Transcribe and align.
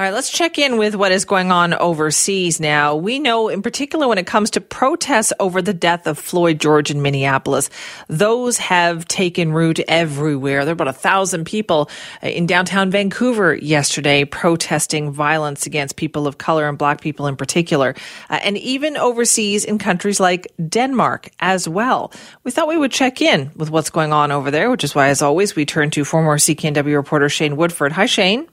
All 0.00 0.06
right, 0.06 0.14
let's 0.14 0.30
check 0.30 0.58
in 0.58 0.78
with 0.78 0.94
what 0.94 1.12
is 1.12 1.26
going 1.26 1.52
on 1.52 1.74
overseas 1.74 2.58
now. 2.58 2.96
We 2.96 3.18
know, 3.18 3.50
in 3.50 3.60
particular, 3.60 4.08
when 4.08 4.16
it 4.16 4.26
comes 4.26 4.48
to 4.52 4.60
protests 4.62 5.30
over 5.38 5.60
the 5.60 5.74
death 5.74 6.06
of 6.06 6.18
Floyd 6.18 6.58
George 6.58 6.90
in 6.90 7.02
Minneapolis, 7.02 7.68
those 8.08 8.56
have 8.56 9.06
taken 9.08 9.52
root 9.52 9.78
everywhere. 9.88 10.64
There 10.64 10.72
were 10.72 10.82
about 10.82 10.88
a 10.88 10.94
thousand 10.94 11.44
people 11.44 11.90
in 12.22 12.46
downtown 12.46 12.90
Vancouver 12.90 13.54
yesterday 13.56 14.24
protesting 14.24 15.12
violence 15.12 15.66
against 15.66 15.96
people 15.96 16.26
of 16.26 16.38
color 16.38 16.66
and 16.66 16.78
black 16.78 17.02
people 17.02 17.26
in 17.26 17.36
particular, 17.36 17.94
uh, 18.30 18.40
and 18.42 18.56
even 18.56 18.96
overseas 18.96 19.66
in 19.66 19.76
countries 19.76 20.18
like 20.18 20.50
Denmark 20.66 21.28
as 21.40 21.68
well. 21.68 22.10
We 22.42 22.52
thought 22.52 22.68
we 22.68 22.78
would 22.78 22.90
check 22.90 23.20
in 23.20 23.50
with 23.54 23.68
what's 23.68 23.90
going 23.90 24.14
on 24.14 24.32
over 24.32 24.50
there, 24.50 24.70
which 24.70 24.82
is 24.82 24.94
why, 24.94 25.08
as 25.08 25.20
always, 25.20 25.54
we 25.54 25.66
turn 25.66 25.90
to 25.90 26.06
former 26.06 26.38
CKNW 26.38 26.96
reporter 26.96 27.28
Shane 27.28 27.58
Woodford. 27.58 27.92
Hi, 27.92 28.06
Shane. 28.06 28.48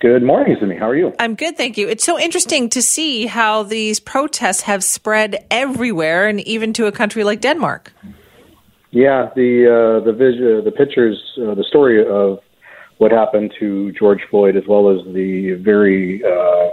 Good 0.00 0.22
morning, 0.22 0.56
Simi. 0.58 0.76
How 0.76 0.88
are 0.88 0.96
you? 0.96 1.12
I'm 1.18 1.34
good, 1.34 1.58
thank 1.58 1.76
you. 1.76 1.86
It's 1.86 2.04
so 2.04 2.18
interesting 2.18 2.70
to 2.70 2.80
see 2.80 3.26
how 3.26 3.64
these 3.64 4.00
protests 4.00 4.62
have 4.62 4.82
spread 4.82 5.44
everywhere, 5.50 6.26
and 6.26 6.40
even 6.40 6.72
to 6.74 6.86
a 6.86 6.92
country 6.92 7.22
like 7.22 7.42
Denmark. 7.42 7.92
Yeah, 8.92 9.28
the 9.36 10.00
uh, 10.00 10.04
the 10.04 10.14
vision, 10.14 10.64
the 10.64 10.70
pictures, 10.72 11.22
uh, 11.36 11.54
the 11.54 11.64
story 11.64 12.00
of 12.00 12.38
what 12.96 13.12
happened 13.12 13.52
to 13.60 13.92
George 13.92 14.22
Floyd, 14.30 14.56
as 14.56 14.64
well 14.66 14.88
as 14.88 15.04
the 15.12 15.52
very 15.60 16.22
uh, 16.24 16.70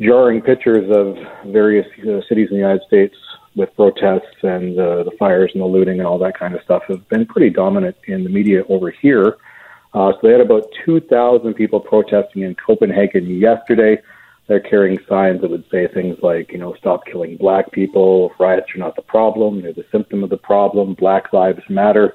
jarring 0.00 0.42
pictures 0.42 0.90
of 0.90 1.16
various 1.52 1.86
uh, 2.00 2.22
cities 2.28 2.48
in 2.50 2.56
the 2.56 2.62
United 2.68 2.82
States 2.88 3.14
with 3.54 3.72
protests 3.76 4.42
and 4.42 4.76
uh, 4.80 5.04
the 5.04 5.12
fires 5.16 5.52
and 5.54 5.62
the 5.62 5.66
looting 5.66 5.98
and 6.00 6.08
all 6.08 6.18
that 6.18 6.36
kind 6.36 6.56
of 6.56 6.62
stuff, 6.62 6.82
have 6.88 7.08
been 7.08 7.24
pretty 7.24 7.50
dominant 7.50 7.94
in 8.08 8.24
the 8.24 8.30
media 8.30 8.64
over 8.68 8.90
here. 8.90 9.36
Uh, 9.94 10.12
so 10.12 10.18
they 10.22 10.32
had 10.32 10.40
about 10.40 10.66
2,000 10.84 11.54
people 11.54 11.80
protesting 11.80 12.42
in 12.42 12.54
Copenhagen 12.54 13.26
yesterday. 13.38 14.00
They're 14.48 14.60
carrying 14.60 14.98
signs 15.08 15.40
that 15.42 15.50
would 15.50 15.64
say 15.70 15.86
things 15.86 16.16
like, 16.22 16.50
you 16.52 16.58
know, 16.58 16.74
stop 16.78 17.04
killing 17.04 17.36
black 17.36 17.70
people, 17.72 18.32
riots 18.38 18.74
are 18.74 18.78
not 18.78 18.96
the 18.96 19.02
problem, 19.02 19.62
they're 19.62 19.72
the 19.72 19.84
symptom 19.92 20.24
of 20.24 20.30
the 20.30 20.36
problem, 20.36 20.94
black 20.94 21.32
lives 21.32 21.62
matter. 21.68 22.14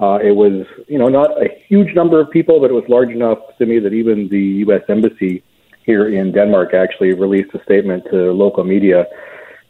Uh, 0.00 0.18
it 0.22 0.30
was, 0.30 0.64
you 0.86 0.98
know, 0.98 1.08
not 1.08 1.30
a 1.42 1.48
huge 1.66 1.94
number 1.94 2.20
of 2.20 2.30
people, 2.30 2.60
but 2.60 2.70
it 2.70 2.74
was 2.74 2.84
large 2.88 3.10
enough 3.10 3.38
to 3.58 3.66
me 3.66 3.80
that 3.80 3.92
even 3.92 4.28
the 4.28 4.64
U.S. 4.64 4.82
Embassy 4.88 5.42
here 5.84 6.08
in 6.08 6.32
Denmark 6.32 6.72
actually 6.72 7.14
released 7.14 7.50
a 7.54 7.62
statement 7.64 8.04
to 8.10 8.32
local 8.32 8.62
media 8.62 9.06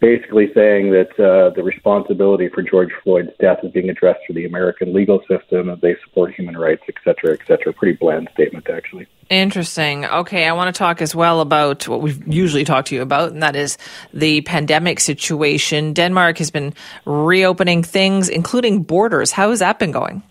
basically 0.00 0.46
saying 0.54 0.90
that 0.92 1.10
uh, 1.18 1.50
the 1.54 1.62
responsibility 1.62 2.48
for 2.48 2.62
George 2.62 2.90
Floyd's 3.02 3.30
death 3.40 3.58
is 3.62 3.72
being 3.72 3.90
addressed 3.90 4.20
through 4.24 4.36
the 4.36 4.44
American 4.44 4.94
legal 4.94 5.20
system, 5.28 5.68
and 5.68 5.80
they 5.80 5.96
support 6.04 6.34
human 6.34 6.56
rights, 6.56 6.82
et 6.88 6.94
cetera, 7.04 7.32
et 7.32 7.40
cetera. 7.46 7.72
Pretty 7.72 7.96
bland 7.96 8.28
statement, 8.32 8.68
actually. 8.70 9.06
Interesting. 9.28 10.06
Okay, 10.06 10.46
I 10.46 10.52
want 10.52 10.74
to 10.74 10.78
talk 10.78 11.02
as 11.02 11.14
well 11.14 11.40
about 11.40 11.86
what 11.86 12.00
we've 12.00 12.26
usually 12.26 12.64
talked 12.64 12.88
to 12.88 12.94
you 12.94 13.02
about, 13.02 13.32
and 13.32 13.42
that 13.42 13.56
is 13.56 13.76
the 14.14 14.40
pandemic 14.42 15.00
situation. 15.00 15.92
Denmark 15.92 16.38
has 16.38 16.50
been 16.50 16.72
reopening 17.04 17.82
things, 17.82 18.28
including 18.28 18.84
borders. 18.84 19.32
How 19.32 19.50
has 19.50 19.58
that 19.58 19.78
been 19.78 19.92
going? 19.92 20.22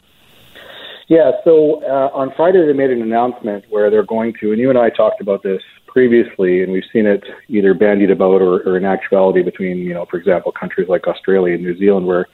Yeah, 1.09 1.31
so 1.43 1.83
uh, 1.83 2.09
on 2.13 2.33
Friday 2.35 2.65
they 2.65 2.73
made 2.73 2.89
an 2.89 3.01
announcement 3.01 3.65
where 3.69 3.89
they're 3.89 4.03
going 4.03 4.33
to, 4.41 4.51
and 4.51 4.59
you 4.59 4.69
and 4.69 4.77
I 4.77 4.89
talked 4.89 5.21
about 5.21 5.43
this 5.43 5.61
previously, 5.87 6.61
and 6.61 6.71
we've 6.71 6.83
seen 6.93 7.05
it 7.05 7.23
either 7.47 7.73
bandied 7.73 8.11
about 8.11 8.41
or, 8.41 8.61
or 8.67 8.77
in 8.77 8.85
actuality 8.85 9.41
between, 9.41 9.77
you 9.77 9.93
know, 9.93 10.05
for 10.05 10.17
example, 10.17 10.51
countries 10.51 10.87
like 10.87 11.07
Australia 11.07 11.55
and 11.55 11.63
New 11.63 11.77
Zealand, 11.77 12.05
where 12.05 12.27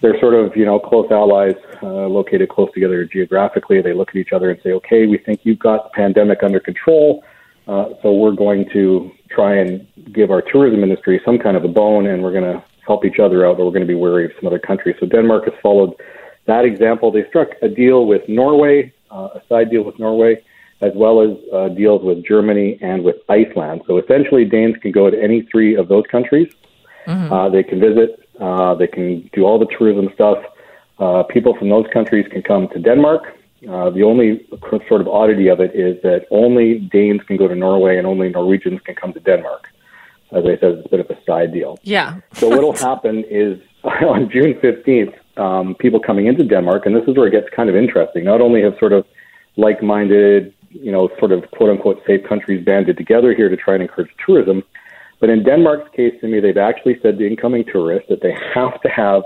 they're 0.00 0.18
sort 0.20 0.34
of, 0.34 0.56
you 0.56 0.64
know, 0.64 0.78
close 0.78 1.10
allies, 1.10 1.54
uh, 1.82 2.06
located 2.06 2.48
close 2.48 2.70
together 2.74 3.04
geographically. 3.04 3.80
They 3.80 3.94
look 3.94 4.10
at 4.10 4.16
each 4.16 4.32
other 4.32 4.50
and 4.50 4.60
say, 4.62 4.72
okay, 4.72 5.06
we 5.06 5.18
think 5.18 5.40
you've 5.44 5.58
got 5.58 5.84
the 5.84 5.90
pandemic 5.90 6.42
under 6.42 6.60
control, 6.60 7.24
uh, 7.68 7.90
so 8.02 8.12
we're 8.12 8.32
going 8.32 8.68
to 8.72 9.10
try 9.30 9.56
and 9.56 9.86
give 10.12 10.30
our 10.30 10.42
tourism 10.42 10.82
industry 10.82 11.20
some 11.24 11.38
kind 11.38 11.56
of 11.56 11.64
a 11.64 11.68
bone, 11.68 12.06
and 12.06 12.22
we're 12.22 12.32
going 12.32 12.44
to 12.44 12.62
help 12.86 13.04
each 13.04 13.18
other 13.18 13.46
out, 13.46 13.56
but 13.56 13.64
we're 13.64 13.72
going 13.72 13.80
to 13.82 13.86
be 13.86 13.94
wary 13.94 14.24
of 14.24 14.32
some 14.38 14.46
other 14.46 14.58
countries. 14.58 14.96
So 15.00 15.06
Denmark 15.06 15.44
has 15.46 15.54
followed 15.62 15.94
that 16.46 16.64
example. 16.64 17.10
They 17.10 17.26
struck 17.28 17.48
a 17.62 17.68
deal 17.68 18.06
with 18.06 18.22
Norway, 18.28 18.92
uh, 19.10 19.28
a 19.34 19.42
side 19.48 19.70
deal 19.70 19.82
with 19.82 19.98
Norway 19.98 20.42
as 20.80 20.92
well 20.94 21.20
as 21.20 21.36
uh, 21.52 21.68
deals 21.68 22.02
with 22.02 22.24
Germany 22.24 22.78
and 22.82 23.02
with 23.02 23.16
Iceland. 23.28 23.82
So 23.86 23.98
essentially, 23.98 24.44
Danes 24.44 24.76
can 24.82 24.92
go 24.92 25.08
to 25.10 25.22
any 25.22 25.42
three 25.42 25.74
of 25.74 25.88
those 25.88 26.04
countries. 26.10 26.52
Mm-hmm. 27.06 27.32
Uh, 27.32 27.48
they 27.48 27.62
can 27.62 27.80
visit. 27.80 28.20
Uh, 28.40 28.74
they 28.74 28.86
can 28.86 29.30
do 29.32 29.44
all 29.44 29.58
the 29.58 29.66
tourism 29.78 30.10
stuff. 30.14 30.38
Uh, 30.98 31.22
people 31.22 31.56
from 31.56 31.68
those 31.68 31.86
countries 31.92 32.26
can 32.30 32.42
come 32.42 32.68
to 32.68 32.78
Denmark. 32.78 33.36
Uh, 33.68 33.90
the 33.90 34.02
only 34.02 34.46
sort 34.86 35.00
of 35.00 35.08
oddity 35.08 35.48
of 35.48 35.60
it 35.60 35.74
is 35.74 36.00
that 36.02 36.26
only 36.30 36.78
Danes 36.78 37.22
can 37.26 37.36
go 37.36 37.48
to 37.48 37.54
Norway 37.54 37.96
and 37.96 38.06
only 38.06 38.28
Norwegians 38.28 38.80
can 38.82 38.94
come 38.94 39.12
to 39.14 39.20
Denmark. 39.20 39.68
As 40.32 40.44
I 40.44 40.58
said, 40.58 40.78
it's 40.78 40.86
a 40.86 40.88
bit 40.88 41.00
of 41.00 41.10
a 41.10 41.18
side 41.24 41.52
deal. 41.52 41.78
Yeah. 41.82 42.20
so 42.34 42.48
what 42.48 42.62
will 42.62 42.72
happen 42.90 43.24
is 43.30 43.58
on 43.84 44.30
June 44.30 44.54
15th, 44.54 45.14
um, 45.38 45.74
people 45.76 46.00
coming 46.00 46.26
into 46.26 46.44
Denmark, 46.44 46.86
and 46.86 46.94
this 46.94 47.04
is 47.08 47.16
where 47.16 47.26
it 47.26 47.30
gets 47.30 47.48
kind 47.54 47.68
of 47.68 47.76
interesting. 47.76 48.24
Not 48.24 48.40
only 48.40 48.62
have 48.62 48.76
sort 48.78 48.92
of 48.92 49.06
like-minded 49.56 50.52
you 50.70 50.92
know, 50.92 51.08
sort 51.18 51.32
of 51.32 51.50
quote 51.52 51.70
unquote 51.70 52.02
safe 52.06 52.26
countries 52.28 52.64
banded 52.64 52.96
together 52.96 53.34
here 53.34 53.48
to 53.48 53.56
try 53.56 53.74
and 53.74 53.82
encourage 53.82 54.10
tourism. 54.24 54.62
But 55.20 55.30
in 55.30 55.42
Denmark's 55.44 55.90
case, 55.94 56.14
to 56.20 56.28
me, 56.28 56.40
they've 56.40 56.56
actually 56.56 56.98
said 57.02 57.18
to 57.18 57.26
incoming 57.26 57.64
tourists 57.64 58.08
that 58.08 58.22
they 58.22 58.36
have 58.54 58.80
to 58.82 58.88
have 58.88 59.22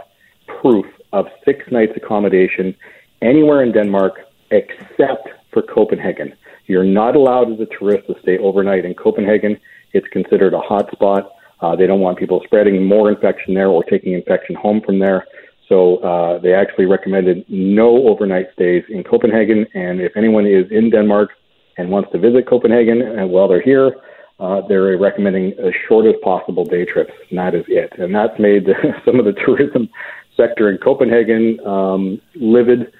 proof 0.60 0.86
of 1.12 1.26
six 1.44 1.64
nights 1.70 1.92
accommodation 1.96 2.74
anywhere 3.22 3.62
in 3.62 3.72
Denmark 3.72 4.20
except 4.50 5.28
for 5.52 5.62
Copenhagen. 5.62 6.34
You're 6.66 6.84
not 6.84 7.16
allowed 7.16 7.52
as 7.52 7.60
a 7.60 7.66
tourist 7.66 8.06
to 8.06 8.14
stay 8.22 8.38
overnight 8.38 8.84
in 8.84 8.94
Copenhagen. 8.94 9.58
It's 9.92 10.06
considered 10.08 10.54
a 10.54 10.60
hot 10.60 10.90
spot. 10.92 11.32
Uh, 11.60 11.76
they 11.76 11.86
don't 11.86 12.00
want 12.00 12.18
people 12.18 12.40
spreading 12.44 12.84
more 12.86 13.10
infection 13.10 13.54
there 13.54 13.68
or 13.68 13.82
taking 13.84 14.12
infection 14.12 14.54
home 14.54 14.80
from 14.80 14.98
there. 14.98 15.26
So 15.70 15.98
uh, 15.98 16.41
they 16.41 16.53
actually 16.53 16.86
recommended 16.86 17.44
no 17.48 18.08
overnight 18.08 18.47
stays 18.53 18.82
in 18.88 19.04
Copenhagen. 19.04 19.66
And 19.72 20.00
if 20.00 20.16
anyone 20.16 20.44
is 20.44 20.66
in 20.70 20.91
Denmark 20.91 21.31
and 21.78 21.91
wants 21.91 22.10
to 22.10 22.19
visit 22.19 22.48
Copenhagen 22.48 23.00
and 23.00 23.20
uh, 23.20 23.26
while 23.28 23.47
they're 23.47 23.62
here, 23.62 23.92
uh, 24.41 24.62
they're 24.66 24.98
recommending 24.98 25.53
as 25.64 25.72
short 25.86 26.06
as 26.06 26.14
possible 26.25 26.64
day 26.64 26.84
trips, 26.84 27.12
that 27.31 27.54
is 27.54 27.64
it. 27.69 27.92
And 27.98 28.12
that's 28.12 28.36
made 28.38 28.66
some 29.04 29.20
of 29.20 29.26
the 29.26 29.32
tourism 29.44 29.88
sector 30.36 30.70
in 30.70 30.78
Copenhagen 30.78 31.64
um, 31.64 32.20
livid, 32.34 32.92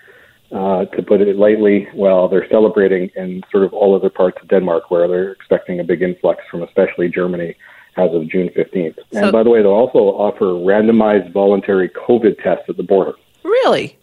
uh, 0.53 0.85
to 0.85 1.03
put 1.03 1.21
it 1.21 1.37
lightly, 1.37 1.89
while 1.95 2.29
they're 2.29 2.49
celebrating 2.51 3.09
in 3.17 3.41
sort 3.51 3.65
of 3.65 3.73
all 3.73 3.97
other 3.97 4.11
parts 4.11 4.37
of 4.43 4.49
Denmark, 4.49 4.91
where 4.91 5.09
they're 5.09 5.33
expecting 5.33 5.81
a 5.81 5.85
big 5.85 6.03
influx 6.03 6.43
from 6.51 6.63
especially 6.63 7.09
Germany 7.09 7.55
as 7.97 8.13
of 8.13 8.29
June 8.29 8.49
15th. 8.57 8.97
So, 9.13 9.23
and 9.23 9.33
by 9.33 9.43
the 9.43 9.51
way, 9.51 9.63
they'll 9.63 9.73
also 9.73 9.99
offer 9.99 10.47
randomized 10.47 11.33
voluntary 11.33 11.89
COVID 11.89 12.43
tests 12.43 12.65
at 12.69 12.77
the 12.77 12.83
border. 12.83 13.15
Really? 13.43 13.99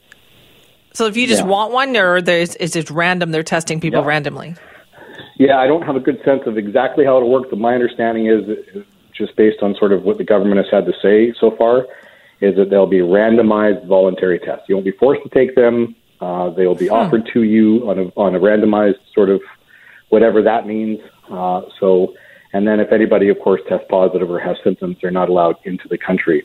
So 0.93 1.05
if 1.05 1.15
you 1.15 1.27
just 1.27 1.43
yeah. 1.43 1.47
want 1.47 1.73
one, 1.73 1.95
or 1.95 2.21
there's, 2.21 2.55
is 2.55 2.75
it 2.75 2.89
random? 2.89 3.31
They're 3.31 3.43
testing 3.43 3.79
people 3.79 4.01
yeah. 4.01 4.07
randomly. 4.07 4.55
Yeah, 5.37 5.59
I 5.59 5.67
don't 5.67 5.83
have 5.83 5.95
a 5.95 5.99
good 5.99 6.19
sense 6.25 6.41
of 6.47 6.57
exactly 6.57 7.05
how 7.05 7.17
it'll 7.17 7.29
work, 7.29 7.49
but 7.49 7.59
my 7.59 7.73
understanding 7.73 8.27
is, 8.27 8.85
just 9.13 9.35
based 9.35 9.61
on 9.61 9.75
sort 9.75 9.91
of 9.91 10.03
what 10.03 10.17
the 10.17 10.23
government 10.23 10.57
has 10.57 10.67
had 10.71 10.85
to 10.85 10.93
say 11.01 11.33
so 11.39 11.55
far, 11.57 11.87
is 12.41 12.55
that 12.55 12.69
they'll 12.69 12.87
be 12.87 12.99
randomized 12.99 13.85
voluntary 13.87 14.39
tests. 14.39 14.65
You 14.67 14.75
won't 14.75 14.85
be 14.85 14.91
forced 14.91 15.23
to 15.23 15.29
take 15.29 15.55
them. 15.55 15.95
Uh, 16.19 16.49
they 16.51 16.65
will 16.65 16.75
be 16.75 16.89
offered 16.89 17.29
to 17.33 17.43
you 17.43 17.87
on 17.89 17.99
a 17.99 18.03
on 18.15 18.35
a 18.35 18.39
randomized 18.39 18.99
sort 19.13 19.29
of 19.29 19.41
whatever 20.09 20.41
that 20.41 20.65
means. 20.65 20.99
Uh, 21.29 21.61
so, 21.79 22.13
and 22.57 22.68
then 22.68 22.79
if 22.79 22.91
anybody, 22.91 23.29
of 23.29 23.38
course, 23.40 23.62
tests 23.69 23.85
positive 23.88 24.31
or 24.31 24.40
has 24.40 24.57
symptoms, 24.63 24.97
they're 25.00 25.12
not 25.12 25.29
allowed 25.29 25.57
into 25.63 25.88
the 25.88 25.97
country. 25.97 26.44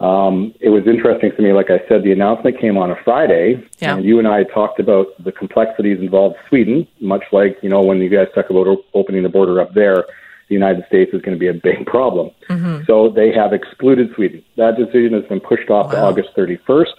Um, 0.00 0.52
it 0.60 0.68
was 0.68 0.86
interesting 0.86 1.32
to 1.34 1.40
me, 1.40 1.54
like 1.54 1.70
I 1.70 1.78
said, 1.88 2.04
the 2.04 2.12
announcement 2.12 2.60
came 2.60 2.76
on 2.76 2.90
a 2.90 2.96
Friday, 3.02 3.66
yeah. 3.78 3.96
and 3.96 4.04
you 4.04 4.18
and 4.18 4.28
I 4.28 4.44
talked 4.44 4.78
about 4.80 5.06
the 5.24 5.32
complexities 5.32 5.98
involved 5.98 6.36
Sweden, 6.50 6.86
much 7.00 7.24
like, 7.32 7.56
you 7.62 7.70
know, 7.70 7.80
when 7.80 7.98
you 8.00 8.10
guys 8.10 8.26
talk 8.34 8.50
about 8.50 8.66
opening 8.92 9.22
the 9.22 9.30
border 9.30 9.58
up 9.58 9.72
there, 9.72 10.04
the 10.48 10.54
United 10.54 10.84
States 10.88 11.14
is 11.14 11.22
going 11.22 11.34
to 11.34 11.40
be 11.40 11.48
a 11.48 11.54
big 11.54 11.86
problem. 11.86 12.30
Mm-hmm. 12.50 12.84
So 12.86 13.08
they 13.08 13.32
have 13.32 13.54
excluded 13.54 14.10
Sweden. 14.14 14.44
That 14.58 14.76
decision 14.76 15.14
has 15.14 15.24
been 15.24 15.40
pushed 15.40 15.70
off 15.70 15.86
wow. 15.86 15.92
to 15.92 15.98
August 16.02 16.28
31st. 16.36 16.92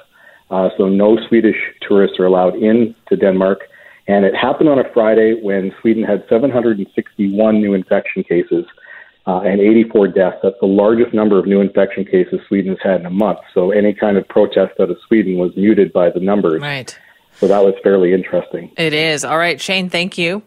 Uh, 0.50 0.70
so 0.78 0.90
no 0.90 1.20
Swedish 1.28 1.58
tourists 1.88 2.20
are 2.20 2.26
allowed 2.26 2.56
in 2.56 2.96
to 3.10 3.16
Denmark. 3.16 3.60
And 4.08 4.24
it 4.24 4.36
happened 4.36 4.70
on 4.70 4.80
a 4.80 4.90
Friday 4.94 5.40
when 5.42 5.74
Sweden 5.82 6.04
had 6.04 6.24
761 6.30 7.62
new 7.62 7.74
infection 7.74 8.24
cases 8.24 8.66
uh, 9.26 9.42
and 9.42 9.60
84 9.60 10.08
deaths. 10.08 10.38
That's 10.42 10.56
the 10.62 10.68
largest 10.68 11.14
number 11.14 11.38
of 11.38 11.46
new 11.46 11.60
infection 11.60 12.06
cases 12.06 12.40
Sweden 12.48 12.72
has 12.72 12.80
had 12.82 13.02
in 13.02 13.06
a 13.06 13.12
month. 13.12 13.40
So 13.54 13.72
any 13.72 13.94
kind 13.94 14.18
of 14.18 14.28
protest 14.30 14.80
out 14.80 14.90
of 14.90 14.98
Sweden 15.08 15.38
was 15.38 15.56
muted 15.58 15.92
by 15.92 16.10
the 16.10 16.22
numbers. 16.22 16.62
Right. 16.62 16.98
So 17.34 17.48
that 17.48 17.64
was 17.64 17.76
fairly 17.84 18.14
interesting. 18.14 18.72
It 18.78 18.94
is. 18.94 19.26
All 19.26 19.38
right, 19.38 19.60
Shane, 19.60 19.90
thank 19.90 20.18
you. 20.18 20.42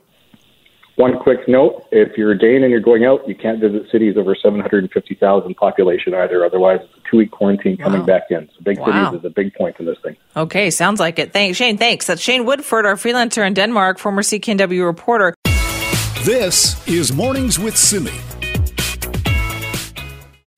One 1.01 1.19
quick 1.19 1.49
note 1.49 1.87
if 1.91 2.19
you're 2.19 2.33
a 2.33 2.39
Dane 2.39 2.63
and 2.63 2.71
you're 2.71 2.79
going 2.79 3.07
out, 3.07 3.27
you 3.27 3.35
can't 3.35 3.59
visit 3.59 3.91
cities 3.91 4.19
over 4.19 4.35
750,000 4.35 5.55
population 5.55 6.13
either. 6.13 6.45
Otherwise, 6.45 6.81
it's 6.83 6.93
a 6.95 7.11
two 7.11 7.17
week 7.17 7.31
quarantine 7.31 7.79
coming 7.79 8.01
wow. 8.01 8.07
back 8.07 8.25
in. 8.29 8.51
So, 8.55 8.63
big 8.63 8.79
wow. 8.79 9.11
cities 9.11 9.21
is 9.21 9.25
a 9.25 9.31
big 9.31 9.55
point 9.55 9.77
in 9.81 9.87
this 9.87 9.97
thing. 10.03 10.15
Okay, 10.37 10.69
sounds 10.69 11.01
like 11.01 11.19
it. 11.19 11.33
Thanks, 11.33 11.57
Shane. 11.57 11.79
Thanks. 11.79 12.07
That's 12.07 12.21
Shane 12.21 12.45
Woodford, 12.45 12.85
our 12.85 12.97
freelancer 12.97 13.47
in 13.47 13.55
Denmark, 13.55 13.99
former 13.99 14.21
CKNW 14.21 14.85
reporter. 14.85 15.35
This 16.25 16.87
is 16.87 17.15
Mornings 17.15 17.59
with 17.59 17.79
Simi. 17.79 18.13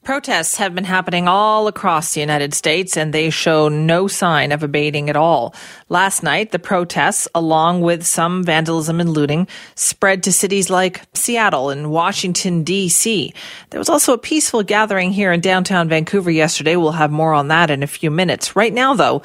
Protests 0.04 0.56
have 0.56 0.74
been 0.74 0.82
happening 0.82 1.28
all 1.28 1.68
across 1.68 2.12
the 2.12 2.20
United 2.20 2.54
States 2.54 2.96
and 2.96 3.14
they 3.14 3.30
show 3.30 3.68
no 3.68 4.08
sign 4.08 4.50
of 4.50 4.64
abating 4.64 5.08
at 5.08 5.14
all. 5.16 5.54
Last 5.88 6.24
night, 6.24 6.50
the 6.50 6.58
protests, 6.58 7.28
along 7.36 7.82
with 7.82 8.04
some 8.04 8.42
vandalism 8.42 8.98
and 8.98 9.10
looting, 9.10 9.46
spread 9.76 10.24
to 10.24 10.32
cities 10.32 10.68
like 10.68 11.02
Seattle 11.14 11.70
and 11.70 11.92
Washington, 11.92 12.64
D.C. 12.64 13.32
There 13.70 13.78
was 13.78 13.88
also 13.88 14.12
a 14.12 14.18
peaceful 14.18 14.64
gathering 14.64 15.12
here 15.12 15.30
in 15.30 15.40
downtown 15.40 15.88
Vancouver 15.88 16.32
yesterday. 16.32 16.74
We'll 16.74 16.90
have 16.90 17.12
more 17.12 17.32
on 17.32 17.46
that 17.48 17.70
in 17.70 17.84
a 17.84 17.86
few 17.86 18.10
minutes. 18.10 18.56
Right 18.56 18.72
now, 18.72 18.94
though, 18.94 19.22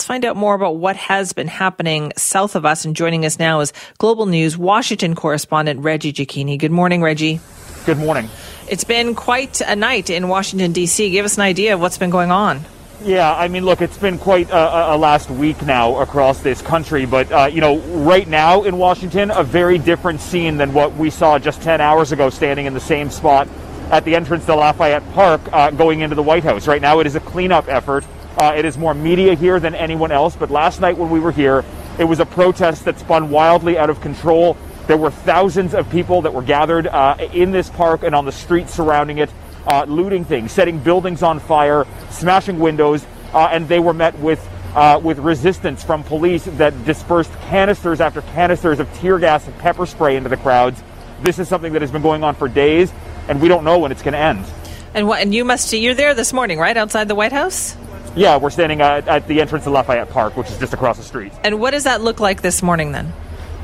let's 0.00 0.06
find 0.06 0.24
out 0.24 0.34
more 0.34 0.54
about 0.54 0.76
what 0.76 0.96
has 0.96 1.34
been 1.34 1.46
happening 1.46 2.10
south 2.16 2.56
of 2.56 2.64
us. 2.64 2.86
And 2.86 2.96
joining 2.96 3.26
us 3.26 3.38
now 3.38 3.60
is 3.60 3.74
Global 3.98 4.24
News 4.24 4.56
Washington 4.56 5.14
correspondent 5.14 5.80
Reggie 5.80 6.10
Cecchini. 6.10 6.58
Good 6.58 6.70
morning, 6.70 7.02
Reggie. 7.02 7.38
Good 7.84 7.98
morning. 7.98 8.30
It's 8.66 8.82
been 8.82 9.14
quite 9.14 9.60
a 9.60 9.76
night 9.76 10.08
in 10.08 10.28
Washington, 10.28 10.72
D.C. 10.72 11.10
Give 11.10 11.26
us 11.26 11.36
an 11.36 11.42
idea 11.42 11.74
of 11.74 11.82
what's 11.82 11.98
been 11.98 12.08
going 12.08 12.30
on. 12.30 12.62
Yeah, 13.04 13.30
I 13.30 13.48
mean, 13.48 13.66
look, 13.66 13.82
it's 13.82 13.98
been 13.98 14.16
quite 14.16 14.48
a, 14.48 14.94
a 14.94 14.96
last 14.96 15.28
week 15.28 15.60
now 15.66 15.98
across 15.98 16.40
this 16.40 16.62
country, 16.62 17.04
but, 17.04 17.30
uh, 17.30 17.50
you 17.52 17.60
know, 17.60 17.76
right 18.02 18.26
now 18.26 18.62
in 18.62 18.78
Washington, 18.78 19.30
a 19.30 19.44
very 19.44 19.76
different 19.76 20.22
scene 20.22 20.56
than 20.56 20.72
what 20.72 20.94
we 20.94 21.10
saw 21.10 21.38
just 21.38 21.60
10 21.60 21.82
hours 21.82 22.10
ago 22.10 22.30
standing 22.30 22.64
in 22.64 22.72
the 22.72 22.80
same 22.80 23.10
spot 23.10 23.48
at 23.90 24.06
the 24.06 24.16
entrance 24.16 24.46
to 24.46 24.54
Lafayette 24.54 25.06
Park 25.12 25.42
uh, 25.52 25.70
going 25.70 26.00
into 26.00 26.16
the 26.16 26.22
White 26.22 26.44
House. 26.44 26.66
Right 26.66 26.80
now, 26.80 27.00
it 27.00 27.06
is 27.06 27.16
a 27.16 27.20
cleanup 27.20 27.68
effort. 27.68 28.06
Uh, 28.40 28.54
it 28.56 28.64
is 28.64 28.78
more 28.78 28.94
media 28.94 29.34
here 29.34 29.60
than 29.60 29.74
anyone 29.74 30.10
else, 30.10 30.34
but 30.34 30.50
last 30.50 30.80
night 30.80 30.96
when 30.96 31.10
we 31.10 31.20
were 31.20 31.30
here, 31.30 31.62
it 31.98 32.04
was 32.04 32.20
a 32.20 32.24
protest 32.24 32.86
that 32.86 32.98
spun 32.98 33.28
wildly 33.28 33.76
out 33.76 33.90
of 33.90 34.00
control. 34.00 34.56
There 34.86 34.96
were 34.96 35.10
thousands 35.10 35.74
of 35.74 35.90
people 35.90 36.22
that 36.22 36.32
were 36.32 36.40
gathered 36.40 36.86
uh, 36.86 37.18
in 37.34 37.50
this 37.50 37.68
park 37.68 38.02
and 38.02 38.14
on 38.14 38.24
the 38.24 38.32
streets 38.32 38.72
surrounding 38.72 39.18
it, 39.18 39.30
uh, 39.66 39.84
looting 39.84 40.24
things, 40.24 40.52
setting 40.52 40.78
buildings 40.78 41.22
on 41.22 41.38
fire, 41.38 41.86
smashing 42.08 42.58
windows, 42.58 43.04
uh, 43.34 43.50
and 43.52 43.68
they 43.68 43.78
were 43.78 43.92
met 43.92 44.18
with 44.20 44.40
uh, 44.74 44.98
with 45.02 45.18
resistance 45.18 45.84
from 45.84 46.02
police 46.02 46.44
that 46.44 46.72
dispersed 46.86 47.32
canisters 47.50 48.00
after 48.00 48.22
canisters 48.22 48.80
of 48.80 48.90
tear 48.94 49.18
gas 49.18 49.46
and 49.46 49.58
pepper 49.58 49.84
spray 49.84 50.16
into 50.16 50.30
the 50.30 50.38
crowds. 50.38 50.82
This 51.20 51.38
is 51.38 51.46
something 51.46 51.74
that 51.74 51.82
has 51.82 51.90
been 51.90 52.02
going 52.02 52.24
on 52.24 52.34
for 52.34 52.48
days, 52.48 52.90
and 53.28 53.42
we 53.42 53.48
don't 53.48 53.64
know 53.64 53.80
when 53.80 53.92
it's 53.92 54.00
going 54.00 54.14
to 54.14 54.18
end. 54.18 54.46
And 54.94 55.06
what? 55.06 55.20
And 55.20 55.34
you 55.34 55.44
must 55.44 55.70
you're 55.74 55.92
there 55.92 56.14
this 56.14 56.32
morning, 56.32 56.58
right 56.58 56.76
outside 56.76 57.06
the 57.06 57.14
White 57.14 57.32
House? 57.32 57.76
Yeah, 58.16 58.36
we're 58.38 58.50
standing 58.50 58.80
at, 58.80 59.06
at 59.06 59.28
the 59.28 59.40
entrance 59.40 59.64
to 59.64 59.70
Lafayette 59.70 60.10
Park, 60.10 60.36
which 60.36 60.50
is 60.50 60.58
just 60.58 60.72
across 60.72 60.96
the 60.96 61.02
street. 61.02 61.32
And 61.44 61.60
what 61.60 61.70
does 61.70 61.84
that 61.84 62.00
look 62.00 62.20
like 62.20 62.42
this 62.42 62.62
morning 62.62 62.92
then? 62.92 63.12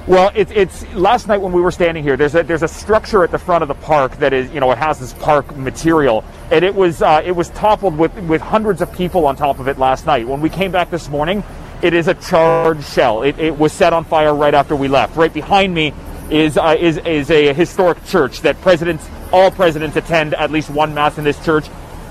Well, 0.06 0.30
it, 0.36 0.52
it's 0.52 0.86
last 0.94 1.26
night 1.26 1.38
when 1.38 1.50
we 1.50 1.60
were 1.60 1.72
standing 1.72 2.04
here. 2.04 2.16
There's 2.16 2.36
a 2.36 2.44
there's 2.44 2.62
a 2.62 2.68
structure 2.68 3.24
at 3.24 3.32
the 3.32 3.40
front 3.40 3.62
of 3.62 3.68
the 3.68 3.74
park 3.74 4.16
that 4.18 4.32
is 4.32 4.48
you 4.52 4.60
know 4.60 4.70
it 4.70 4.78
has 4.78 5.00
this 5.00 5.12
park 5.14 5.56
material, 5.56 6.22
and 6.52 6.64
it 6.64 6.72
was 6.72 7.02
uh, 7.02 7.22
it 7.24 7.32
was 7.32 7.50
toppled 7.50 7.98
with 7.98 8.16
with 8.20 8.40
hundreds 8.40 8.80
of 8.80 8.92
people 8.92 9.26
on 9.26 9.34
top 9.34 9.58
of 9.58 9.66
it 9.66 9.78
last 9.78 10.06
night. 10.06 10.28
When 10.28 10.40
we 10.40 10.48
came 10.48 10.70
back 10.70 10.90
this 10.90 11.08
morning, 11.08 11.42
it 11.82 11.92
is 11.92 12.06
a 12.06 12.14
charred 12.14 12.84
shell. 12.84 13.22
It, 13.22 13.36
it 13.40 13.58
was 13.58 13.72
set 13.72 13.92
on 13.92 14.04
fire 14.04 14.32
right 14.32 14.54
after 14.54 14.76
we 14.76 14.86
left. 14.86 15.16
Right 15.16 15.34
behind 15.34 15.74
me 15.74 15.92
is 16.30 16.56
uh, 16.56 16.76
is 16.78 16.98
is 16.98 17.28
a 17.32 17.52
historic 17.52 18.04
church 18.06 18.42
that 18.42 18.60
presidents 18.60 19.04
all 19.32 19.50
presidents 19.50 19.96
attend 19.96 20.34
at 20.34 20.52
least 20.52 20.70
one 20.70 20.94
mass 20.94 21.18
in 21.18 21.24
this 21.24 21.44
church. 21.44 21.66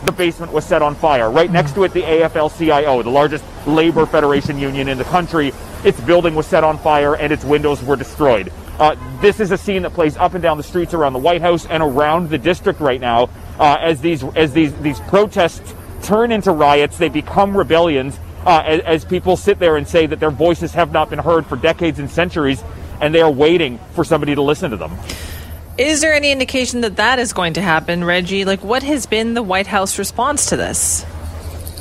The 0.06 0.12
basement 0.12 0.52
was 0.52 0.66
set 0.66 0.82
on 0.82 0.94
fire. 0.94 1.32
Right 1.32 1.52
next 1.52 1.74
to 1.74 1.84
it, 1.84 1.92
the 1.94 2.04
AFL-CIO, 2.04 3.02
the 3.02 3.10
largest 3.10 3.44
labor 3.66 4.06
federation 4.06 4.60
union 4.60 4.88
in 4.88 5.00
the 5.00 5.04
country, 5.06 5.52
its 5.84 6.00
building 6.02 6.36
was 6.36 6.46
set 6.46 6.64
on 6.64 6.78
fire 6.78 7.16
and 7.16 7.34
its 7.34 7.44
windows 7.44 7.82
were 7.84 7.96
destroyed. 7.96 8.52
Uh, 8.78 8.96
this 9.22 9.40
is 9.40 9.52
a 9.52 9.58
scene 9.58 9.82
that 9.82 9.94
plays 9.94 10.16
up 10.18 10.34
and 10.34 10.44
down 10.44 10.58
the 10.58 10.64
streets 10.64 10.94
around 10.94 11.14
the 11.14 11.20
White 11.20 11.42
House 11.42 11.66
and 11.66 11.82
around 11.82 12.30
the 12.30 12.38
district 12.38 12.82
right 12.82 13.02
now 13.02 13.30
uh, 13.58 13.78
as 13.80 14.02
these 14.02 14.24
as 14.36 14.54
these 14.54 14.74
these 14.80 15.00
protests 15.02 15.74
turn 16.04 16.32
into 16.32 16.52
riots. 16.52 16.98
They 16.98 17.10
become 17.10 17.56
rebellions 17.58 18.20
uh, 18.46 18.64
as, 18.66 18.82
as 18.82 19.06
people 19.06 19.38
sit 19.38 19.60
there 19.60 19.78
and 19.78 19.88
say 19.88 20.06
that 20.06 20.20
their 20.20 20.32
voices 20.32 20.74
have 20.74 20.92
not 20.92 21.10
been 21.10 21.20
heard 21.20 21.46
for 21.46 21.56
decades 21.56 22.00
and 22.00 22.12
centuries, 22.12 22.64
and 23.02 23.16
they 23.16 23.22
are 23.22 23.32
waiting 23.32 23.80
for 23.94 24.04
somebody 24.04 24.36
to 24.36 24.42
listen 24.42 24.72
to 24.72 24.78
them. 24.78 24.92
Is 25.78 26.02
there 26.02 26.14
any 26.14 26.32
indication 26.32 26.82
that 26.82 26.96
that 26.96 27.20
is 27.20 27.34
going 27.34 27.54
to 27.54 27.62
happen, 27.62 28.04
Reggie? 28.04 28.46
Like, 28.46 28.64
what 28.64 28.84
has 28.84 29.06
been 29.06 29.34
the 29.34 29.44
White 29.44 29.68
House 29.68 30.00
response 30.00 30.46
to 30.48 30.58
this? 30.58 31.06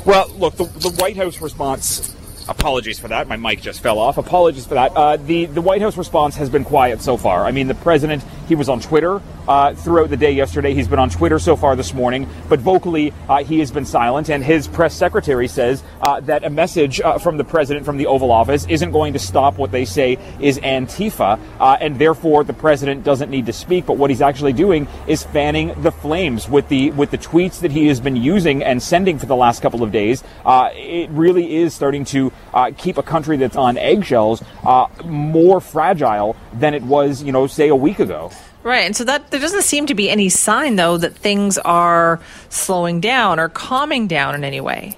Well, 0.05 0.27
look, 0.37 0.55
the, 0.55 0.65
the 0.65 0.89
White 0.89 1.15
House 1.15 1.39
response 1.39 2.15
Apologies 2.47 2.99
for 2.99 3.07
that. 3.07 3.27
My 3.27 3.37
mic 3.37 3.61
just 3.61 3.81
fell 3.81 3.97
off. 3.97 4.17
Apologies 4.17 4.67
for 4.67 4.75
that. 4.75 4.95
Uh, 4.95 5.17
the 5.17 5.45
the 5.45 5.61
White 5.61 5.81
House 5.81 5.97
response 5.97 6.35
has 6.35 6.49
been 6.49 6.63
quiet 6.63 7.01
so 7.01 7.17
far. 7.17 7.43
I 7.45 7.51
mean, 7.51 7.67
the 7.67 7.75
president 7.75 8.23
he 8.47 8.53
was 8.53 8.69
on 8.69 8.79
Twitter 8.79 9.19
uh, 9.47 9.73
throughout 9.73 10.09
the 10.09 10.17
day 10.17 10.31
yesterday. 10.31 10.73
He's 10.73 10.87
been 10.87 10.99
on 10.99 11.09
Twitter 11.09 11.39
so 11.39 11.55
far 11.55 11.75
this 11.75 11.93
morning, 11.93 12.27
but 12.49 12.59
vocally 12.59 13.13
uh, 13.29 13.43
he 13.43 13.59
has 13.59 13.71
been 13.71 13.85
silent. 13.85 14.29
And 14.29 14.43
his 14.43 14.67
press 14.67 14.93
secretary 14.93 15.47
says 15.47 15.83
uh, 16.01 16.19
that 16.21 16.43
a 16.43 16.49
message 16.49 17.01
uh, 17.01 17.17
from 17.17 17.37
the 17.37 17.43
president 17.43 17.85
from 17.85 17.97
the 17.97 18.07
Oval 18.07 18.31
Office 18.31 18.65
isn't 18.67 18.91
going 18.91 19.13
to 19.13 19.19
stop 19.19 19.57
what 19.57 19.71
they 19.71 19.85
say 19.85 20.17
is 20.39 20.59
Antifa, 20.59 21.39
uh, 21.59 21.77
and 21.79 21.99
therefore 21.99 22.43
the 22.43 22.53
president 22.53 23.03
doesn't 23.03 23.29
need 23.29 23.45
to 23.45 23.53
speak. 23.53 23.85
But 23.85 23.97
what 23.97 24.09
he's 24.09 24.21
actually 24.21 24.53
doing 24.53 24.87
is 25.07 25.23
fanning 25.23 25.79
the 25.81 25.91
flames 25.91 26.49
with 26.49 26.67
the 26.69 26.91
with 26.91 27.11
the 27.11 27.17
tweets 27.17 27.59
that 27.61 27.71
he 27.71 27.87
has 27.87 27.99
been 27.99 28.15
using 28.15 28.63
and 28.63 28.81
sending 28.81 29.19
for 29.19 29.25
the 29.25 29.35
last 29.35 29.61
couple 29.61 29.83
of 29.83 29.91
days. 29.91 30.23
it 30.45 31.09
really 31.11 31.55
is 31.55 31.73
starting 31.73 32.05
to 32.05 32.31
uh, 32.53 32.71
keep 32.77 32.97
a 32.97 33.03
country 33.03 33.37
that's 33.37 33.55
on 33.55 33.77
eggshells 33.77 34.43
uh, 34.65 34.87
more 35.03 35.59
fragile 35.61 36.35
than 36.53 36.73
it 36.73 36.83
was, 36.83 37.23
you 37.23 37.31
know, 37.31 37.47
say 37.47 37.67
a 37.69 37.75
week 37.75 37.99
ago. 37.99 38.31
Right. 38.65 38.87
And 38.87 38.95
so 38.95 39.03
that 39.03 39.29
there 39.29 39.39
doesn't 39.39 39.61
seem 39.61 39.85
to 39.85 39.93
be 39.93 40.09
any 40.09 40.27
sign, 40.27 40.75
though, 40.75 40.97
that 40.97 41.13
things 41.13 41.59
are 41.59 42.19
slowing 42.49 42.99
down 42.99 43.39
or 43.39 43.47
calming 43.47 44.07
down 44.07 44.33
in 44.33 44.43
any 44.43 44.59
way. 44.59 44.97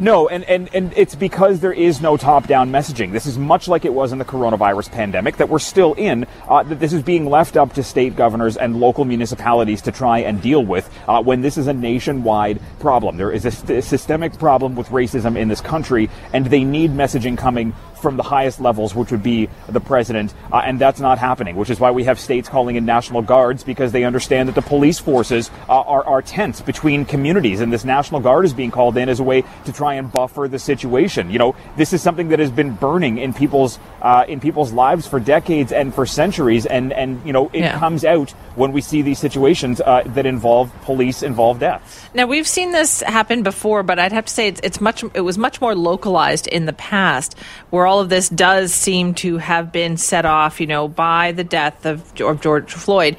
No, 0.00 0.28
and, 0.28 0.44
and, 0.44 0.68
and 0.72 0.92
it's 0.94 1.16
because 1.16 1.58
there 1.58 1.72
is 1.72 2.00
no 2.00 2.16
top 2.16 2.46
down 2.46 2.70
messaging. 2.70 3.10
This 3.10 3.26
is 3.26 3.36
much 3.36 3.66
like 3.66 3.84
it 3.84 3.92
was 3.92 4.12
in 4.12 4.18
the 4.18 4.24
coronavirus 4.24 4.92
pandemic 4.92 5.38
that 5.38 5.48
we're 5.48 5.58
still 5.58 5.94
in, 5.94 6.24
uh, 6.48 6.62
that 6.62 6.78
this 6.78 6.92
is 6.92 7.02
being 7.02 7.26
left 7.26 7.56
up 7.56 7.72
to 7.74 7.82
state 7.82 8.14
governors 8.14 8.56
and 8.56 8.78
local 8.78 9.04
municipalities 9.04 9.82
to 9.82 9.90
try 9.90 10.20
and 10.20 10.40
deal 10.40 10.64
with 10.64 10.88
uh, 11.08 11.20
when 11.20 11.40
this 11.40 11.58
is 11.58 11.66
a 11.66 11.72
nationwide 11.72 12.60
problem. 12.78 13.16
There 13.16 13.32
is 13.32 13.44
a, 13.44 13.50
st- 13.50 13.82
systemic 13.82 14.38
problem 14.38 14.76
with 14.76 14.88
racism 14.90 15.36
in 15.36 15.48
this 15.48 15.60
country, 15.60 16.10
and 16.32 16.46
they 16.46 16.62
need 16.62 16.92
messaging 16.92 17.36
coming 17.36 17.74
from 18.00 18.16
the 18.16 18.22
highest 18.22 18.60
levels, 18.60 18.94
which 18.94 19.10
would 19.10 19.22
be 19.22 19.48
the 19.68 19.80
president, 19.80 20.34
uh, 20.52 20.62
and 20.64 20.78
that's 20.78 21.00
not 21.00 21.18
happening, 21.18 21.56
which 21.56 21.70
is 21.70 21.80
why 21.80 21.90
we 21.90 22.04
have 22.04 22.18
states 22.18 22.48
calling 22.48 22.76
in 22.76 22.84
national 22.84 23.22
guards 23.22 23.64
because 23.64 23.92
they 23.92 24.04
understand 24.04 24.48
that 24.48 24.54
the 24.54 24.62
police 24.62 24.98
forces 24.98 25.50
uh, 25.68 25.80
are, 25.80 26.04
are 26.04 26.22
tense 26.22 26.60
between 26.60 27.04
communities, 27.04 27.60
and 27.60 27.72
this 27.72 27.84
national 27.84 28.20
guard 28.20 28.44
is 28.44 28.52
being 28.52 28.70
called 28.70 28.96
in 28.96 29.08
as 29.08 29.20
a 29.20 29.22
way 29.22 29.42
to 29.64 29.72
try 29.72 29.94
and 29.94 30.10
buffer 30.12 30.48
the 30.48 30.58
situation. 30.58 31.30
You 31.30 31.38
know, 31.38 31.56
this 31.76 31.92
is 31.92 32.02
something 32.02 32.28
that 32.28 32.38
has 32.38 32.50
been 32.50 32.74
burning 32.74 33.18
in 33.18 33.34
people's 33.34 33.78
uh, 34.02 34.24
in 34.28 34.40
people's 34.40 34.72
lives 34.72 35.06
for 35.06 35.18
decades 35.20 35.72
and 35.72 35.94
for 35.94 36.06
centuries, 36.06 36.66
and 36.66 36.92
and 36.92 37.24
you 37.26 37.32
know 37.32 37.50
it 37.52 37.60
yeah. 37.60 37.78
comes 37.78 38.04
out 38.04 38.30
when 38.54 38.72
we 38.72 38.80
see 38.80 39.02
these 39.02 39.18
situations 39.18 39.80
uh, 39.80 40.02
that 40.06 40.26
involve 40.26 40.72
police 40.82 41.22
involved 41.22 41.60
deaths. 41.60 42.08
Now 42.14 42.26
we've 42.26 42.48
seen 42.48 42.72
this 42.72 43.00
happen 43.02 43.42
before, 43.42 43.82
but 43.82 43.98
I'd 43.98 44.12
have 44.12 44.26
to 44.26 44.32
say 44.32 44.48
it's, 44.48 44.60
it's 44.62 44.80
much 44.80 45.04
it 45.14 45.22
was 45.22 45.38
much 45.38 45.60
more 45.60 45.74
localized 45.74 46.46
in 46.46 46.66
the 46.66 46.72
past, 46.72 47.36
where 47.70 47.86
all 47.88 48.00
of 48.00 48.08
this 48.08 48.28
does 48.28 48.72
seem 48.72 49.14
to 49.14 49.38
have 49.38 49.72
been 49.72 49.96
set 49.96 50.24
off, 50.24 50.60
you 50.60 50.66
know, 50.66 50.86
by 50.86 51.32
the 51.32 51.44
death 51.44 51.86
of 51.86 52.14
George 52.14 52.72
Floyd. 52.72 53.16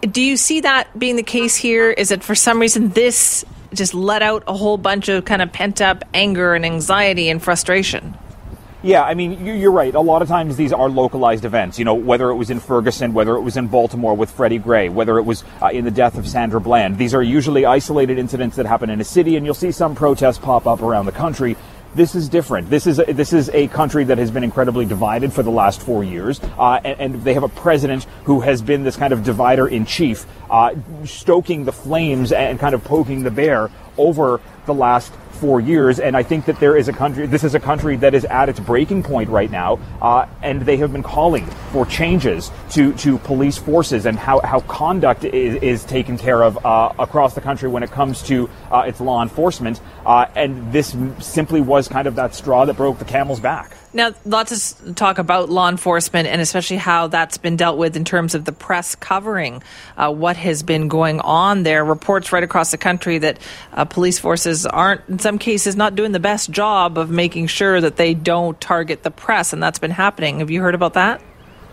Do 0.00 0.22
you 0.22 0.36
see 0.36 0.60
that 0.60 0.96
being 0.98 1.16
the 1.16 1.22
case 1.22 1.56
here? 1.56 1.90
Is 1.90 2.10
it 2.12 2.22
for 2.22 2.34
some 2.34 2.60
reason 2.60 2.90
this 2.90 3.44
just 3.74 3.94
let 3.94 4.22
out 4.22 4.44
a 4.46 4.54
whole 4.54 4.78
bunch 4.78 5.08
of 5.08 5.24
kind 5.24 5.42
of 5.42 5.52
pent 5.52 5.80
up 5.80 6.04
anger 6.14 6.54
and 6.54 6.64
anxiety 6.64 7.28
and 7.28 7.42
frustration? 7.42 8.14
Yeah, 8.84 9.04
I 9.04 9.14
mean, 9.14 9.46
you're 9.46 9.70
right. 9.70 9.94
A 9.94 10.00
lot 10.00 10.22
of 10.22 10.28
times 10.28 10.56
these 10.56 10.72
are 10.72 10.88
localized 10.88 11.44
events. 11.44 11.78
You 11.78 11.84
know, 11.84 11.94
whether 11.94 12.30
it 12.30 12.34
was 12.34 12.50
in 12.50 12.58
Ferguson, 12.58 13.14
whether 13.14 13.36
it 13.36 13.40
was 13.40 13.56
in 13.56 13.68
Baltimore 13.68 14.14
with 14.14 14.28
Freddie 14.32 14.58
Gray, 14.58 14.88
whether 14.88 15.18
it 15.18 15.22
was 15.22 15.44
uh, 15.62 15.68
in 15.68 15.84
the 15.84 15.92
death 15.92 16.18
of 16.18 16.26
Sandra 16.26 16.60
Bland. 16.60 16.98
These 16.98 17.14
are 17.14 17.22
usually 17.22 17.64
isolated 17.64 18.18
incidents 18.18 18.56
that 18.56 18.66
happen 18.66 18.90
in 18.90 19.00
a 19.00 19.04
city, 19.04 19.36
and 19.36 19.46
you'll 19.46 19.54
see 19.54 19.70
some 19.70 19.94
protests 19.94 20.38
pop 20.38 20.66
up 20.66 20.82
around 20.82 21.06
the 21.06 21.12
country. 21.12 21.56
This 21.94 22.14
is 22.14 22.30
different. 22.30 22.70
This 22.70 22.86
is 22.86 22.98
a, 22.98 23.04
this 23.04 23.34
is 23.34 23.50
a 23.50 23.68
country 23.68 24.04
that 24.04 24.16
has 24.16 24.30
been 24.30 24.44
incredibly 24.44 24.86
divided 24.86 25.30
for 25.30 25.42
the 25.42 25.50
last 25.50 25.82
four 25.82 26.02
years, 26.02 26.40
uh, 26.58 26.80
and, 26.82 27.14
and, 27.14 27.24
they 27.24 27.34
have 27.34 27.42
a 27.42 27.50
president 27.50 28.04
who 28.24 28.40
has 28.40 28.62
been 28.62 28.82
this 28.82 28.96
kind 28.96 29.12
of 29.12 29.22
divider 29.22 29.68
in 29.68 29.84
chief, 29.84 30.24
uh, 30.50 30.74
stoking 31.04 31.64
the 31.64 31.72
flames 31.72 32.32
and 32.32 32.58
kind 32.58 32.74
of 32.74 32.82
poking 32.82 33.24
the 33.24 33.30
bear 33.30 33.70
over 33.98 34.40
the 34.64 34.72
last 34.72 35.12
four 35.42 35.60
years. 35.60 35.98
And 35.98 36.16
I 36.16 36.22
think 36.22 36.44
that 36.44 36.60
there 36.60 36.76
is 36.76 36.86
a 36.86 36.92
country, 36.92 37.26
this 37.26 37.42
is 37.42 37.56
a 37.56 37.60
country 37.60 37.96
that 37.96 38.14
is 38.14 38.24
at 38.26 38.48
its 38.48 38.60
breaking 38.60 39.02
point 39.02 39.28
right 39.28 39.50
now. 39.50 39.80
Uh, 40.00 40.28
and 40.40 40.62
they 40.62 40.76
have 40.76 40.92
been 40.92 41.02
calling 41.02 41.44
for 41.72 41.84
changes 41.84 42.52
to, 42.70 42.92
to 42.98 43.18
police 43.18 43.58
forces 43.58 44.06
and 44.06 44.16
how, 44.16 44.38
how 44.38 44.60
conduct 44.60 45.24
is, 45.24 45.60
is 45.60 45.84
taken 45.84 46.16
care 46.16 46.44
of 46.44 46.64
uh, 46.64 46.92
across 46.96 47.34
the 47.34 47.40
country 47.40 47.68
when 47.68 47.82
it 47.82 47.90
comes 47.90 48.22
to 48.22 48.48
uh, 48.70 48.84
its 48.86 49.00
law 49.00 49.20
enforcement. 49.20 49.80
Uh, 50.06 50.26
and 50.36 50.72
this 50.72 50.96
simply 51.18 51.60
was 51.60 51.88
kind 51.88 52.06
of 52.06 52.14
that 52.14 52.36
straw 52.36 52.64
that 52.64 52.76
broke 52.76 53.00
the 53.00 53.04
camel's 53.04 53.40
back. 53.40 53.76
Now, 53.94 54.14
lots 54.24 54.80
of 54.80 54.94
talk 54.94 55.18
about 55.18 55.50
law 55.50 55.68
enforcement 55.68 56.26
and 56.26 56.40
especially 56.40 56.78
how 56.78 57.08
that's 57.08 57.36
been 57.36 57.56
dealt 57.56 57.76
with 57.76 57.94
in 57.94 58.04
terms 58.04 58.34
of 58.34 58.46
the 58.46 58.52
press 58.52 58.94
covering 58.94 59.62
uh, 59.98 60.10
what 60.10 60.36
has 60.36 60.62
been 60.62 60.88
going 60.88 61.20
on 61.20 61.62
there. 61.62 61.84
Reports 61.84 62.32
right 62.32 62.42
across 62.42 62.70
the 62.70 62.78
country 62.78 63.18
that 63.18 63.38
uh, 63.74 63.84
police 63.84 64.18
forces 64.18 64.64
aren't, 64.64 65.06
in 65.08 65.18
some 65.18 65.38
cases, 65.38 65.76
not 65.76 65.94
doing 65.94 66.12
the 66.12 66.20
best 66.20 66.50
job 66.50 66.96
of 66.96 67.10
making 67.10 67.48
sure 67.48 67.82
that 67.82 67.96
they 67.96 68.14
don't 68.14 68.58
target 68.62 69.02
the 69.02 69.10
press, 69.10 69.52
and 69.52 69.62
that's 69.62 69.78
been 69.78 69.90
happening. 69.90 70.38
Have 70.38 70.50
you 70.50 70.62
heard 70.62 70.74
about 70.74 70.94
that? 70.94 71.20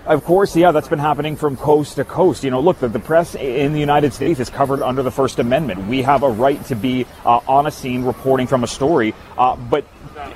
Of 0.06 0.26
course, 0.26 0.56
yeah, 0.56 0.72
that's 0.72 0.88
been 0.88 0.98
happening 0.98 1.36
from 1.36 1.56
coast 1.56 1.98
to 1.98 2.04
coast. 2.04 2.44
You 2.44 2.50
know, 2.50 2.62
look, 2.62 2.80
the, 2.80 2.88
the 2.88 3.00
press 3.00 3.36
in 3.36 3.74
the 3.74 3.80
United 3.80 4.12
States 4.12 4.40
is 4.40 4.50
covered 4.50 4.82
under 4.82 5.04
the 5.04 5.12
First 5.12 5.38
Amendment. 5.40 5.88
We 5.88 6.02
have 6.02 6.24
a 6.24 6.30
right 6.30 6.64
to 6.66 6.76
be 6.76 7.06
uh, 7.26 7.42
on 7.48 7.68
a 7.68 7.72
scene 7.72 8.04
reporting 8.04 8.48
from 8.48 8.64
a 8.64 8.68
story, 8.68 9.14
uh, 9.38 9.56
but 9.56 9.86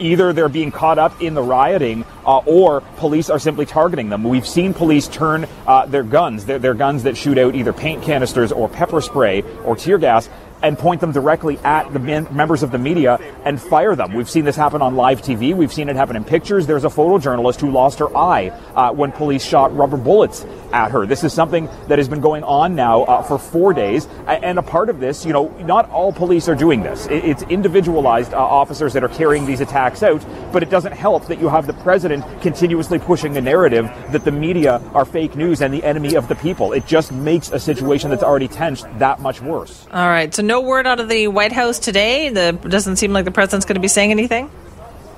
either 0.01 0.33
they're 0.33 0.49
being 0.49 0.71
caught 0.71 0.99
up 0.99 1.21
in 1.21 1.33
the 1.33 1.41
rioting 1.41 2.05
uh, 2.25 2.37
or 2.39 2.81
police 2.97 3.29
are 3.29 3.39
simply 3.39 3.65
targeting 3.65 4.09
them. 4.09 4.23
We've 4.23 4.47
seen 4.47 4.73
police 4.73 5.07
turn 5.07 5.45
uh, 5.67 5.85
their 5.85 6.03
guns, 6.03 6.45
their, 6.45 6.59
their 6.59 6.73
guns 6.73 7.03
that 7.03 7.17
shoot 7.17 7.37
out 7.37 7.55
either 7.55 7.73
paint 7.73 8.03
canisters 8.03 8.51
or 8.51 8.69
pepper 8.69 9.01
spray 9.01 9.41
or 9.63 9.75
tear 9.75 9.97
gas, 9.97 10.29
and 10.63 10.79
point 10.79 11.01
them 11.01 11.11
directly 11.11 11.59
at 11.59 11.91
the 11.93 11.99
men- 11.99 12.27
members 12.31 12.63
of 12.63 12.71
the 12.71 12.79
media 12.79 13.19
and 13.45 13.61
fire 13.61 13.95
them. 13.95 14.13
We've 14.13 14.29
seen 14.29 14.45
this 14.45 14.55
happen 14.55 14.81
on 14.81 14.95
live 14.95 15.21
TV. 15.21 15.53
We've 15.53 15.71
seen 15.71 15.89
it 15.89 15.95
happen 15.95 16.15
in 16.15 16.23
pictures. 16.23 16.65
There's 16.65 16.85
a 16.85 16.89
photojournalist 16.89 17.59
who 17.59 17.69
lost 17.69 17.99
her 17.99 18.15
eye 18.15 18.49
uh, 18.75 18.93
when 18.93 19.11
police 19.11 19.43
shot 19.43 19.75
rubber 19.75 19.97
bullets 19.97 20.45
at 20.71 20.91
her. 20.91 21.05
This 21.05 21.23
is 21.23 21.33
something 21.33 21.69
that 21.87 21.99
has 21.99 22.07
been 22.07 22.21
going 22.21 22.43
on 22.43 22.75
now 22.75 23.03
uh, 23.03 23.21
for 23.21 23.37
four 23.37 23.73
days. 23.73 24.07
And 24.27 24.57
a 24.57 24.63
part 24.63 24.89
of 24.89 24.99
this, 24.99 25.25
you 25.25 25.33
know, 25.33 25.49
not 25.59 25.89
all 25.91 26.11
police 26.13 26.47
are 26.47 26.55
doing 26.55 26.81
this. 26.81 27.07
It's 27.11 27.43
individualized 27.43 28.33
uh, 28.33 28.37
officers 28.37 28.93
that 28.93 29.03
are 29.03 29.09
carrying 29.09 29.45
these 29.45 29.61
attacks 29.61 30.01
out, 30.01 30.25
but 30.51 30.63
it 30.63 30.69
doesn't 30.69 30.93
help 30.93 31.27
that 31.27 31.39
you 31.39 31.49
have 31.49 31.67
the 31.67 31.73
president 31.73 32.23
continuously 32.41 32.99
pushing 32.99 33.33
the 33.33 33.41
narrative 33.41 33.85
that 34.11 34.23
the 34.23 34.31
media 34.31 34.81
are 34.93 35.05
fake 35.05 35.35
news 35.35 35.61
and 35.61 35.73
the 35.73 35.83
enemy 35.83 36.15
of 36.15 36.27
the 36.27 36.35
people. 36.35 36.71
It 36.71 36.85
just 36.85 37.11
makes 37.11 37.51
a 37.51 37.59
situation 37.59 38.09
that's 38.09 38.23
already 38.23 38.47
tense 38.47 38.83
that 38.97 39.19
much 39.19 39.41
worse. 39.41 39.85
All 39.91 40.07
right. 40.07 40.33
So 40.33 40.41
no 40.41 40.52
no 40.53 40.61
word 40.61 40.85
out 40.85 40.99
of 40.99 41.09
the 41.09 41.27
White 41.29 41.51
House 41.51 41.79
today. 41.79 42.29
The 42.29 42.51
doesn't 42.51 42.97
seem 42.97 43.11
like 43.11 43.25
the 43.25 43.31
president's 43.31 43.65
going 43.65 43.73
to 43.73 43.81
be 43.81 43.87
saying 43.87 44.11
anything. 44.11 44.51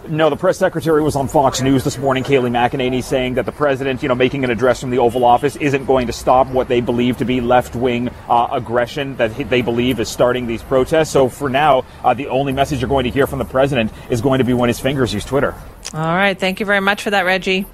No, 0.07 0.29
the 0.29 0.37
press 0.37 0.57
secretary 0.57 1.01
was 1.03 1.17
on 1.17 1.27
Fox 1.27 1.61
News 1.61 1.83
this 1.83 1.97
morning, 1.97 2.23
Kayleigh 2.23 2.51
McEnany, 2.51 3.03
saying 3.03 3.33
that 3.33 3.45
the 3.45 3.51
president, 3.51 4.01
you 4.01 4.07
know, 4.07 4.15
making 4.15 4.45
an 4.45 4.49
address 4.49 4.79
from 4.79 4.91
the 4.91 4.99
Oval 4.99 5.25
Office 5.25 5.57
isn't 5.57 5.85
going 5.85 6.07
to 6.07 6.13
stop 6.13 6.47
what 6.47 6.69
they 6.69 6.79
believe 6.79 7.17
to 7.17 7.25
be 7.25 7.41
left-wing 7.41 8.09
uh, 8.29 8.47
aggression 8.51 9.17
that 9.17 9.35
they 9.49 9.61
believe 9.61 9.99
is 9.99 10.07
starting 10.07 10.47
these 10.47 10.61
protests. 10.61 11.09
So 11.09 11.27
for 11.27 11.49
now, 11.49 11.83
uh, 12.01 12.13
the 12.13 12.27
only 12.27 12.53
message 12.53 12.79
you're 12.79 12.87
going 12.87 13.03
to 13.03 13.09
hear 13.09 13.27
from 13.27 13.39
the 13.39 13.45
president 13.45 13.91
is 14.09 14.21
going 14.21 14.37
to 14.37 14.45
be 14.45 14.53
when 14.53 14.69
his 14.69 14.79
fingers 14.79 15.13
use 15.13 15.25
Twitter. 15.25 15.53
All 15.93 16.15
right. 16.15 16.39
Thank 16.39 16.61
you 16.61 16.65
very 16.65 16.81
much 16.81 17.01
for 17.01 17.09
that, 17.09 17.25
Reggie. 17.25 17.65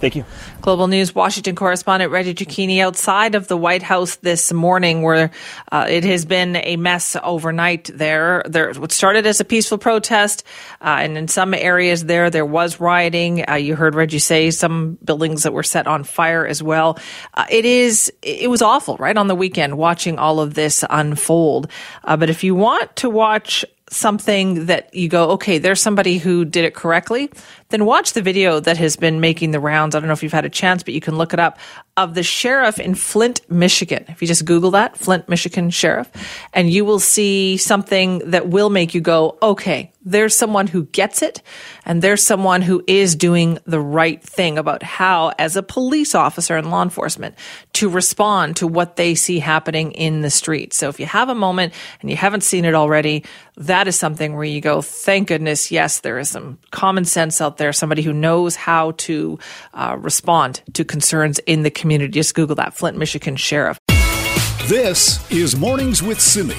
Thank 0.00 0.16
you. 0.16 0.24
Global 0.62 0.88
News 0.88 1.14
Washington 1.14 1.54
correspondent 1.54 2.10
Reggie 2.10 2.32
Cecchini 2.32 2.80
outside 2.80 3.34
of 3.34 3.48
the 3.48 3.56
White 3.56 3.82
House 3.82 4.16
this 4.16 4.50
morning, 4.50 5.02
where 5.02 5.30
uh, 5.70 5.86
it 5.90 6.04
has 6.04 6.24
been 6.24 6.56
a 6.56 6.76
mess 6.76 7.18
overnight. 7.22 7.90
There, 7.92 8.42
there, 8.46 8.72
what 8.72 8.92
started 8.92 9.26
as 9.26 9.40
a 9.40 9.44
peaceful 9.44 9.76
protest, 9.76 10.42
uh, 10.80 10.96
and 11.00 11.18
in 11.18 11.28
some 11.28 11.52
areas 11.52 12.06
there, 12.06 12.30
there 12.30 12.46
was 12.46 12.80
rioting. 12.80 13.44
Uh, 13.46 13.56
you 13.56 13.76
heard 13.76 13.94
Reggie 13.94 14.20
say 14.20 14.50
some 14.50 14.96
buildings 15.04 15.42
that 15.42 15.52
were 15.52 15.62
set 15.62 15.86
on 15.86 16.04
fire 16.04 16.46
as 16.46 16.62
well. 16.62 16.98
Uh, 17.34 17.44
it 17.50 17.66
is, 17.66 18.10
it 18.22 18.48
was 18.48 18.62
awful, 18.62 18.96
right 18.96 19.18
on 19.18 19.28
the 19.28 19.34
weekend 19.34 19.76
watching 19.76 20.18
all 20.18 20.40
of 20.40 20.54
this 20.54 20.82
unfold. 20.88 21.70
Uh, 22.04 22.16
but 22.16 22.30
if 22.30 22.42
you 22.42 22.54
want 22.54 22.96
to 22.96 23.10
watch 23.10 23.66
something 23.90 24.66
that 24.66 24.94
you 24.94 25.08
go, 25.08 25.30
okay, 25.30 25.58
there's 25.58 25.80
somebody 25.80 26.18
who 26.18 26.44
did 26.44 26.64
it 26.64 26.74
correctly, 26.74 27.30
then 27.68 27.84
watch 27.84 28.12
the 28.12 28.22
video 28.22 28.60
that 28.60 28.76
has 28.78 28.96
been 28.96 29.20
making 29.20 29.50
the 29.50 29.60
rounds. 29.60 29.94
I 29.94 30.00
don't 30.00 30.06
know 30.06 30.12
if 30.12 30.22
you've 30.22 30.32
had 30.32 30.44
a 30.44 30.50
chance, 30.50 30.82
but 30.82 30.94
you 30.94 31.00
can 31.00 31.16
look 31.16 31.34
it 31.34 31.40
up 31.40 31.58
of 31.96 32.14
the 32.14 32.22
sheriff 32.22 32.78
in 32.78 32.94
Flint, 32.94 33.40
Michigan. 33.50 34.04
If 34.08 34.22
you 34.22 34.28
just 34.28 34.44
Google 34.44 34.70
that, 34.72 34.96
Flint, 34.96 35.28
Michigan 35.28 35.70
sheriff, 35.70 36.10
and 36.52 36.70
you 36.70 36.84
will 36.84 37.00
see 37.00 37.56
something 37.56 38.30
that 38.30 38.48
will 38.48 38.70
make 38.70 38.94
you 38.94 39.00
go, 39.00 39.36
okay, 39.42 39.92
there's 40.02 40.34
someone 40.34 40.66
who 40.66 40.84
gets 40.84 41.20
it 41.20 41.42
and 41.84 42.00
there's 42.00 42.22
someone 42.22 42.62
who 42.62 42.82
is 42.86 43.14
doing 43.14 43.58
the 43.66 43.80
right 43.80 44.22
thing 44.22 44.56
about 44.56 44.82
how, 44.82 45.32
as 45.38 45.56
a 45.56 45.62
police 45.62 46.14
officer 46.14 46.56
and 46.56 46.70
law 46.70 46.82
enforcement, 46.82 47.34
to 47.74 47.88
respond 47.88 48.56
to 48.56 48.66
what 48.66 48.96
they 48.96 49.14
see 49.14 49.38
happening 49.38 49.92
in 49.92 50.22
the 50.22 50.30
street. 50.30 50.72
So 50.72 50.88
if 50.88 51.00
you 51.00 51.06
have 51.06 51.28
a 51.28 51.34
moment 51.34 51.74
and 52.00 52.08
you 52.08 52.16
haven't 52.16 52.44
seen 52.44 52.64
it 52.64 52.74
already, 52.74 53.24
that 53.56 53.88
is 53.88 53.98
something 53.98 54.34
where 54.34 54.44
you 54.44 54.62
go, 54.62 54.80
thank 54.80 55.28
goodness, 55.28 55.70
yes, 55.70 56.00
there 56.00 56.18
is 56.18 56.30
some 56.30 56.58
common 56.70 57.04
sense 57.04 57.42
out 57.42 57.58
there, 57.58 57.72
somebody 57.72 58.00
who 58.00 58.14
knows 58.14 58.56
how 58.56 58.92
to 58.92 59.38
uh, 59.74 59.96
respond 59.98 60.62
to 60.72 60.84
concerns 60.84 61.40
in 61.40 61.62
the 61.62 61.70
community. 61.80 62.12
Just 62.12 62.34
Google 62.34 62.54
that, 62.56 62.74
Flint, 62.74 62.96
Michigan 62.96 63.36
Sheriff. 63.36 63.78
This 64.68 65.28
is 65.32 65.56
Mornings 65.56 66.02
with 66.02 66.20
Simi. 66.20 66.54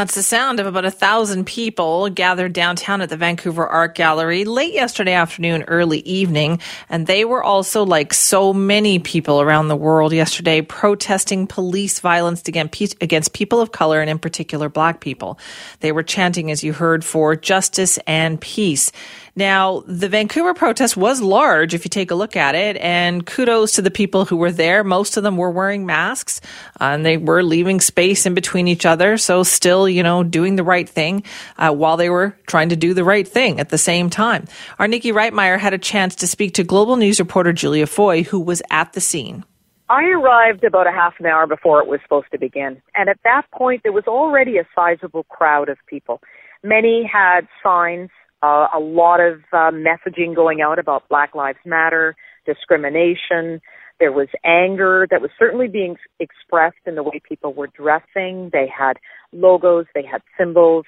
That's 0.00 0.14
the 0.14 0.22
sound 0.22 0.60
of 0.60 0.66
about 0.66 0.86
a 0.86 0.90
thousand 0.90 1.44
people 1.44 2.08
gathered 2.08 2.54
downtown 2.54 3.02
at 3.02 3.10
the 3.10 3.18
Vancouver 3.18 3.66
Art 3.68 3.94
Gallery 3.94 4.46
late 4.46 4.72
yesterday 4.72 5.12
afternoon, 5.12 5.64
early 5.64 5.98
evening. 5.98 6.58
And 6.88 7.06
they 7.06 7.26
were 7.26 7.42
also, 7.42 7.84
like 7.84 8.14
so 8.14 8.54
many 8.54 8.98
people 8.98 9.42
around 9.42 9.68
the 9.68 9.76
world 9.76 10.14
yesterday, 10.14 10.62
protesting 10.62 11.46
police 11.46 12.00
violence 12.00 12.42
against 12.48 13.34
people 13.34 13.60
of 13.60 13.72
color 13.72 14.00
and 14.00 14.08
in 14.08 14.18
particular 14.18 14.70
black 14.70 15.00
people. 15.00 15.38
They 15.80 15.92
were 15.92 16.02
chanting, 16.02 16.50
as 16.50 16.64
you 16.64 16.72
heard, 16.72 17.04
for 17.04 17.36
justice 17.36 17.98
and 18.06 18.40
peace. 18.40 18.92
Now, 19.40 19.82
the 19.86 20.10
Vancouver 20.10 20.52
protest 20.52 20.98
was 20.98 21.22
large 21.22 21.72
if 21.72 21.86
you 21.86 21.88
take 21.88 22.10
a 22.10 22.14
look 22.14 22.36
at 22.36 22.54
it, 22.54 22.76
and 22.76 23.24
kudos 23.24 23.72
to 23.72 23.80
the 23.80 23.90
people 23.90 24.26
who 24.26 24.36
were 24.36 24.52
there. 24.52 24.84
Most 24.84 25.16
of 25.16 25.22
them 25.22 25.38
were 25.38 25.50
wearing 25.50 25.86
masks 25.86 26.42
uh, 26.78 26.84
and 26.84 27.06
they 27.06 27.16
were 27.16 27.42
leaving 27.42 27.80
space 27.80 28.26
in 28.26 28.34
between 28.34 28.68
each 28.68 28.84
other. 28.84 29.16
So, 29.16 29.42
still, 29.42 29.88
you 29.88 30.02
know, 30.02 30.22
doing 30.22 30.56
the 30.56 30.62
right 30.62 30.86
thing 30.86 31.22
uh, 31.56 31.72
while 31.72 31.96
they 31.96 32.10
were 32.10 32.36
trying 32.46 32.68
to 32.68 32.76
do 32.76 32.92
the 32.92 33.02
right 33.02 33.26
thing 33.26 33.60
at 33.60 33.70
the 33.70 33.78
same 33.78 34.10
time. 34.10 34.44
Our 34.78 34.86
Nikki 34.86 35.10
Reitmeyer 35.10 35.58
had 35.58 35.72
a 35.72 35.78
chance 35.78 36.16
to 36.16 36.26
speak 36.26 36.52
to 36.56 36.62
Global 36.62 36.96
News 36.96 37.18
reporter 37.18 37.54
Julia 37.54 37.86
Foy, 37.86 38.24
who 38.24 38.40
was 38.40 38.60
at 38.70 38.92
the 38.92 39.00
scene. 39.00 39.46
I 39.88 40.04
arrived 40.04 40.64
about 40.64 40.86
a 40.86 40.92
half 40.92 41.14
an 41.18 41.24
hour 41.24 41.46
before 41.46 41.80
it 41.80 41.86
was 41.86 42.00
supposed 42.02 42.30
to 42.32 42.38
begin. 42.38 42.82
And 42.94 43.08
at 43.08 43.18
that 43.24 43.50
point, 43.52 43.84
there 43.84 43.92
was 43.92 44.04
already 44.06 44.58
a 44.58 44.68
sizable 44.74 45.24
crowd 45.30 45.70
of 45.70 45.78
people. 45.88 46.20
Many 46.62 47.08
had 47.10 47.48
signs 47.62 48.10
uh, 48.42 48.66
a 48.74 48.80
lot 48.80 49.20
of 49.20 49.40
uh, 49.52 49.70
messaging 49.70 50.34
going 50.34 50.60
out 50.60 50.78
about 50.78 51.08
Black 51.08 51.34
Lives 51.34 51.58
Matter, 51.64 52.16
discrimination. 52.46 53.60
There 53.98 54.12
was 54.12 54.28
anger 54.44 55.06
that 55.10 55.20
was 55.20 55.30
certainly 55.38 55.68
being 55.68 55.96
expressed 56.18 56.78
in 56.86 56.94
the 56.94 57.02
way 57.02 57.20
people 57.28 57.52
were 57.52 57.68
dressing. 57.68 58.50
They 58.52 58.66
had 58.66 58.94
logos, 59.32 59.86
they 59.94 60.04
had 60.10 60.22
symbols. 60.38 60.86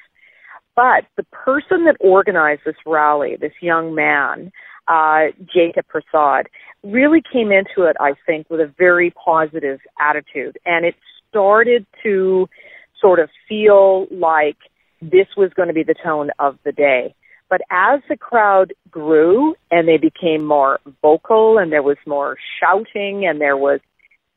But 0.74 1.04
the 1.16 1.24
person 1.24 1.84
that 1.84 1.96
organized 2.00 2.62
this 2.64 2.76
rally, 2.86 3.36
this 3.38 3.52
young 3.60 3.94
man, 3.94 4.50
uh, 4.88 5.26
Jacob 5.54 5.86
Prasad, 5.88 6.48
really 6.82 7.22
came 7.30 7.52
into 7.52 7.88
it, 7.88 7.96
I 8.00 8.14
think, 8.26 8.48
with 8.48 8.60
a 8.60 8.72
very 8.78 9.12
positive 9.22 9.80
attitude. 10.00 10.58
And 10.64 10.86
it 10.86 10.94
started 11.28 11.86
to 12.02 12.48
sort 12.98 13.18
of 13.18 13.28
feel 13.46 14.06
like 14.10 14.56
this 15.02 15.26
was 15.36 15.50
going 15.54 15.68
to 15.68 15.74
be 15.74 15.82
the 15.82 15.94
tone 16.02 16.30
of 16.38 16.58
the 16.64 16.72
day. 16.72 17.14
But 17.52 17.60
as 17.68 18.00
the 18.08 18.16
crowd 18.16 18.72
grew 18.90 19.56
and 19.70 19.86
they 19.86 19.98
became 19.98 20.42
more 20.42 20.80
vocal 21.02 21.58
and 21.58 21.70
there 21.70 21.82
was 21.82 21.98
more 22.06 22.38
shouting 22.58 23.26
and 23.26 23.42
there 23.42 23.58
was 23.58 23.80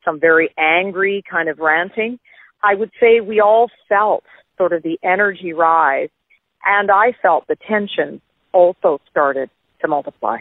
some 0.04 0.20
very 0.20 0.54
angry 0.58 1.24
kind 1.32 1.48
of 1.48 1.60
ranting, 1.60 2.20
I 2.62 2.76
would 2.76 2.92
say 3.00 3.22
we 3.22 3.40
all 3.40 3.70
felt 3.88 4.26
sort 4.58 4.74
of 4.74 4.84
the 4.84 5.00
energy 5.02 5.54
rise 5.54 6.10
and 6.66 6.92
I 6.92 7.14
felt 7.22 7.48
the 7.48 7.56
tension 7.56 8.20
also 8.52 9.00
started 9.10 9.50
to 9.80 9.88
multiply. 9.88 10.40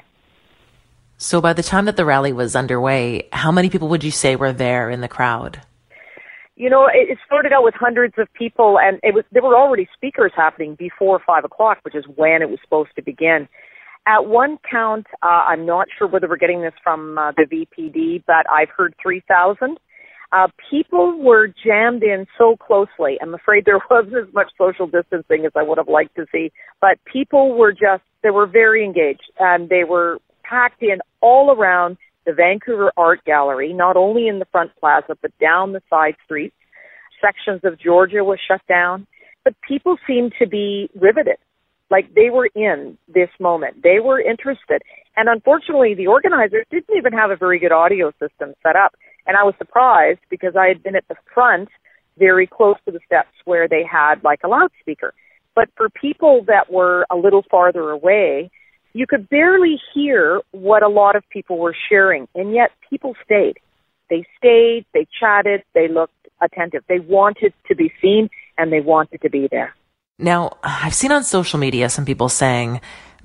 So 1.17 1.41
by 1.41 1.53
the 1.53 1.63
time 1.63 1.85
that 1.85 1.97
the 1.97 2.05
rally 2.05 2.33
was 2.33 2.57
underway, 2.57 3.29
how 3.33 3.53
many 3.53 3.71
people 3.71 3.87
would 3.87 4.03
you 4.03 4.11
say 4.11 4.35
were 4.35 4.53
there 4.53 4.91
in 4.91 5.01
the 5.01 5.07
crowd? 5.07 5.61
You 6.57 6.71
know, 6.71 6.87
it, 6.87 7.11
it 7.11 7.19
started 7.27 7.53
out 7.53 7.65
with 7.65 7.75
hundreds 7.75 8.15
of 8.19 8.33
people, 8.35 8.79
and 8.81 8.99
it 9.03 9.15
was 9.15 9.25
there 9.33 9.43
were 9.43 9.57
already 9.57 9.89
speakers 9.95 10.33
happening 10.37 10.77
before 10.77 11.21
five 11.27 11.45
o'clock, 11.45 11.79
which 11.83 11.95
is 11.95 12.05
when 12.15 12.43
it 12.43 12.51
was 12.51 12.59
supposed 12.63 12.91
to 12.97 13.03
begin. 13.03 13.49
At 14.07 14.27
one 14.27 14.59
count, 14.71 15.07
uh, 15.23 15.45
I'm 15.49 15.65
not 15.65 15.89
sure 15.97 16.07
whether 16.07 16.29
we're 16.29 16.37
getting 16.37 16.61
this 16.61 16.75
from 16.83 17.17
uh, 17.17 17.33
the 17.37 17.45
VPD, 17.45 18.25
but 18.27 18.45
I've 18.53 18.69
heard 18.69 18.95
3,000. 19.03 19.79
Uh, 20.31 20.49
people 20.71 21.19
were 21.19 21.49
jammed 21.65 22.03
in 22.03 22.27
so 22.37 22.55
closely. 22.57 23.17
I'm 23.23 23.33
afraid 23.35 23.65
there 23.65 23.81
wasn't 23.91 24.17
as 24.17 24.35
much 24.35 24.51
social 24.59 24.87
distancing 24.87 25.47
as 25.47 25.53
I 25.57 25.63
would 25.63 25.79
have 25.79 25.89
liked 25.89 26.17
to 26.17 26.27
see, 26.31 26.53
but 26.83 26.99
people 27.11 27.57
were 27.57 27.73
just, 27.73 28.03
they 28.23 28.31
were 28.31 28.47
very 28.47 28.85
engaged 28.85 29.33
and 29.39 29.71
they 29.71 29.85
were 29.85 30.19
packed 30.43 30.83
in 30.83 30.99
all 31.23 31.51
around 31.51 31.97
the 32.27 32.33
Vancouver 32.33 32.93
Art 32.97 33.25
Gallery, 33.25 33.73
not 33.73 33.97
only 33.97 34.29
in 34.29 34.39
the 34.39 34.47
front 34.47 34.71
plaza, 34.81 35.17
but 35.21 35.37
down 35.39 35.73
the 35.73 35.83
side 35.91 36.15
streets. 36.25 36.57
Sections 37.21 37.61
of 37.65 37.79
Georgia 37.79 38.25
was 38.25 38.39
shut 38.47 38.61
down, 38.69 39.07
but 39.45 39.55
people 39.67 39.97
seemed 40.07 40.33
to 40.39 40.47
be 40.47 40.91
riveted 40.95 41.37
like 41.91 42.15
they 42.15 42.31
were 42.31 42.49
in 42.55 42.99
this 43.09 43.29
moment. 43.39 43.83
They 43.83 44.01
were 44.01 44.21
interested. 44.21 44.83
And 45.17 45.29
unfortunately, 45.29 45.95
the 45.95 46.09
organizers 46.09 46.67
didn't 46.71 46.97
even 46.97 47.13
have 47.13 47.31
a 47.31 47.37
very 47.37 47.59
good 47.59 47.73
audio 47.73 48.11
system 48.13 48.55
set 48.63 48.77
up. 48.77 48.95
And 49.27 49.37
I 49.37 49.45
was 49.45 49.55
surprised 49.59 50.21
because 50.29 50.55
I 50.57 50.67
had 50.67 50.83
been 50.83 50.97
at 50.97 51.07
the 51.09 51.17
front 51.33 51.69
very 52.19 52.47
close 52.47 52.77
to 52.87 52.93
the 52.93 53.01
steps 53.07 53.35
where 53.45 53.69
they 53.69 53.85
had 53.85 54.23
like 54.25 54.41
a 54.45 54.49
loudspeaker. 54.49 55.15
But 55.55 55.69
for 55.77 55.89
people 55.89 56.45
that 56.47 56.71
were 56.71 57.07
a 57.11 57.17
little 57.17 57.45
farther 57.51 57.91
away, 57.91 58.51
you 58.95 59.07
could 59.09 59.29
barely 59.29 59.81
hear 59.93 60.41
what 60.53 60.83
a 60.83 60.89
lot 60.89 61.17
of 61.17 61.29
people 61.29 61.59
were 61.59 61.77
sharing. 61.89 62.29
And 62.35 62.55
yet 62.55 62.71
people 62.89 63.15
stayed. 63.25 63.59
They 64.09 64.25
stayed, 64.39 64.87
they 64.95 65.07
chatted, 65.19 65.65
they 65.75 65.89
looked 65.89 66.15
attentive. 66.41 66.85
They 66.89 67.01
wanted 67.01 67.53
to 67.67 67.75
be 67.75 67.93
seen 68.01 68.31
and 68.57 68.73
they 68.73 68.81
wanted 68.81 69.21
to 69.23 69.31
be 69.31 69.49
there. 69.51 69.75
Now, 70.19 70.59
I've 70.63 70.95
seen 70.95 71.11
on 71.11 71.25
social 71.25 71.59
media 71.59 71.89
some 71.89 72.05
people 72.05 72.29
saying 72.29 72.81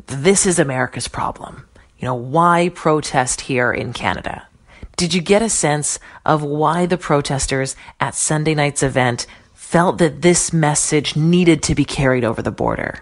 this 0.07 0.47
is 0.47 0.57
America's 0.57 1.07
problem. 1.07 1.67
You 1.99 2.05
know, 2.05 2.15
why 2.15 2.69
protest 2.73 3.41
here 3.41 3.71
in 3.71 3.93
Canada? 3.93 4.47
Did 4.97 5.13
you 5.13 5.21
get 5.21 5.43
a 5.43 5.49
sense 5.49 5.99
of 6.25 6.41
why 6.41 6.87
the 6.87 6.97
protesters 6.97 7.75
at 7.99 8.15
Sunday 8.15 8.55
night's 8.55 8.81
event 8.81 9.27
felt 9.53 9.99
that 9.99 10.23
this 10.23 10.51
message 10.51 11.15
needed 11.15 11.61
to 11.63 11.75
be 11.75 11.85
carried 11.85 12.23
over 12.23 12.41
the 12.41 12.51
border? 12.51 12.99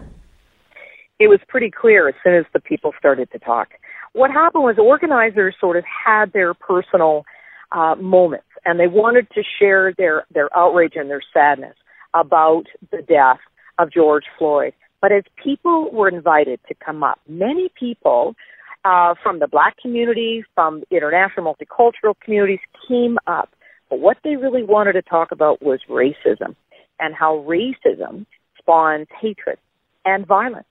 It 1.20 1.28
was 1.28 1.40
pretty 1.48 1.72
clear 1.72 2.08
as 2.08 2.16
soon 2.24 2.36
as 2.36 2.46
the 2.54 2.60
people 2.60 2.94
started 3.00 3.32
to 3.32 3.40
talk. 3.40 3.70
What 4.14 4.32
happened 4.32 4.64
was 4.64 4.76
organizers 4.80 5.56
sort 5.60 5.78
of 5.78 5.84
had 5.86 6.34
their 6.34 6.54
personal 6.54 7.26
uh, 7.72 7.96
moments 7.96 8.48
and 8.66 8.80
they 8.80 8.88
wanted 8.88 9.30
to 9.32 9.44
share 9.60 9.94
their, 9.98 10.26
their 10.34 10.56
outrage 10.58 10.94
and 10.96 11.10
their 11.10 11.22
sadness 11.34 11.76
about 12.14 12.64
the 12.92 13.02
death 13.02 13.40
of 13.80 13.92
George 13.92 14.26
Floyd. 14.38 14.74
But 15.02 15.12
as 15.12 15.24
people 15.42 15.90
were 15.92 16.10
invited 16.10 16.60
to 16.68 16.76
come 16.76 17.04
up, 17.04 17.20
many 17.28 17.70
people 17.80 18.36
uh, 18.84 19.16
from 19.22 19.40
the 19.40 19.48
black 19.48 19.78
community, 19.82 20.44
from 20.56 20.84
international 20.92 21.54
multicultural 21.54 22.14
communities 22.24 22.60
came 22.88 23.18
up. 23.28 23.50
But 23.90 24.00
what 24.00 24.18
they 24.24 24.36
really 24.36 24.64
wanted 24.64 24.94
to 24.94 25.02
talk 25.02 25.32
about 25.32 25.62
was 25.62 25.80
racism 25.90 26.56
and 27.00 27.14
how 27.14 27.46
racism 27.48 28.26
spawns 28.58 29.08
hatred 29.22 29.60
and 30.06 30.26
violence. 30.26 30.66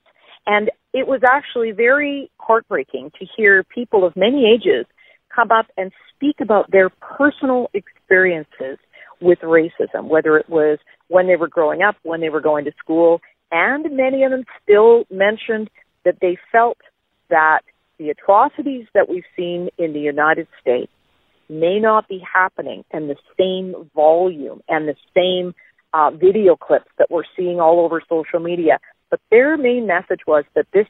And 0.47 0.71
it 0.93 1.07
was 1.07 1.21
actually 1.27 1.71
very 1.71 2.31
heartbreaking 2.37 3.11
to 3.19 3.25
hear 3.35 3.63
people 3.63 4.05
of 4.05 4.15
many 4.15 4.45
ages 4.51 4.85
come 5.35 5.51
up 5.51 5.67
and 5.77 5.91
speak 6.15 6.37
about 6.41 6.71
their 6.71 6.89
personal 6.89 7.69
experiences 7.73 8.79
with 9.21 9.39
racism, 9.39 10.05
whether 10.05 10.37
it 10.37 10.49
was 10.49 10.79
when 11.09 11.27
they 11.27 11.35
were 11.35 11.49
growing 11.49 11.81
up, 11.81 11.95
when 12.03 12.21
they 12.21 12.29
were 12.29 12.41
going 12.41 12.65
to 12.65 12.71
school, 12.79 13.19
and 13.51 13.95
many 13.95 14.23
of 14.23 14.31
them 14.31 14.43
still 14.63 15.03
mentioned 15.11 15.69
that 16.05 16.17
they 16.21 16.37
felt 16.51 16.77
that 17.29 17.59
the 17.99 18.09
atrocities 18.09 18.85
that 18.93 19.09
we've 19.09 19.23
seen 19.35 19.69
in 19.77 19.93
the 19.93 19.99
United 19.99 20.47
States 20.61 20.91
may 21.49 21.79
not 21.79 22.07
be 22.07 22.21
happening 22.33 22.83
in 22.93 23.07
the 23.07 23.15
same 23.39 23.89
volume 23.95 24.61
and 24.67 24.87
the 24.87 24.95
same 25.15 25.53
uh, 25.93 26.11
video 26.11 26.55
clips 26.55 26.89
that 26.97 27.09
we're 27.09 27.23
seeing 27.35 27.59
all 27.59 27.79
over 27.83 28.01
social 28.07 28.39
media. 28.39 28.79
But 29.09 29.19
their 29.31 29.57
main 29.57 29.87
message 29.87 30.21
was 30.27 30.43
that 30.55 30.67
this 30.73 30.87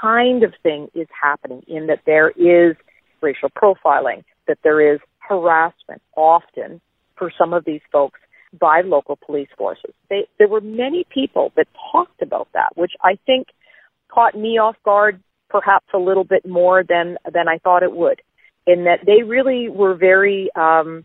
kind 0.00 0.42
of 0.42 0.52
thing 0.62 0.88
is 0.94 1.08
happening 1.20 1.62
in 1.66 1.86
that 1.86 2.00
there 2.06 2.30
is 2.30 2.76
racial 3.20 3.48
profiling, 3.50 4.24
that 4.46 4.58
there 4.62 4.94
is 4.94 5.00
harassment 5.18 6.02
often 6.16 6.80
for 7.16 7.32
some 7.38 7.52
of 7.52 7.64
these 7.64 7.80
folks 7.92 8.20
by 8.58 8.82
local 8.84 9.18
police 9.24 9.48
forces. 9.56 9.92
They, 10.10 10.26
there 10.38 10.48
were 10.48 10.60
many 10.60 11.06
people 11.12 11.52
that 11.56 11.66
talked 11.92 12.22
about 12.22 12.48
that, 12.54 12.76
which 12.76 12.92
I 13.02 13.18
think 13.26 13.48
caught 14.12 14.36
me 14.36 14.58
off 14.58 14.76
guard 14.84 15.20
perhaps 15.48 15.86
a 15.94 15.98
little 15.98 16.24
bit 16.24 16.46
more 16.46 16.82
than 16.82 17.16
than 17.32 17.48
I 17.48 17.58
thought 17.58 17.82
it 17.82 17.92
would. 17.92 18.20
In 18.66 18.84
that 18.84 19.00
they 19.06 19.22
really 19.22 19.68
were 19.68 19.94
very 19.94 20.50
um, 20.56 21.04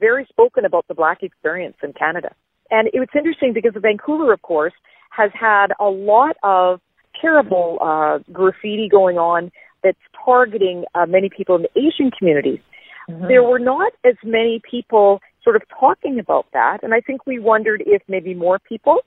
very 0.00 0.26
spoken 0.28 0.64
about 0.64 0.86
the 0.88 0.94
black 0.94 1.22
experience 1.22 1.76
in 1.82 1.92
Canada. 1.92 2.34
And 2.70 2.88
it 2.92 2.98
was 2.98 3.08
interesting 3.14 3.52
because 3.52 3.76
of 3.76 3.82
Vancouver, 3.82 4.32
of 4.32 4.42
course, 4.42 4.72
has 5.16 5.30
had 5.38 5.68
a 5.78 5.88
lot 5.88 6.36
of 6.42 6.80
terrible 7.20 7.78
uh, 7.80 8.18
graffiti 8.32 8.88
going 8.90 9.18
on 9.18 9.50
that's 9.82 9.98
targeting 10.24 10.84
uh, 10.94 11.06
many 11.06 11.28
people 11.34 11.56
in 11.56 11.62
the 11.62 11.78
Asian 11.78 12.10
communities. 12.10 12.60
Mm-hmm. 13.08 13.28
There 13.28 13.42
were 13.42 13.58
not 13.58 13.92
as 14.04 14.14
many 14.24 14.60
people 14.68 15.20
sort 15.42 15.56
of 15.56 15.62
talking 15.78 16.18
about 16.18 16.46
that, 16.52 16.78
and 16.82 16.94
I 16.94 17.00
think 17.00 17.26
we 17.26 17.38
wondered 17.38 17.82
if 17.86 18.02
maybe 18.08 18.34
more 18.34 18.58
people 18.58 19.00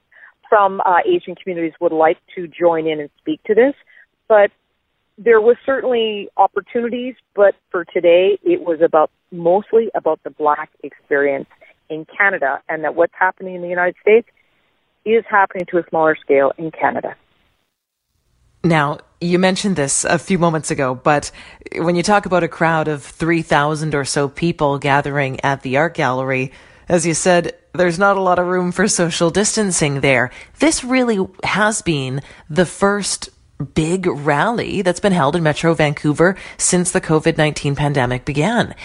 from 0.48 0.82
uh, 0.86 1.00
Asian 1.06 1.36
communities 1.36 1.74
would 1.82 1.91
like 1.91 2.17
to 2.36 2.48
join 2.48 2.88
in 2.88 3.00
and 3.02 3.10
speak 3.20 3.43
to 3.46 3.56
this. 3.56 3.74
But 4.28 4.52
there 5.17 5.41
was 5.41 5.58
certainly 5.65 6.30
opportunities, 6.38 7.15
but 7.36 7.56
for 7.72 7.84
today, 7.86 8.38
it 8.43 8.62
was 8.62 8.80
about 8.86 9.10
mostly 9.32 9.89
about 9.96 10.22
the 10.24 10.30
black 10.30 10.70
experience 10.84 11.50
in 11.89 12.06
Canada, 12.06 12.62
and 12.70 12.84
that 12.84 12.96
what's 12.96 13.13
happening 13.17 13.56
in 13.56 13.62
the 13.62 13.67
United 13.67 13.96
States 14.02 14.28
is 15.15 15.26
happening 15.30 15.65
to 15.72 15.78
a 15.78 15.84
smaller 15.89 16.15
scale 16.15 16.52
in 16.58 16.72
Canada. 16.72 17.15
Now, 18.63 19.00
you 19.22 19.39
mentioned 19.39 19.76
this 19.76 20.04
a 20.04 20.20
few 20.20 20.38
moments 20.38 20.72
ago, 20.72 20.93
but 20.93 21.32
when 21.76 21.96
you 21.96 22.04
talk 22.04 22.26
about 22.26 22.43
a 22.43 22.48
crowd 22.48 22.88
of 22.88 23.04
3,000 23.04 23.96
or 23.96 24.06
so 24.06 24.28
people 24.28 24.78
gathering 24.78 25.39
at 25.43 25.62
the 25.62 25.78
art 25.78 25.93
gallery, 25.93 26.52
as 26.89 27.06
you 27.06 27.13
said, 27.13 27.56
there's 27.74 28.00
not 28.00 28.17
a 28.17 28.22
lot 28.22 28.39
of 28.39 28.48
room 28.48 28.72
for 28.72 28.88
social 28.88 29.30
distancing 29.30 30.02
there. 30.02 30.32
This 30.60 30.84
really 30.84 31.26
has 31.43 31.82
been 31.82 32.22
the 32.50 32.65
first 32.65 33.30
big 33.74 34.06
rally 34.06 34.82
that's 34.82 35.00
been 35.00 35.13
held 35.13 35.36
in 35.36 35.43
Metro 35.43 35.74
Vancouver 35.74 36.36
since 36.58 36.91
the 36.91 37.02
COVID 37.02 37.38
19 37.38 37.76
pandemic 37.76 38.26
began. 38.26 38.76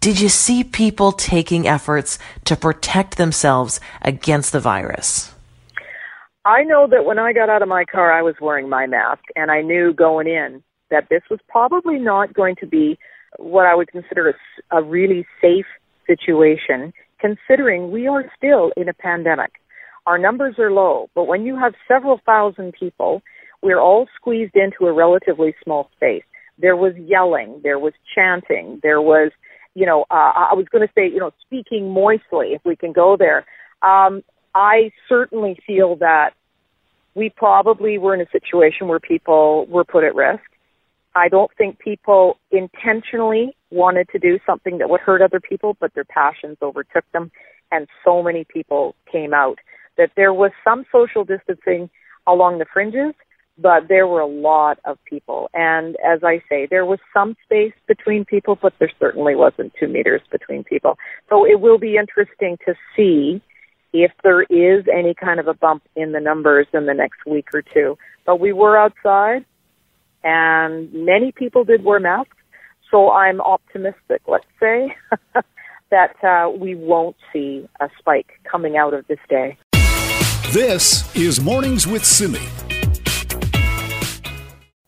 Did 0.00 0.20
you 0.20 0.28
see 0.28 0.62
people 0.62 1.12
taking 1.12 1.66
efforts 1.66 2.18
to 2.44 2.56
protect 2.56 3.16
themselves 3.16 3.80
against 4.02 4.52
the 4.52 4.60
virus? 4.60 5.34
I 6.48 6.64
know 6.64 6.86
that 6.90 7.04
when 7.04 7.18
I 7.18 7.34
got 7.34 7.50
out 7.50 7.60
of 7.60 7.68
my 7.68 7.84
car, 7.84 8.10
I 8.10 8.22
was 8.22 8.34
wearing 8.40 8.70
my 8.70 8.86
mask, 8.86 9.20
and 9.36 9.50
I 9.50 9.60
knew 9.60 9.92
going 9.92 10.26
in 10.26 10.62
that 10.90 11.08
this 11.10 11.20
was 11.30 11.40
probably 11.46 11.98
not 11.98 12.32
going 12.32 12.56
to 12.60 12.66
be 12.66 12.98
what 13.36 13.66
I 13.66 13.74
would 13.74 13.88
consider 13.88 14.30
a, 14.30 14.78
a 14.78 14.82
really 14.82 15.26
safe 15.42 15.66
situation, 16.06 16.94
considering 17.20 17.90
we 17.90 18.06
are 18.08 18.24
still 18.34 18.72
in 18.78 18.88
a 18.88 18.94
pandemic. 18.94 19.50
Our 20.06 20.16
numbers 20.16 20.54
are 20.58 20.72
low, 20.72 21.10
but 21.14 21.24
when 21.24 21.44
you 21.44 21.54
have 21.58 21.74
several 21.86 22.18
thousand 22.24 22.72
people, 22.72 23.20
we're 23.62 23.80
all 23.80 24.06
squeezed 24.16 24.56
into 24.56 24.86
a 24.86 24.92
relatively 24.94 25.54
small 25.62 25.90
space. 25.96 26.24
There 26.56 26.76
was 26.76 26.94
yelling, 26.96 27.60
there 27.62 27.78
was 27.78 27.92
chanting, 28.14 28.80
there 28.82 29.02
was, 29.02 29.32
you 29.74 29.84
know, 29.84 30.06
uh, 30.10 30.32
I 30.34 30.54
was 30.54 30.64
going 30.72 30.88
to 30.88 30.92
say, 30.94 31.10
you 31.12 31.18
know, 31.18 31.32
speaking 31.44 31.92
moistly, 31.92 32.54
if 32.54 32.62
we 32.64 32.74
can 32.74 32.94
go 32.94 33.18
there. 33.18 33.44
Um, 33.82 34.22
I 34.54 34.90
certainly 35.10 35.58
feel 35.66 35.96
that 35.96 36.30
we 37.14 37.30
probably 37.30 37.98
were 37.98 38.14
in 38.14 38.20
a 38.20 38.30
situation 38.30 38.88
where 38.88 39.00
people 39.00 39.66
were 39.66 39.84
put 39.84 40.04
at 40.04 40.14
risk. 40.14 40.42
I 41.14 41.28
don't 41.28 41.50
think 41.58 41.78
people 41.78 42.38
intentionally 42.50 43.56
wanted 43.70 44.08
to 44.10 44.18
do 44.18 44.38
something 44.46 44.78
that 44.78 44.88
would 44.88 45.00
hurt 45.00 45.20
other 45.20 45.40
people, 45.40 45.76
but 45.80 45.92
their 45.94 46.04
passions 46.04 46.58
overtook 46.62 47.04
them, 47.12 47.30
and 47.72 47.88
so 48.04 48.22
many 48.22 48.44
people 48.44 48.94
came 49.10 49.34
out 49.34 49.58
that 49.96 50.10
there 50.16 50.32
was 50.32 50.52
some 50.62 50.84
social 50.92 51.24
distancing 51.24 51.90
along 52.26 52.58
the 52.58 52.66
fringes, 52.72 53.14
but 53.58 53.88
there 53.88 54.06
were 54.06 54.20
a 54.20 54.26
lot 54.26 54.78
of 54.84 54.96
people. 55.04 55.50
And 55.52 55.96
as 56.06 56.20
I 56.22 56.40
say, 56.48 56.68
there 56.70 56.86
was 56.86 57.00
some 57.12 57.36
space 57.44 57.72
between 57.88 58.24
people, 58.24 58.56
but 58.60 58.72
there 58.78 58.92
certainly 59.00 59.34
wasn't 59.34 59.72
two 59.78 59.88
meters 59.88 60.22
between 60.30 60.62
people. 60.62 60.96
So 61.28 61.44
it 61.44 61.60
will 61.60 61.78
be 61.78 61.96
interesting 61.96 62.56
to 62.66 62.74
see 62.96 63.42
if 63.92 64.12
there 64.22 64.42
is 64.42 64.84
any 64.92 65.14
kind 65.14 65.40
of 65.40 65.48
a 65.48 65.54
bump 65.54 65.82
in 65.96 66.12
the 66.12 66.20
numbers 66.20 66.66
in 66.72 66.86
the 66.86 66.94
next 66.94 67.24
week 67.26 67.48
or 67.54 67.62
two. 67.62 67.96
But 68.26 68.40
we 68.40 68.52
were 68.52 68.76
outside 68.76 69.44
and 70.24 70.92
many 70.92 71.32
people 71.32 71.64
did 71.64 71.84
wear 71.84 72.00
masks. 72.00 72.36
So 72.90 73.10
I'm 73.10 73.40
optimistic, 73.40 74.22
let's 74.26 74.46
say, 74.58 74.96
that 75.90 76.24
uh, 76.24 76.50
we 76.50 76.74
won't 76.74 77.16
see 77.32 77.68
a 77.80 77.88
spike 77.98 78.30
coming 78.50 78.76
out 78.76 78.94
of 78.94 79.06
this 79.08 79.18
day. 79.28 79.58
This 80.52 81.14
is 81.14 81.42
Mornings 81.42 81.86
with 81.86 82.04
Simi. 82.04 82.77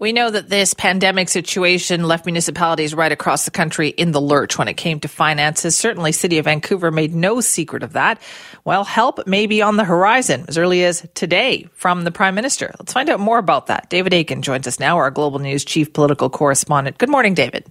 We 0.01 0.13
know 0.13 0.31
that 0.31 0.49
this 0.49 0.73
pandemic 0.73 1.29
situation 1.29 2.05
left 2.05 2.25
municipalities 2.25 2.95
right 2.95 3.13
across 3.13 3.45
the 3.45 3.51
country 3.51 3.91
in 3.91 4.13
the 4.13 4.21
lurch 4.21 4.57
when 4.57 4.67
it 4.67 4.79
came 4.79 4.99
to 5.01 5.09
finances. 5.09 5.77
Certainly, 5.77 6.13
City 6.13 6.39
of 6.39 6.47
Vancouver 6.47 6.91
made 6.91 7.15
no 7.15 7.43
secret 7.43 7.83
of 7.83 7.93
that. 7.93 8.19
Well, 8.65 8.85
help 8.85 9.27
may 9.27 9.47
be 9.47 9.61
on 9.61 9.77
the 9.77 9.85
horizon 9.85 10.47
as 10.49 10.57
early 10.57 10.85
as 10.87 11.07
today 11.13 11.69
from 11.75 12.05
the 12.05 12.11
Prime 12.11 12.35
Minister. 12.35 12.75
Let's 12.79 12.95
find 12.95 13.11
out 13.11 13.21
more 13.21 13.37
about 13.37 13.67
that. 13.67 13.91
David 13.91 14.15
Akin 14.15 14.41
joins 14.41 14.67
us 14.67 14.81
now, 14.81 14.97
our 14.97 15.11
Global 15.11 15.39
News 15.39 15.67
Chief 15.67 15.93
Political 15.93 16.31
Correspondent. 16.31 16.97
Good 16.97 17.11
morning, 17.11 17.35
David. 17.35 17.67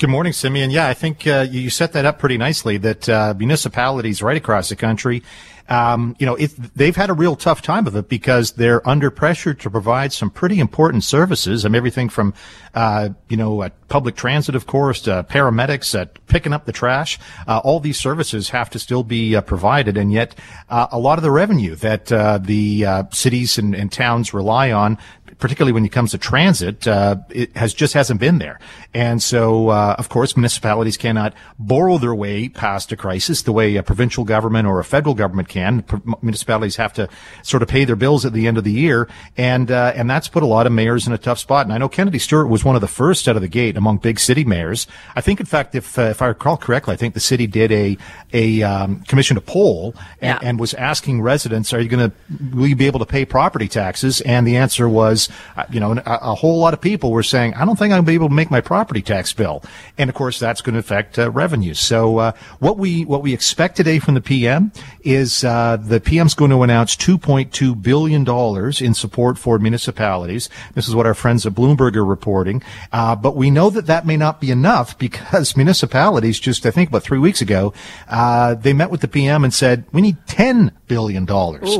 Good 0.00 0.08
morning, 0.08 0.32
Simeon. 0.32 0.70
Yeah, 0.70 0.88
I 0.88 0.94
think 0.94 1.26
uh, 1.26 1.46
you 1.50 1.68
set 1.68 1.92
that 1.92 2.06
up 2.06 2.18
pretty 2.18 2.38
nicely. 2.38 2.78
That 2.78 3.06
uh, 3.06 3.34
municipalities 3.36 4.22
right 4.22 4.38
across 4.38 4.70
the 4.70 4.76
country 4.76 5.22
um, 5.70 6.16
you 6.18 6.26
know, 6.26 6.34
it, 6.34 6.50
they've 6.74 6.96
had 6.96 7.10
a 7.10 7.12
real 7.12 7.36
tough 7.36 7.62
time 7.62 7.86
of 7.86 7.94
it 7.94 8.08
because 8.08 8.52
they're 8.52 8.86
under 8.86 9.08
pressure 9.08 9.54
to 9.54 9.70
provide 9.70 10.12
some 10.12 10.28
pretty 10.28 10.58
important 10.58 11.04
services. 11.04 11.64
I 11.64 11.68
mean, 11.68 11.76
everything 11.76 12.08
from, 12.08 12.34
uh, 12.74 13.10
you 13.28 13.36
know, 13.36 13.68
public 13.88 14.16
transit, 14.16 14.56
of 14.56 14.66
course, 14.66 15.02
to 15.02 15.24
paramedics, 15.30 15.96
uh, 15.98 16.06
picking 16.26 16.52
up 16.52 16.66
the 16.66 16.72
trash. 16.72 17.20
Uh, 17.46 17.60
all 17.62 17.78
these 17.78 18.00
services 18.00 18.50
have 18.50 18.68
to 18.70 18.80
still 18.80 19.04
be 19.04 19.36
uh, 19.36 19.40
provided, 19.42 19.96
and 19.96 20.12
yet 20.12 20.34
a 20.68 20.98
lot 20.98 21.18
of 21.18 21.22
the 21.22 21.30
revenue 21.30 21.76
that 21.76 22.06
the 22.06 23.08
cities 23.12 23.56
and, 23.56 23.74
and, 23.74 23.90
towns 23.90 24.32
rely 24.32 24.70
on 24.70 24.96
particularly 25.40 25.72
when 25.72 25.84
it 25.84 25.92
comes 25.92 26.10
to 26.12 26.18
transit, 26.18 26.86
uh, 26.86 27.16
it 27.30 27.56
has 27.56 27.74
just 27.74 27.94
hasn't 27.94 28.20
been 28.20 28.38
there. 28.38 28.60
And 28.94 29.22
so, 29.22 29.70
uh, 29.70 29.96
of 29.98 30.08
course, 30.08 30.36
municipalities 30.36 30.96
cannot 30.96 31.34
borrow 31.58 31.98
their 31.98 32.14
way 32.14 32.48
past 32.48 32.92
a 32.92 32.96
crisis 32.96 33.42
the 33.42 33.52
way 33.52 33.76
a 33.76 33.82
provincial 33.82 34.24
government 34.24 34.68
or 34.68 34.78
a 34.78 34.84
federal 34.84 35.14
government 35.14 35.48
can. 35.48 35.84
municipalities 36.22 36.76
have 36.76 36.92
to 36.92 37.08
sort 37.42 37.62
of 37.62 37.68
pay 37.68 37.84
their 37.84 37.96
bills 37.96 38.24
at 38.24 38.32
the 38.32 38.46
end 38.46 38.58
of 38.58 38.64
the 38.64 38.72
year, 38.72 39.08
and 39.36 39.70
uh, 39.70 39.92
and 39.96 40.10
that's 40.10 40.28
put 40.28 40.42
a 40.42 40.46
lot 40.46 40.66
of 40.66 40.72
mayors 40.72 41.06
in 41.06 41.12
a 41.12 41.18
tough 41.18 41.38
spot. 41.38 41.64
And 41.66 41.72
I 41.72 41.78
know 41.78 41.88
Kennedy 41.88 42.18
Stewart 42.18 42.48
was 42.48 42.64
one 42.64 42.74
of 42.74 42.80
the 42.80 42.88
first 42.88 43.26
out 43.26 43.36
of 43.36 43.42
the 43.42 43.48
gate 43.48 43.76
among 43.76 43.98
big 43.98 44.20
city 44.20 44.44
mayors. 44.44 44.86
I 45.16 45.20
think, 45.20 45.40
in 45.40 45.46
fact, 45.46 45.74
if 45.74 45.98
uh, 45.98 46.02
if 46.02 46.20
I 46.20 46.26
recall 46.26 46.56
correctly, 46.56 46.94
I 46.94 46.96
think 46.96 47.14
the 47.14 47.20
city 47.20 47.46
did 47.46 47.72
a 47.72 47.96
a 48.32 48.62
um, 48.62 49.00
commissioned 49.00 49.38
a 49.38 49.40
poll 49.40 49.94
and, 50.20 50.38
yeah. 50.42 50.48
and 50.48 50.60
was 50.60 50.74
asking 50.74 51.22
residents, 51.22 51.72
"Are 51.72 51.80
you 51.80 51.88
going 51.88 52.10
to 52.10 52.56
will 52.56 52.66
you 52.66 52.76
be 52.76 52.86
able 52.86 53.00
to 53.00 53.06
pay 53.06 53.24
property 53.24 53.68
taxes?" 53.68 54.20
And 54.20 54.46
the 54.46 54.56
answer 54.56 54.88
was 54.88 55.28
you 55.70 55.80
know, 55.80 55.92
a, 55.92 56.02
a, 56.04 56.34
whole 56.34 56.58
lot 56.58 56.74
of 56.74 56.80
people 56.80 57.10
were 57.10 57.22
saying, 57.22 57.54
I 57.54 57.64
don't 57.64 57.76
think 57.76 57.92
I'm 57.92 57.98
going 57.98 58.04
to 58.04 58.10
be 58.10 58.14
able 58.14 58.28
to 58.28 58.34
make 58.34 58.50
my 58.50 58.60
property 58.60 59.02
tax 59.02 59.32
bill. 59.32 59.62
And 59.98 60.08
of 60.08 60.16
course, 60.16 60.38
that's 60.38 60.60
going 60.60 60.74
to 60.74 60.80
affect 60.80 61.18
uh, 61.18 61.30
revenues. 61.30 61.80
So, 61.80 62.18
uh, 62.18 62.32
what 62.58 62.78
we, 62.78 63.04
what 63.04 63.22
we 63.22 63.34
expect 63.34 63.76
today 63.76 63.98
from 63.98 64.14
the 64.14 64.20
PM 64.20 64.72
is, 65.02 65.44
uh, 65.44 65.76
the 65.76 66.00
PM's 66.00 66.34
going 66.34 66.50
to 66.50 66.62
announce 66.62 66.96
$2.2 66.96 67.82
billion 67.82 68.84
in 68.84 68.94
support 68.94 69.38
for 69.38 69.58
municipalities. 69.58 70.48
This 70.74 70.88
is 70.88 70.94
what 70.94 71.06
our 71.06 71.14
friends 71.14 71.46
at 71.46 71.52
Bloomberg 71.52 71.96
are 71.96 72.04
reporting. 72.04 72.62
Uh, 72.92 73.16
but 73.16 73.36
we 73.36 73.50
know 73.50 73.70
that 73.70 73.86
that 73.86 74.06
may 74.06 74.16
not 74.16 74.40
be 74.40 74.50
enough 74.50 74.98
because 74.98 75.56
municipalities 75.56 76.40
just, 76.40 76.66
I 76.66 76.70
think 76.70 76.90
about 76.90 77.02
three 77.02 77.18
weeks 77.18 77.40
ago, 77.40 77.72
uh, 78.08 78.54
they 78.54 78.72
met 78.72 78.90
with 78.90 79.00
the 79.00 79.08
PM 79.08 79.44
and 79.44 79.52
said, 79.52 79.84
we 79.92 80.00
need 80.00 80.16
$10 80.26 80.72
billion, 80.90 81.24
dollars 81.24 81.78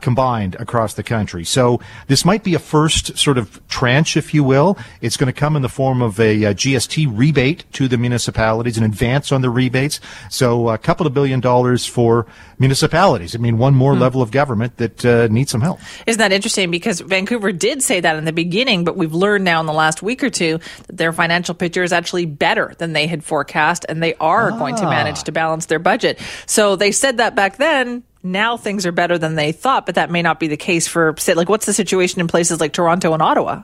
combined 0.00 0.54
across 0.56 0.94
the 0.94 1.02
country. 1.02 1.44
So 1.44 1.80
this 2.06 2.24
might 2.24 2.42
be 2.44 2.54
a 2.54 2.58
first 2.58 3.18
sort 3.18 3.38
of 3.38 3.60
tranche, 3.68 4.16
if 4.16 4.32
you 4.32 4.42
will. 4.44 4.78
It's 5.00 5.16
going 5.16 5.32
to 5.32 5.38
come 5.38 5.56
in 5.56 5.62
the 5.62 5.68
form 5.68 6.00
of 6.00 6.18
a, 6.18 6.32
a 6.32 6.50
uh, 6.50 6.54
GST 6.54 7.10
rebate 7.12 7.64
to 7.72 7.88
the 7.88 7.98
municipalities, 7.98 8.78
an 8.78 8.84
advance 8.84 9.32
on 9.32 9.42
the 9.42 9.50
rebates. 9.50 10.00
So 10.30 10.68
a 10.68 10.78
couple 10.78 11.06
of 11.06 11.12
billion 11.12 11.40
dollars 11.40 11.84
for 11.86 12.26
municipalities. 12.58 13.34
I 13.34 13.38
mean, 13.38 13.58
one 13.58 13.74
more 13.74 13.94
hmm. 13.94 14.00
level 14.00 14.22
of 14.22 14.30
government 14.30 14.76
that 14.78 15.04
uh, 15.04 15.28
needs 15.30 15.50
some 15.50 15.60
help. 15.60 15.80
Isn't 16.06 16.18
that 16.18 16.32
interesting? 16.32 16.70
Because 16.70 17.00
Vancouver 17.00 17.52
did 17.52 17.82
say 17.82 18.00
that 18.00 18.16
in 18.16 18.24
the 18.24 18.32
beginning, 18.32 18.84
but 18.84 18.96
we've 18.96 19.14
learned 19.14 19.44
now 19.44 19.60
in 19.60 19.66
the 19.66 19.72
last 19.72 20.02
week 20.02 20.22
or 20.22 20.30
two 20.30 20.58
that 20.86 20.96
their 20.96 21.12
financial 21.12 21.54
picture 21.54 21.82
is 21.82 21.92
actually 21.92 22.24
better 22.24 22.74
than 22.78 22.92
they 22.92 23.06
had 23.06 23.24
forecast, 23.24 23.84
and 23.88 24.02
they 24.02 24.14
are 24.14 24.52
ah. 24.52 24.58
going 24.58 24.76
to 24.76 24.84
manage 24.84 25.18
ah. 25.18 25.24
to 25.24 25.32
balance 25.32 25.66
their 25.66 25.78
budget. 25.78 26.18
So 26.46 26.76
they 26.76 26.92
said 26.92 27.18
that 27.18 27.34
back 27.34 27.56
then 27.56 28.04
now 28.22 28.56
things 28.56 28.86
are 28.86 28.92
better 28.92 29.18
than 29.18 29.34
they 29.34 29.52
thought, 29.52 29.86
but 29.86 29.96
that 29.96 30.10
may 30.10 30.22
not 30.22 30.38
be 30.40 30.48
the 30.48 30.56
case 30.56 30.86
for, 30.86 31.14
say, 31.18 31.34
like, 31.34 31.48
what's 31.48 31.66
the 31.66 31.72
situation 31.72 32.20
in 32.20 32.28
places 32.28 32.60
like 32.60 32.72
Toronto 32.72 33.12
and 33.12 33.22
Ottawa? 33.22 33.62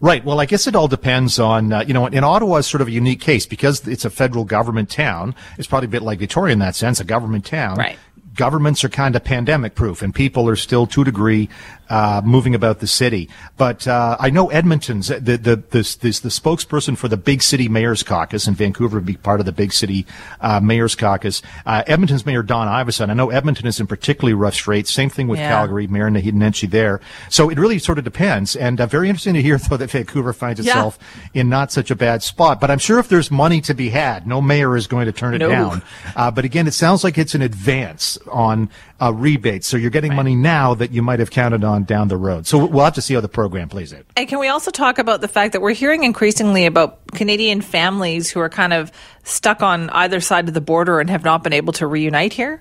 Right. 0.00 0.24
Well, 0.24 0.40
I 0.40 0.46
guess 0.46 0.66
it 0.66 0.74
all 0.74 0.88
depends 0.88 1.38
on, 1.38 1.72
uh, 1.72 1.84
you 1.86 1.94
know, 1.94 2.06
in 2.06 2.24
Ottawa 2.24 2.56
is 2.56 2.66
sort 2.66 2.80
of 2.80 2.88
a 2.88 2.90
unique 2.90 3.20
case 3.20 3.46
because 3.46 3.86
it's 3.86 4.04
a 4.04 4.10
federal 4.10 4.44
government 4.44 4.90
town. 4.90 5.34
It's 5.56 5.66
probably 5.66 5.86
a 5.86 5.90
bit 5.90 6.02
like 6.02 6.18
Victoria 6.18 6.52
in 6.52 6.58
that 6.60 6.76
sense, 6.76 7.00
a 7.00 7.04
government 7.04 7.44
town. 7.44 7.76
Right 7.76 7.98
governments 8.38 8.84
are 8.84 8.88
kind 8.88 9.14
of 9.14 9.24
pandemic 9.24 9.74
proof 9.74 10.00
and 10.00 10.14
people 10.14 10.48
are 10.48 10.56
still 10.56 10.86
to 10.86 11.02
a 11.02 11.04
degree 11.04 11.50
uh, 11.90 12.20
moving 12.24 12.54
about 12.54 12.80
the 12.80 12.86
city. 12.86 13.28
But 13.56 13.86
uh, 13.88 14.16
I 14.20 14.30
know 14.30 14.48
Edmonton's 14.50 15.08
the 15.08 15.20
the, 15.20 15.56
the 15.56 15.80
the 15.80 16.28
spokesperson 16.28 16.96
for 16.96 17.08
the 17.08 17.16
Big 17.16 17.42
City 17.42 17.68
Mayors 17.68 18.02
Caucus, 18.02 18.46
and 18.46 18.56
Vancouver 18.56 18.98
would 18.98 19.06
be 19.06 19.16
part 19.16 19.40
of 19.40 19.46
the 19.46 19.52
Big 19.52 19.72
City 19.72 20.06
uh, 20.40 20.60
Mayors 20.60 20.94
Caucus. 20.94 21.42
Uh, 21.66 21.82
Edmonton's 21.86 22.26
Mayor 22.26 22.42
Don 22.42 22.68
Iveson. 22.68 23.10
I 23.10 23.14
know 23.14 23.30
Edmonton 23.30 23.66
is 23.66 23.80
in 23.80 23.86
particularly 23.86 24.34
rough 24.34 24.54
straits. 24.54 24.92
Same 24.92 25.10
thing 25.10 25.28
with 25.28 25.38
yeah. 25.38 25.50
Calgary, 25.50 25.86
Mayor 25.86 26.10
Nenshi 26.10 26.70
there. 26.70 27.00
So 27.30 27.50
it 27.50 27.58
really 27.58 27.78
sort 27.78 27.98
of 27.98 28.04
depends. 28.04 28.54
And 28.54 28.80
uh, 28.80 28.86
very 28.86 29.08
interesting 29.08 29.34
to 29.34 29.42
hear 29.42 29.58
though 29.68 29.76
that 29.76 29.90
Vancouver 29.90 30.32
finds 30.32 30.60
itself 30.60 30.98
yeah. 31.32 31.40
in 31.40 31.48
not 31.48 31.72
such 31.72 31.90
a 31.90 31.96
bad 31.96 32.22
spot. 32.22 32.60
But 32.60 32.70
I'm 32.70 32.78
sure 32.78 32.98
if 32.98 33.08
there's 33.08 33.30
money 33.30 33.60
to 33.62 33.74
be 33.74 33.88
had, 33.88 34.26
no 34.26 34.40
mayor 34.40 34.76
is 34.76 34.86
going 34.86 35.06
to 35.06 35.12
turn 35.12 35.34
it 35.34 35.38
no. 35.38 35.48
down. 35.48 35.82
Uh, 36.14 36.30
but 36.30 36.44
again, 36.44 36.66
it 36.66 36.72
sounds 36.72 37.02
like 37.02 37.18
it's 37.18 37.34
an 37.34 37.42
advance 37.42 38.18
on 38.28 38.68
uh, 39.00 39.12
rebates. 39.14 39.66
So 39.66 39.76
you're 39.76 39.90
getting 39.90 40.10
right. 40.10 40.16
money 40.16 40.34
now 40.34 40.74
that 40.74 40.90
you 40.90 41.02
might 41.02 41.20
have 41.20 41.30
counted 41.30 41.64
on 41.64 41.78
on 41.78 41.84
down 41.84 42.08
the 42.08 42.16
road. 42.16 42.46
So 42.46 42.66
we'll 42.66 42.84
have 42.84 42.94
to 42.94 43.02
see 43.02 43.14
how 43.14 43.20
the 43.20 43.28
program 43.28 43.68
plays 43.68 43.94
out. 43.94 44.04
And 44.16 44.28
can 44.28 44.38
we 44.38 44.48
also 44.48 44.70
talk 44.70 44.98
about 44.98 45.20
the 45.20 45.28
fact 45.28 45.52
that 45.52 45.60
we're 45.60 45.74
hearing 45.74 46.04
increasingly 46.04 46.66
about 46.66 47.06
Canadian 47.12 47.60
families 47.60 48.30
who 48.30 48.40
are 48.40 48.48
kind 48.48 48.72
of 48.72 48.90
stuck 49.22 49.62
on 49.62 49.88
either 49.90 50.20
side 50.20 50.48
of 50.48 50.54
the 50.54 50.60
border 50.60 51.00
and 51.00 51.08
have 51.08 51.24
not 51.24 51.44
been 51.44 51.52
able 51.52 51.72
to 51.74 51.86
reunite 51.86 52.32
here? 52.32 52.60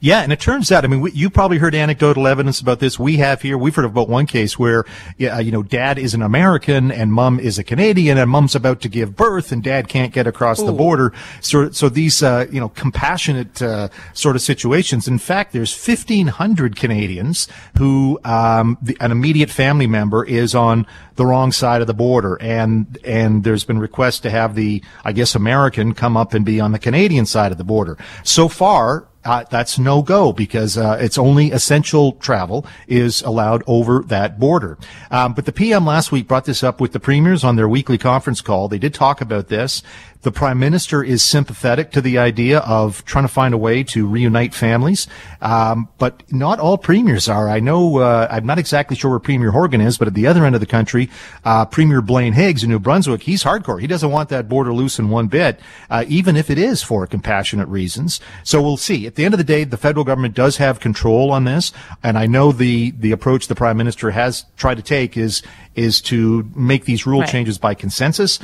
Yeah, 0.00 0.20
and 0.20 0.32
it 0.32 0.40
turns 0.40 0.70
out, 0.70 0.84
I 0.84 0.88
mean, 0.88 1.00
we, 1.00 1.12
you 1.12 1.30
probably 1.30 1.58
heard 1.58 1.74
anecdotal 1.74 2.26
evidence 2.26 2.60
about 2.60 2.78
this. 2.78 2.98
We 2.98 3.16
have 3.16 3.42
here, 3.42 3.58
we've 3.58 3.74
heard 3.74 3.84
about 3.84 4.08
one 4.08 4.26
case 4.26 4.58
where, 4.58 4.84
uh, 5.20 5.38
you 5.38 5.50
know, 5.50 5.62
dad 5.62 5.98
is 5.98 6.14
an 6.14 6.22
American 6.22 6.90
and 6.92 7.12
mom 7.12 7.40
is 7.40 7.58
a 7.58 7.64
Canadian 7.64 8.18
and 8.18 8.30
mom's 8.30 8.54
about 8.54 8.80
to 8.82 8.88
give 8.88 9.16
birth 9.16 9.52
and 9.52 9.62
dad 9.62 9.88
can't 9.88 10.12
get 10.12 10.26
across 10.26 10.60
Ooh. 10.60 10.66
the 10.66 10.72
border. 10.72 11.12
So, 11.40 11.70
so 11.70 11.88
these, 11.88 12.22
uh, 12.22 12.46
you 12.50 12.60
know, 12.60 12.68
compassionate, 12.68 13.60
uh, 13.60 13.88
sort 14.12 14.36
of 14.36 14.42
situations. 14.42 15.08
In 15.08 15.18
fact, 15.18 15.52
there's 15.52 15.72
1500 15.74 16.76
Canadians 16.76 17.48
who, 17.76 18.20
um, 18.24 18.78
the, 18.80 18.96
an 19.00 19.10
immediate 19.10 19.50
family 19.50 19.86
member 19.86 20.24
is 20.24 20.54
on 20.54 20.86
the 21.16 21.26
wrong 21.26 21.50
side 21.50 21.80
of 21.80 21.88
the 21.88 21.94
border 21.94 22.36
and, 22.40 22.98
and 23.04 23.42
there's 23.42 23.64
been 23.64 23.78
requests 23.78 24.20
to 24.20 24.30
have 24.30 24.54
the, 24.54 24.82
I 25.04 25.12
guess, 25.12 25.34
American 25.34 25.92
come 25.94 26.16
up 26.16 26.34
and 26.34 26.44
be 26.44 26.60
on 26.60 26.70
the 26.70 26.78
Canadian 26.78 27.26
side 27.26 27.50
of 27.50 27.58
the 27.58 27.64
border. 27.64 27.98
So 28.22 28.48
far, 28.48 29.07
uh, 29.24 29.44
that's 29.50 29.78
no 29.78 30.02
go 30.02 30.32
because 30.32 30.78
uh, 30.78 30.96
it's 31.00 31.18
only 31.18 31.50
essential 31.50 32.12
travel 32.12 32.64
is 32.86 33.22
allowed 33.22 33.62
over 33.66 34.02
that 34.06 34.38
border. 34.38 34.78
Um, 35.10 35.34
but 35.34 35.44
the 35.44 35.52
PM 35.52 35.84
last 35.84 36.12
week 36.12 36.28
brought 36.28 36.44
this 36.44 36.62
up 36.62 36.80
with 36.80 36.92
the 36.92 37.00
premiers 37.00 37.44
on 37.44 37.56
their 37.56 37.68
weekly 37.68 37.98
conference 37.98 38.40
call. 38.40 38.68
They 38.68 38.78
did 38.78 38.94
talk 38.94 39.20
about 39.20 39.48
this. 39.48 39.82
The 40.22 40.32
prime 40.32 40.58
minister 40.58 41.04
is 41.04 41.22
sympathetic 41.22 41.92
to 41.92 42.00
the 42.00 42.18
idea 42.18 42.58
of 42.60 43.04
trying 43.04 43.24
to 43.24 43.32
find 43.32 43.54
a 43.54 43.58
way 43.58 43.84
to 43.84 44.04
reunite 44.06 44.52
families, 44.52 45.06
um, 45.40 45.88
but 45.98 46.24
not 46.32 46.58
all 46.58 46.76
premiers 46.76 47.28
are. 47.28 47.48
I 47.48 47.60
know 47.60 47.98
uh, 47.98 48.26
I'm 48.28 48.44
not 48.44 48.58
exactly 48.58 48.96
sure 48.96 49.10
where 49.10 49.20
Premier 49.20 49.52
Horgan 49.52 49.80
is, 49.80 49.96
but 49.96 50.08
at 50.08 50.14
the 50.14 50.26
other 50.26 50.44
end 50.44 50.56
of 50.56 50.60
the 50.60 50.66
country, 50.66 51.08
uh, 51.44 51.66
Premier 51.66 52.02
Blaine 52.02 52.32
Higgs 52.32 52.64
in 52.64 52.70
New 52.70 52.80
Brunswick, 52.80 53.22
he's 53.22 53.44
hardcore. 53.44 53.80
He 53.80 53.86
doesn't 53.86 54.10
want 54.10 54.28
that 54.30 54.48
border 54.48 54.74
loose 54.74 54.98
in 54.98 55.08
one 55.08 55.28
bit, 55.28 55.60
uh, 55.88 56.04
even 56.08 56.36
if 56.36 56.50
it 56.50 56.58
is 56.58 56.82
for 56.82 57.06
compassionate 57.06 57.68
reasons. 57.68 58.20
So 58.42 58.60
we'll 58.60 58.76
see. 58.76 59.06
At 59.06 59.14
the 59.14 59.24
end 59.24 59.34
of 59.34 59.38
the 59.38 59.44
day, 59.44 59.62
the 59.62 59.76
federal 59.76 60.04
government 60.04 60.34
does 60.34 60.56
have 60.56 60.80
control 60.80 61.30
on 61.30 61.44
this, 61.44 61.72
and 62.02 62.18
I 62.18 62.26
know 62.26 62.50
the 62.50 62.90
the 62.90 63.12
approach 63.12 63.46
the 63.46 63.54
prime 63.54 63.76
minister 63.76 64.10
has 64.10 64.46
tried 64.56 64.76
to 64.76 64.82
take 64.82 65.16
is 65.16 65.42
is 65.76 66.00
to 66.00 66.50
make 66.56 66.86
these 66.86 67.06
rule 67.06 67.20
right. 67.20 67.28
changes 67.28 67.56
by 67.56 67.74
consensus 67.74 68.40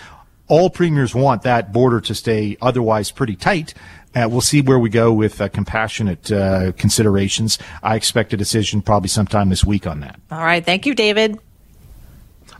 all 0.49 0.71
premiers 0.71 1.15
want 1.15 1.43
that 1.43 1.73
border 1.73 2.01
to 2.03 2.15
stay 2.15 2.57
otherwise 2.61 3.11
pretty 3.11 3.37
tight. 3.37 3.75
Uh, 4.15 4.29
we'll 4.31 4.41
see 4.41 4.61
where 4.61 4.79
we 4.79 4.89
go 4.89 5.13
with 5.13 5.41
uh, 5.41 5.49
compassionate 5.49 6.31
uh, 6.31 6.73
considerations. 6.73 7.59
I 7.83 7.97
expect 7.97 8.33
a 8.33 8.37
decision 8.37 8.81
probably 8.81 9.09
sometime 9.09 9.49
this 9.49 9.65
week 9.65 9.87
on 9.87 10.01
that. 10.01 10.21
All 10.31 10.45
right. 10.45 10.65
Thank 10.65 10.87
you, 10.87 10.95
David. 10.95 11.39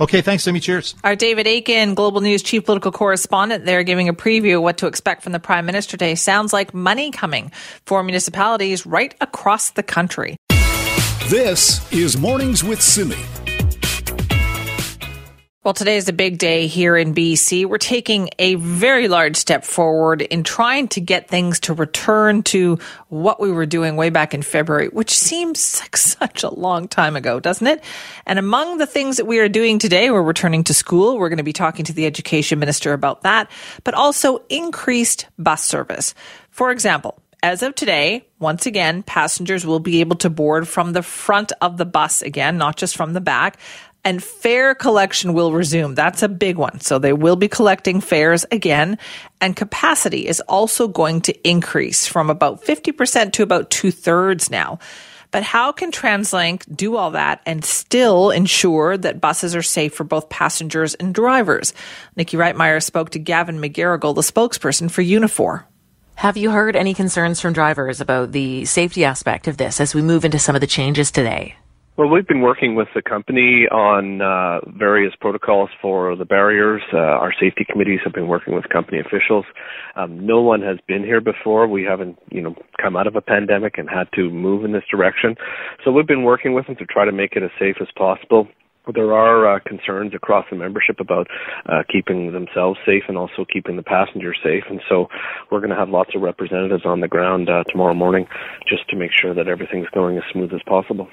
Okay, 0.01 0.23
thanks, 0.23 0.43
Simi. 0.43 0.59
Cheers. 0.59 0.97
Our 1.05 1.15
David 1.15 1.47
Akin, 1.47 1.95
Global 1.95 2.21
News 2.21 2.43
Chief 2.43 2.65
Political 2.65 2.91
Correspondent, 2.91 3.65
there 3.65 3.85
giving 3.85 4.09
a 4.09 4.15
preview 4.15 4.57
of 4.57 4.63
what 4.63 4.79
to 4.79 4.89
expect 4.89 5.23
from 5.23 5.33
the 5.33 5.39
Prime 5.39 5.67
Minister 5.67 5.93
today. 5.93 6.17
Sounds 6.17 6.53
like 6.53 6.75
money 6.75 7.13
coming 7.13 7.53
for 7.87 8.03
municipalities 8.03 8.85
right 8.85 9.15
across 9.21 9.71
the 9.71 9.85
country. 9.85 10.37
This 11.29 11.81
is 11.93 12.19
Mornings 12.19 12.65
with 12.65 12.83
Simi. 12.83 13.17
Well, 15.65 15.73
today 15.73 15.97
is 15.97 16.11
a 16.11 16.13
big 16.13 16.37
day 16.37 16.67
here 16.67 16.95
in 16.95 17.15
BC. 17.15 17.65
We're 17.65 17.79
taking 17.79 18.29
a 18.39 18.57
very 18.57 19.09
large 19.09 19.35
step 19.35 19.65
forward 19.65 20.21
in 20.21 20.45
trying 20.45 20.89
to 20.89 21.01
get 21.01 21.29
things 21.29 21.59
to 21.61 21.73
return 21.73 22.43
to 22.43 22.79
what 23.09 23.41
we 23.41 23.51
were 23.51 23.65
doing 23.65 23.97
way 23.97 24.11
back 24.11 24.35
in 24.35 24.43
February, 24.43 24.89
which 24.89 25.17
seems 25.17 25.81
like 25.81 25.97
such 25.97 26.43
a 26.43 26.53
long 26.53 26.87
time 26.87 27.17
ago, 27.17 27.41
doesn't 27.41 27.67
it? 27.67 27.83
And 28.27 28.39
among 28.39 28.77
the 28.77 28.85
things 28.85 29.17
that 29.17 29.25
we 29.25 29.39
are 29.39 29.49
doing 29.49 29.79
today, 29.79 30.11
we're 30.11 30.21
returning 30.21 30.65
to 30.65 30.75
school. 30.75 31.17
We're 31.17 31.31
going 31.31 31.39
to 31.39 31.43
be 31.43 31.55
talking 31.55 31.87
to 31.87 31.95
the 31.95 32.05
education 32.05 32.59
minister 32.59 32.93
about 32.93 33.23
that, 33.23 33.51
but 33.85 33.95
also 33.95 34.43
increased 34.51 35.29
bus 35.39 35.65
service. 35.65 36.15
For 36.51 36.73
example, 36.73 37.23
as 37.43 37.63
of 37.63 37.75
today, 37.75 38.27
once 38.39 38.67
again, 38.67 39.03
passengers 39.03 39.65
will 39.65 39.81
be 39.81 40.01
able 40.01 40.17
to 40.17 40.29
board 40.29 40.69
from 40.69 40.93
the 40.93 41.03
front 41.03 41.53
of 41.63 41.79
the 41.79 41.87
bus 41.87 42.21
again, 42.21 42.59
not 42.59 42.77
just 42.77 42.97
from 42.97 43.15
the 43.15 43.21
back 43.23 43.59
and 44.05 44.23
fare 44.23 44.75
collection 44.75 45.33
will 45.33 45.53
resume. 45.53 45.95
That's 45.95 46.23
a 46.23 46.29
big 46.29 46.57
one. 46.57 46.81
So 46.81 46.99
they 46.99 47.13
will 47.13 47.37
be 47.37 47.49
collecting 47.49 48.01
fares 48.01 48.45
again. 48.51 48.99
And 49.41 49.57
capacity 49.57 50.27
is 50.27 50.41
also 50.43 50.89
going 50.89 51.23
to 51.23 51.49
increase 51.49 52.07
from 52.07 52.31
about 52.31 52.63
50% 52.65 53.33
to 53.33 53.43
about 53.43 53.71
two 53.71 53.91
thirds 53.91 54.51
now. 54.51 54.79
But 55.31 55.43
how 55.43 55.73
can 55.73 55.91
TransLink 55.91 56.77
do 56.77 56.97
all 56.97 57.11
that 57.11 57.41
and 57.45 57.65
still 57.65 58.31
ensure 58.31 58.97
that 58.97 59.21
buses 59.21 59.57
are 59.57 59.63
safe 59.63 59.93
for 59.93 60.05
both 60.05 60.29
passengers 60.29 60.95
and 60.95 61.13
drivers? 61.13 61.73
Nikki 62.15 62.37
Reitmeyer 62.37 62.81
spoke 62.81 63.11
to 63.11 63.19
Gavin 63.19 63.59
McGarrigle, 63.59 64.15
the 64.15 64.21
spokesperson 64.21 64.89
for 64.89 65.03
Unifor. 65.03 65.65
Have 66.15 66.37
you 66.37 66.51
heard 66.51 66.77
any 66.77 66.95
concerns 66.95 67.41
from 67.41 67.53
drivers 67.53 68.01
about 68.01 68.31
the 68.31 68.65
safety 68.67 69.05
aspect 69.05 69.49
of 69.49 69.57
this 69.57 69.81
as 69.81 69.93
we 69.93 70.03
move 70.03 70.25
into 70.25 70.39
some 70.39 70.55
of 70.55 70.61
the 70.61 70.69
changes 70.69 71.11
today? 71.11 71.57
Well, 71.97 72.09
we've 72.09 72.27
been 72.27 72.41
working 72.41 72.75
with 72.75 72.89
the 72.93 73.03
company 73.03 73.69
on 73.71 74.21
uh, 74.21 74.69
various 74.77 75.15
protocols 75.21 75.71
for 75.81 76.17
the 76.17 76.25
barriers. 76.25 76.83
Uh, 76.93 76.97
our 76.97 77.33
safety 77.33 77.65
committees 77.71 78.01
have 78.03 78.13
been 78.13 78.27
working 78.27 78.53
with 78.53 78.69
company 78.69 78.99
officials. 78.99 79.45
Um, 79.95 80.27
no 80.27 80.41
one 80.41 80.61
has 80.61 80.79
been 80.89 81.05
here 81.05 81.21
before. 81.21 81.69
We 81.69 81.85
haven't, 81.85 82.19
you 82.33 82.43
know, 82.43 82.57
come 82.83 82.97
out 82.97 83.07
of 83.07 83.15
a 83.15 83.21
pandemic 83.21 83.79
and 83.79 83.89
had 83.89 84.09
to 84.17 84.29
move 84.29 84.65
in 84.65 84.73
this 84.73 84.83
direction. 84.91 85.37
So 85.85 85.93
we've 85.93 86.05
been 86.07 86.25
working 86.25 86.53
with 86.53 86.67
them 86.67 86.75
to 86.77 86.85
try 86.85 87.05
to 87.05 87.13
make 87.13 87.37
it 87.37 87.45
as 87.45 87.51
safe 87.61 87.77
as 87.81 87.87
possible. 87.97 88.49
There 88.93 89.13
are 89.13 89.55
uh, 89.55 89.61
concerns 89.65 90.15
across 90.17 90.47
the 90.51 90.57
membership 90.57 90.99
about 90.99 91.29
uh, 91.67 91.85
keeping 91.93 92.33
themselves 92.33 92.77
safe 92.85 93.05
and 93.07 93.17
also 93.17 93.47
keeping 93.51 93.77
the 93.77 93.85
passengers 93.85 94.37
safe. 94.43 94.65
And 94.69 94.81
so 94.89 95.07
we're 95.53 95.61
going 95.61 95.71
to 95.71 95.77
have 95.77 95.91
lots 95.91 96.11
of 96.17 96.23
representatives 96.23 96.83
on 96.85 96.99
the 96.99 97.09
ground 97.09 97.49
uh, 97.49 97.63
tomorrow 97.71 97.95
morning 97.95 98.27
just 98.69 98.91
to 98.91 98.97
make 98.97 99.13
sure 99.15 99.33
that 99.33 99.47
everything's 99.47 99.89
going 99.95 100.17
as 100.17 100.25
smooth 100.33 100.53
as 100.53 100.61
possible. 100.67 101.07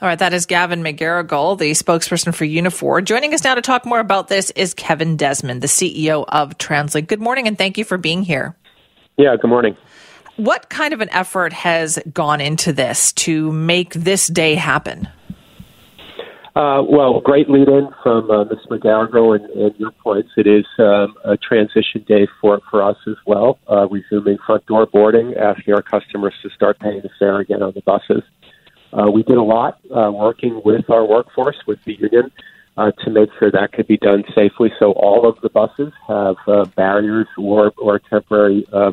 All 0.00 0.06
right, 0.06 0.18
that 0.20 0.32
is 0.32 0.46
Gavin 0.46 0.84
McGarrigle, 0.84 1.58
the 1.58 1.72
spokesperson 1.72 2.32
for 2.32 2.44
Unifor. 2.44 3.04
Joining 3.04 3.34
us 3.34 3.42
now 3.42 3.56
to 3.56 3.60
talk 3.60 3.84
more 3.84 3.98
about 3.98 4.28
this 4.28 4.50
is 4.50 4.72
Kevin 4.72 5.16
Desmond, 5.16 5.60
the 5.60 5.66
CEO 5.66 6.24
of 6.28 6.56
TransLink. 6.56 7.08
Good 7.08 7.20
morning, 7.20 7.48
and 7.48 7.58
thank 7.58 7.76
you 7.76 7.84
for 7.84 7.98
being 7.98 8.22
here. 8.22 8.54
Yeah, 9.16 9.34
good 9.34 9.48
morning. 9.48 9.76
What 10.36 10.68
kind 10.68 10.94
of 10.94 11.00
an 11.00 11.08
effort 11.10 11.52
has 11.52 11.98
gone 12.14 12.40
into 12.40 12.72
this 12.72 13.12
to 13.14 13.50
make 13.50 13.92
this 13.92 14.28
day 14.28 14.54
happen? 14.54 15.08
Uh, 16.54 16.82
well, 16.88 17.20
great 17.20 17.50
lead 17.50 17.66
in 17.66 17.88
from 18.00 18.30
uh, 18.30 18.44
Ms. 18.44 18.58
McGarrigle 18.70 19.34
and, 19.34 19.50
and, 19.50 19.74
your 19.78 19.90
points. 19.90 20.30
It 20.36 20.46
is 20.46 20.66
um, 20.78 21.16
a 21.24 21.36
transition 21.36 22.04
day 22.06 22.28
for, 22.40 22.60
for 22.70 22.84
us 22.84 22.96
as 23.08 23.16
well, 23.26 23.58
uh, 23.68 23.88
resuming 23.88 24.38
front 24.46 24.64
door 24.66 24.86
boarding, 24.86 25.34
asking 25.34 25.74
our 25.74 25.82
customers 25.82 26.34
to 26.42 26.50
start 26.50 26.78
paying 26.78 27.00
the 27.02 27.10
fare 27.18 27.40
again 27.40 27.64
on 27.64 27.72
the 27.74 27.82
buses. 27.82 28.22
Uh, 28.92 29.10
we 29.10 29.22
did 29.22 29.36
a 29.36 29.42
lot 29.42 29.80
uh, 29.94 30.10
working 30.12 30.60
with 30.64 30.88
our 30.90 31.04
workforce, 31.04 31.56
with 31.66 31.82
the 31.84 31.94
union, 31.94 32.30
uh, 32.76 32.92
to 33.04 33.10
make 33.10 33.28
sure 33.38 33.50
that 33.50 33.72
could 33.72 33.86
be 33.86 33.96
done 33.96 34.24
safely. 34.34 34.72
So 34.78 34.92
all 34.92 35.28
of 35.28 35.40
the 35.40 35.50
buses 35.50 35.92
have 36.06 36.36
uh, 36.46 36.64
barriers 36.76 37.26
or, 37.36 37.72
or 37.76 37.98
temporary 37.98 38.66
uh, 38.72 38.92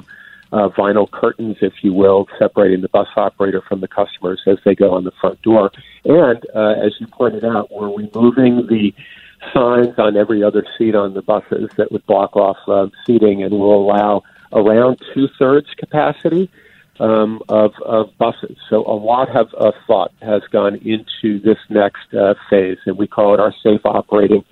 uh, 0.51 0.69
vinyl 0.69 1.09
curtains, 1.09 1.57
if 1.61 1.73
you 1.81 1.93
will, 1.93 2.27
separating 2.39 2.81
the 2.81 2.89
bus 2.89 3.07
operator 3.15 3.61
from 3.67 3.81
the 3.81 3.87
customers 3.87 4.41
as 4.47 4.57
they 4.65 4.73
go 4.73 4.93
on 4.93 5.03
the 5.03 5.11
front 5.19 5.41
door. 5.41 5.71
And 6.03 6.43
uh, 6.55 6.75
as 6.85 6.93
you 6.99 7.07
pointed 7.07 7.45
out, 7.45 7.71
we're 7.71 7.95
removing 7.95 8.67
the 8.67 8.93
signs 9.53 9.97
on 9.99 10.17
every 10.17 10.43
other 10.43 10.65
seat 10.77 10.95
on 10.95 11.13
the 11.13 11.21
buses 11.21 11.69
that 11.77 11.91
would 11.91 12.05
block 12.05 12.35
off 12.35 12.57
uh, 12.67 12.87
seating 13.05 13.43
and 13.43 13.51
will 13.51 13.83
allow 13.83 14.23
around 14.51 14.99
two 15.13 15.27
thirds 15.37 15.67
capacity 15.77 16.49
um, 16.99 17.41
of, 17.49 17.71
of 17.85 18.07
buses. 18.17 18.57
So 18.69 18.77
a 18.85 18.95
lot 18.95 19.35
of, 19.35 19.47
of 19.53 19.73
thought 19.87 20.11
has 20.21 20.41
gone 20.51 20.75
into 20.75 21.39
this 21.39 21.57
next 21.69 22.13
uh, 22.13 22.33
phase, 22.49 22.77
and 22.85 22.97
we 22.97 23.07
call 23.07 23.33
it 23.33 23.39
our 23.39 23.53
Safe 23.63 23.81
Operating 23.85 24.43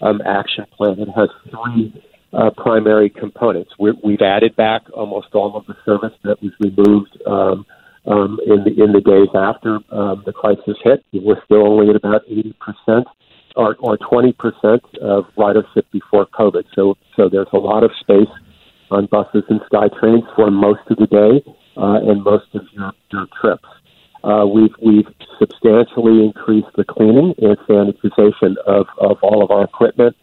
um, 0.00 0.20
Action 0.24 0.64
Plan. 0.76 0.98
It 0.98 1.08
has 1.14 1.28
three 1.50 2.02
uh, 2.32 2.50
primary 2.56 3.10
components. 3.10 3.72
we 3.78 3.92
have 4.12 4.22
added 4.22 4.56
back 4.56 4.82
almost 4.94 5.28
all 5.34 5.56
of 5.56 5.66
the 5.66 5.74
service 5.84 6.16
that 6.24 6.40
was 6.42 6.52
removed 6.60 7.18
um, 7.26 7.66
um, 8.06 8.38
in 8.46 8.64
the 8.64 8.82
in 8.82 8.92
the 8.92 9.00
days 9.00 9.28
after 9.34 9.78
um, 9.92 10.22
the 10.24 10.32
crisis 10.32 10.76
hit. 10.82 11.04
We're 11.12 11.42
still 11.44 11.66
only 11.66 11.90
at 11.90 11.96
about 11.96 12.22
eighty 12.28 12.54
percent 12.60 13.06
or 13.56 13.76
or 13.80 13.98
twenty 13.98 14.32
percent 14.32 14.82
of 15.02 15.24
ridership 15.36 15.84
before 15.92 16.26
COVID. 16.26 16.64
So 16.74 16.96
so 17.16 17.28
there's 17.28 17.48
a 17.52 17.58
lot 17.58 17.82
of 17.82 17.90
space 18.00 18.30
on 18.90 19.06
buses 19.06 19.44
and 19.48 19.60
SkyTrains 19.70 20.34
for 20.34 20.50
most 20.50 20.80
of 20.88 20.96
the 20.96 21.06
day 21.06 21.52
uh, 21.80 21.98
and 22.10 22.22
most 22.22 22.46
of 22.54 22.62
your, 22.72 22.92
your 23.12 23.26
trips. 23.40 23.68
Uh, 24.22 24.44
we've 24.46 24.74
we've 24.82 25.08
substantially 25.38 26.22
increased 26.24 26.68
the 26.76 26.84
cleaning 26.84 27.34
and 27.38 27.56
sanitization 27.66 28.54
of, 28.66 28.86
of 28.98 29.16
all 29.22 29.42
of 29.42 29.50
our 29.50 29.64
equipment 29.64 30.14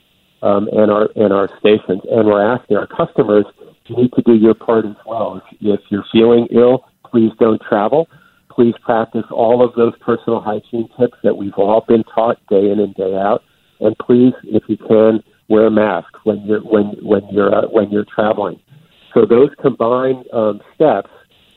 um, 0.43 0.67
and 0.71 0.91
our 0.91 1.09
and 1.15 1.33
our 1.33 1.49
stations, 1.59 2.01
and 2.11 2.27
we're 2.27 2.45
asking 2.45 2.77
our 2.77 2.87
customers 2.87 3.45
you 3.87 3.95
need 3.95 4.11
to 4.13 4.21
do 4.21 4.33
your 4.33 4.53
part 4.53 4.85
as 4.85 4.95
well. 5.05 5.41
If, 5.51 5.57
if 5.61 5.79
you're 5.89 6.05
feeling 6.11 6.47
ill, 6.51 6.85
please 7.09 7.31
don't 7.39 7.61
travel. 7.61 8.07
Please 8.51 8.75
practice 8.83 9.23
all 9.31 9.63
of 9.63 9.73
those 9.75 9.93
personal 9.99 10.41
hygiene 10.41 10.89
tips 10.99 11.17
that 11.23 11.37
we've 11.37 11.53
all 11.53 11.85
been 11.87 12.03
taught 12.03 12.37
day 12.49 12.69
in 12.71 12.79
and 12.79 12.93
day 12.95 13.15
out, 13.15 13.43
and 13.79 13.95
please, 13.99 14.33
if 14.43 14.63
you 14.67 14.77
can, 14.77 15.23
wear 15.47 15.67
a 15.67 15.71
mask 15.71 16.09
when 16.23 16.41
you're 16.45 16.61
when 16.61 16.95
when 17.01 17.21
you're 17.31 17.53
uh, 17.53 17.67
when 17.69 17.89
you're 17.89 18.05
traveling. 18.13 18.59
So 19.13 19.25
those 19.25 19.49
combined 19.61 20.25
um, 20.33 20.61
steps 20.75 21.09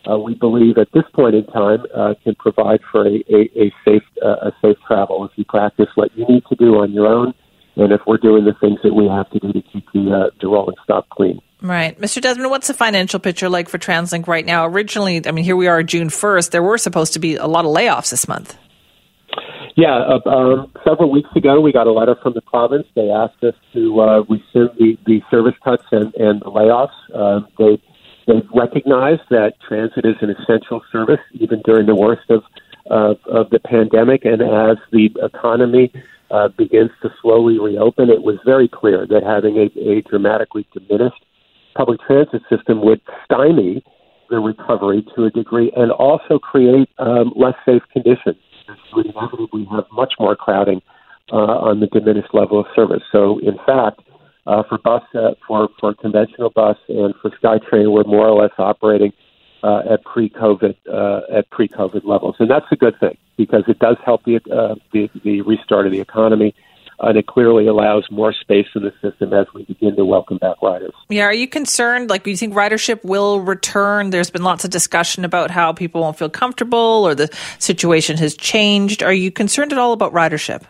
uh, 0.08 0.18
we 0.18 0.34
believe 0.34 0.78
at 0.78 0.88
this 0.92 1.04
point 1.14 1.34
in 1.34 1.44
time 1.46 1.84
uh, 1.94 2.14
can 2.24 2.34
provide 2.36 2.80
for 2.90 3.06
a, 3.06 3.22
a, 3.28 3.50
a 3.56 3.74
safe 3.84 4.02
uh, 4.24 4.48
a 4.48 4.52
safe 4.62 4.76
travel 4.86 5.24
if 5.24 5.30
you 5.36 5.44
practice 5.44 5.88
what 5.94 6.16
you 6.16 6.26
need 6.26 6.42
to 6.48 6.56
do 6.56 6.76
on 6.76 6.92
your 6.92 7.06
own, 7.06 7.34
and 7.76 7.92
if 7.92 8.00
we're 8.06 8.16
doing 8.16 8.44
the 8.44 8.54
things 8.60 8.78
that 8.82 8.94
we 8.94 9.06
have 9.08 9.28
to 9.30 9.38
do 9.38 9.52
to 9.52 9.62
keep 9.72 9.84
the 9.92 10.10
uh, 10.10 10.30
the 10.40 10.48
rolling 10.48 10.76
stock 10.84 11.08
clean. 11.10 11.40
Right. 11.62 11.98
Mr. 12.00 12.22
Desmond, 12.22 12.50
what's 12.50 12.68
the 12.68 12.74
financial 12.74 13.20
picture 13.20 13.50
like 13.50 13.68
for 13.68 13.78
TransLink 13.78 14.26
right 14.26 14.46
now? 14.46 14.66
Originally, 14.66 15.26
I 15.26 15.30
mean, 15.30 15.44
here 15.44 15.56
we 15.56 15.66
are 15.66 15.82
June 15.82 16.08
1st. 16.08 16.52
There 16.52 16.62
were 16.62 16.78
supposed 16.78 17.12
to 17.12 17.18
be 17.18 17.36
a 17.36 17.46
lot 17.46 17.66
of 17.66 17.76
layoffs 17.76 18.10
this 18.10 18.26
month. 18.26 18.56
Yeah, 19.76 19.96
uh, 19.96 20.28
um, 20.28 20.72
several 20.84 21.10
weeks 21.10 21.28
ago, 21.36 21.60
we 21.60 21.72
got 21.72 21.86
a 21.86 21.92
letter 21.92 22.16
from 22.22 22.32
the 22.32 22.40
province. 22.40 22.86
They 22.94 23.10
asked 23.10 23.42
us 23.44 23.54
to 23.74 24.00
uh, 24.00 24.20
rescind 24.22 24.70
the, 24.78 24.98
the 25.06 25.22
service 25.30 25.54
cuts 25.62 25.84
and, 25.92 26.14
and 26.14 26.40
the 26.40 26.50
layoffs. 26.50 26.88
Uh, 27.14 27.46
they 27.58 27.80
They've 28.30 28.48
recognized 28.54 29.22
that 29.30 29.54
transit 29.66 30.04
is 30.04 30.14
an 30.20 30.30
essential 30.30 30.82
service 30.92 31.18
even 31.32 31.62
during 31.64 31.86
the 31.86 31.96
worst 31.96 32.30
of 32.30 32.42
of, 32.86 33.18
of 33.26 33.50
the 33.50 33.60
pandemic, 33.60 34.24
and 34.24 34.42
as 34.42 34.76
the 34.90 35.10
economy 35.22 35.92
uh, 36.30 36.48
begins 36.48 36.90
to 37.02 37.08
slowly 37.22 37.58
reopen, 37.58 38.10
it 38.10 38.22
was 38.22 38.36
very 38.44 38.68
clear 38.68 39.06
that 39.06 39.22
having 39.22 39.56
a, 39.58 39.66
a 39.78 40.02
dramatically 40.02 40.66
diminished 40.72 41.24
public 41.76 42.00
transit 42.06 42.42
system 42.50 42.84
would 42.84 43.00
stymie 43.24 43.84
the 44.28 44.38
recovery 44.38 45.06
to 45.14 45.24
a 45.24 45.30
degree 45.30 45.70
and 45.76 45.92
also 45.92 46.38
create 46.38 46.88
um, 46.98 47.32
less 47.36 47.54
safe 47.66 47.82
conditions. 47.92 48.36
Would 48.94 49.06
inevitably 49.06 49.66
have 49.70 49.84
much 49.92 50.14
more 50.18 50.36
crowding 50.36 50.82
uh, 51.32 51.36
on 51.36 51.80
the 51.80 51.86
diminished 51.88 52.32
level 52.32 52.60
of 52.60 52.66
service. 52.74 53.02
So, 53.12 53.38
in 53.40 53.56
fact, 53.66 54.00
uh, 54.46 54.62
for 54.68 54.78
bus 54.78 55.02
uh, 55.14 55.32
for 55.46 55.68
for 55.78 55.94
conventional 55.94 56.50
bus 56.50 56.76
and 56.88 57.14
for 57.20 57.30
SkyTrain, 57.30 57.92
we're 57.92 58.04
more 58.04 58.28
or 58.28 58.42
less 58.42 58.52
operating 58.58 59.12
uh, 59.62 59.82
at 59.90 60.04
pre-COVID 60.04 60.76
uh, 60.92 61.20
at 61.32 61.50
pre-COVID 61.50 62.04
levels, 62.04 62.36
and 62.38 62.50
that's 62.50 62.66
a 62.70 62.76
good 62.76 62.98
thing 62.98 63.16
because 63.36 63.64
it 63.68 63.78
does 63.78 63.96
help 64.04 64.24
the 64.24 64.36
uh, 64.36 64.74
the, 64.92 65.10
the 65.24 65.42
restart 65.42 65.86
of 65.86 65.92
the 65.92 66.00
economy. 66.00 66.54
And 67.02 67.16
it 67.16 67.26
clearly 67.26 67.66
allows 67.66 68.06
more 68.10 68.34
space 68.34 68.66
in 68.74 68.82
the 68.82 68.92
system 69.00 69.32
as 69.32 69.46
we 69.54 69.64
begin 69.64 69.96
to 69.96 70.04
welcome 70.04 70.36
back 70.36 70.60
riders. 70.62 70.92
Yeah, 71.08 71.24
are 71.24 71.32
you 71.32 71.48
concerned? 71.48 72.10
Like, 72.10 72.24
do 72.24 72.30
you 72.30 72.36
think 72.36 72.52
ridership 72.52 73.02
will 73.02 73.40
return? 73.40 74.10
There's 74.10 74.28
been 74.28 74.42
lots 74.42 74.66
of 74.66 74.70
discussion 74.70 75.24
about 75.24 75.50
how 75.50 75.72
people 75.72 76.02
won't 76.02 76.18
feel 76.18 76.28
comfortable 76.28 76.78
or 76.78 77.14
the 77.14 77.34
situation 77.58 78.18
has 78.18 78.36
changed. 78.36 79.02
Are 79.02 79.14
you 79.14 79.30
concerned 79.30 79.72
at 79.72 79.78
all 79.78 79.94
about 79.94 80.12
ridership? 80.12 80.64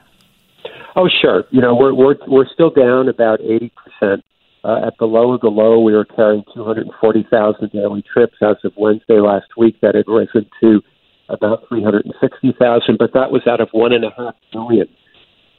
Oh, 0.97 1.09
sure. 1.21 1.45
You 1.51 1.61
know, 1.61 1.75
we're 1.75 1.95
we're 1.95 2.17
we're 2.27 2.49
still 2.53 2.71
down 2.71 3.09
about 3.09 3.41
eighty 3.41 3.73
percent. 3.77 4.25
Uh, 4.63 4.87
at 4.87 4.93
the 4.99 5.07
low 5.07 5.33
of 5.33 5.41
the 5.41 5.49
low, 5.49 5.81
we 5.81 5.95
were 5.95 6.05
carrying 6.05 6.45
240,000 6.55 7.71
daily 7.73 8.03
trips. 8.13 8.35
As 8.43 8.57
of 8.63 8.73
Wednesday 8.77 9.19
last 9.19 9.47
week, 9.57 9.81
that 9.81 9.95
had 9.95 10.05
risen 10.07 10.45
to 10.61 10.83
about 11.31 11.67
360,000, 11.69 12.99
but 12.99 13.15
that 13.15 13.31
was 13.31 13.41
out 13.47 13.63
of 13.63 13.69
one 13.73 13.95
and 13.95 14.05
a 14.05 14.11
half 14.19 14.35
billion 14.53 14.87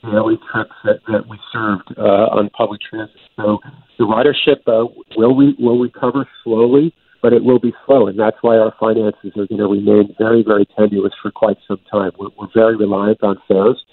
daily 0.03 0.37
trips 0.51 0.73
that, 0.83 0.99
that 1.07 1.27
we 1.27 1.39
served 1.51 1.93
uh, 1.97 2.29
on 2.33 2.49
public 2.49 2.81
transit. 2.81 3.15
So 3.37 3.59
the 3.97 4.05
ridership 4.05 4.61
uh, 4.67 4.85
will 5.15 5.35
we 5.35 5.55
will 5.59 5.79
recover 5.79 6.27
slowly, 6.43 6.93
but 7.21 7.33
it 7.33 7.43
will 7.43 7.59
be 7.59 7.73
slow, 7.85 8.07
and 8.07 8.19
that's 8.19 8.37
why 8.41 8.57
our 8.57 8.73
finances 8.79 9.31
are 9.37 9.47
going 9.47 9.59
to 9.59 9.67
remain 9.67 10.15
very 10.17 10.43
very 10.43 10.67
tenuous 10.77 11.13
for 11.21 11.31
quite 11.31 11.57
some 11.67 11.79
time. 11.91 12.11
We're, 12.17 12.29
we're 12.37 12.53
very 12.53 12.75
reliant 12.75 13.21
on 13.23 13.37
fares. 13.47 13.83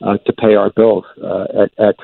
Uh, 0.00 0.16
to 0.18 0.32
pay 0.32 0.54
our 0.54 0.70
bills 0.70 1.04
uh, 1.24 1.46
at, 1.60 1.72
at. 1.76 1.96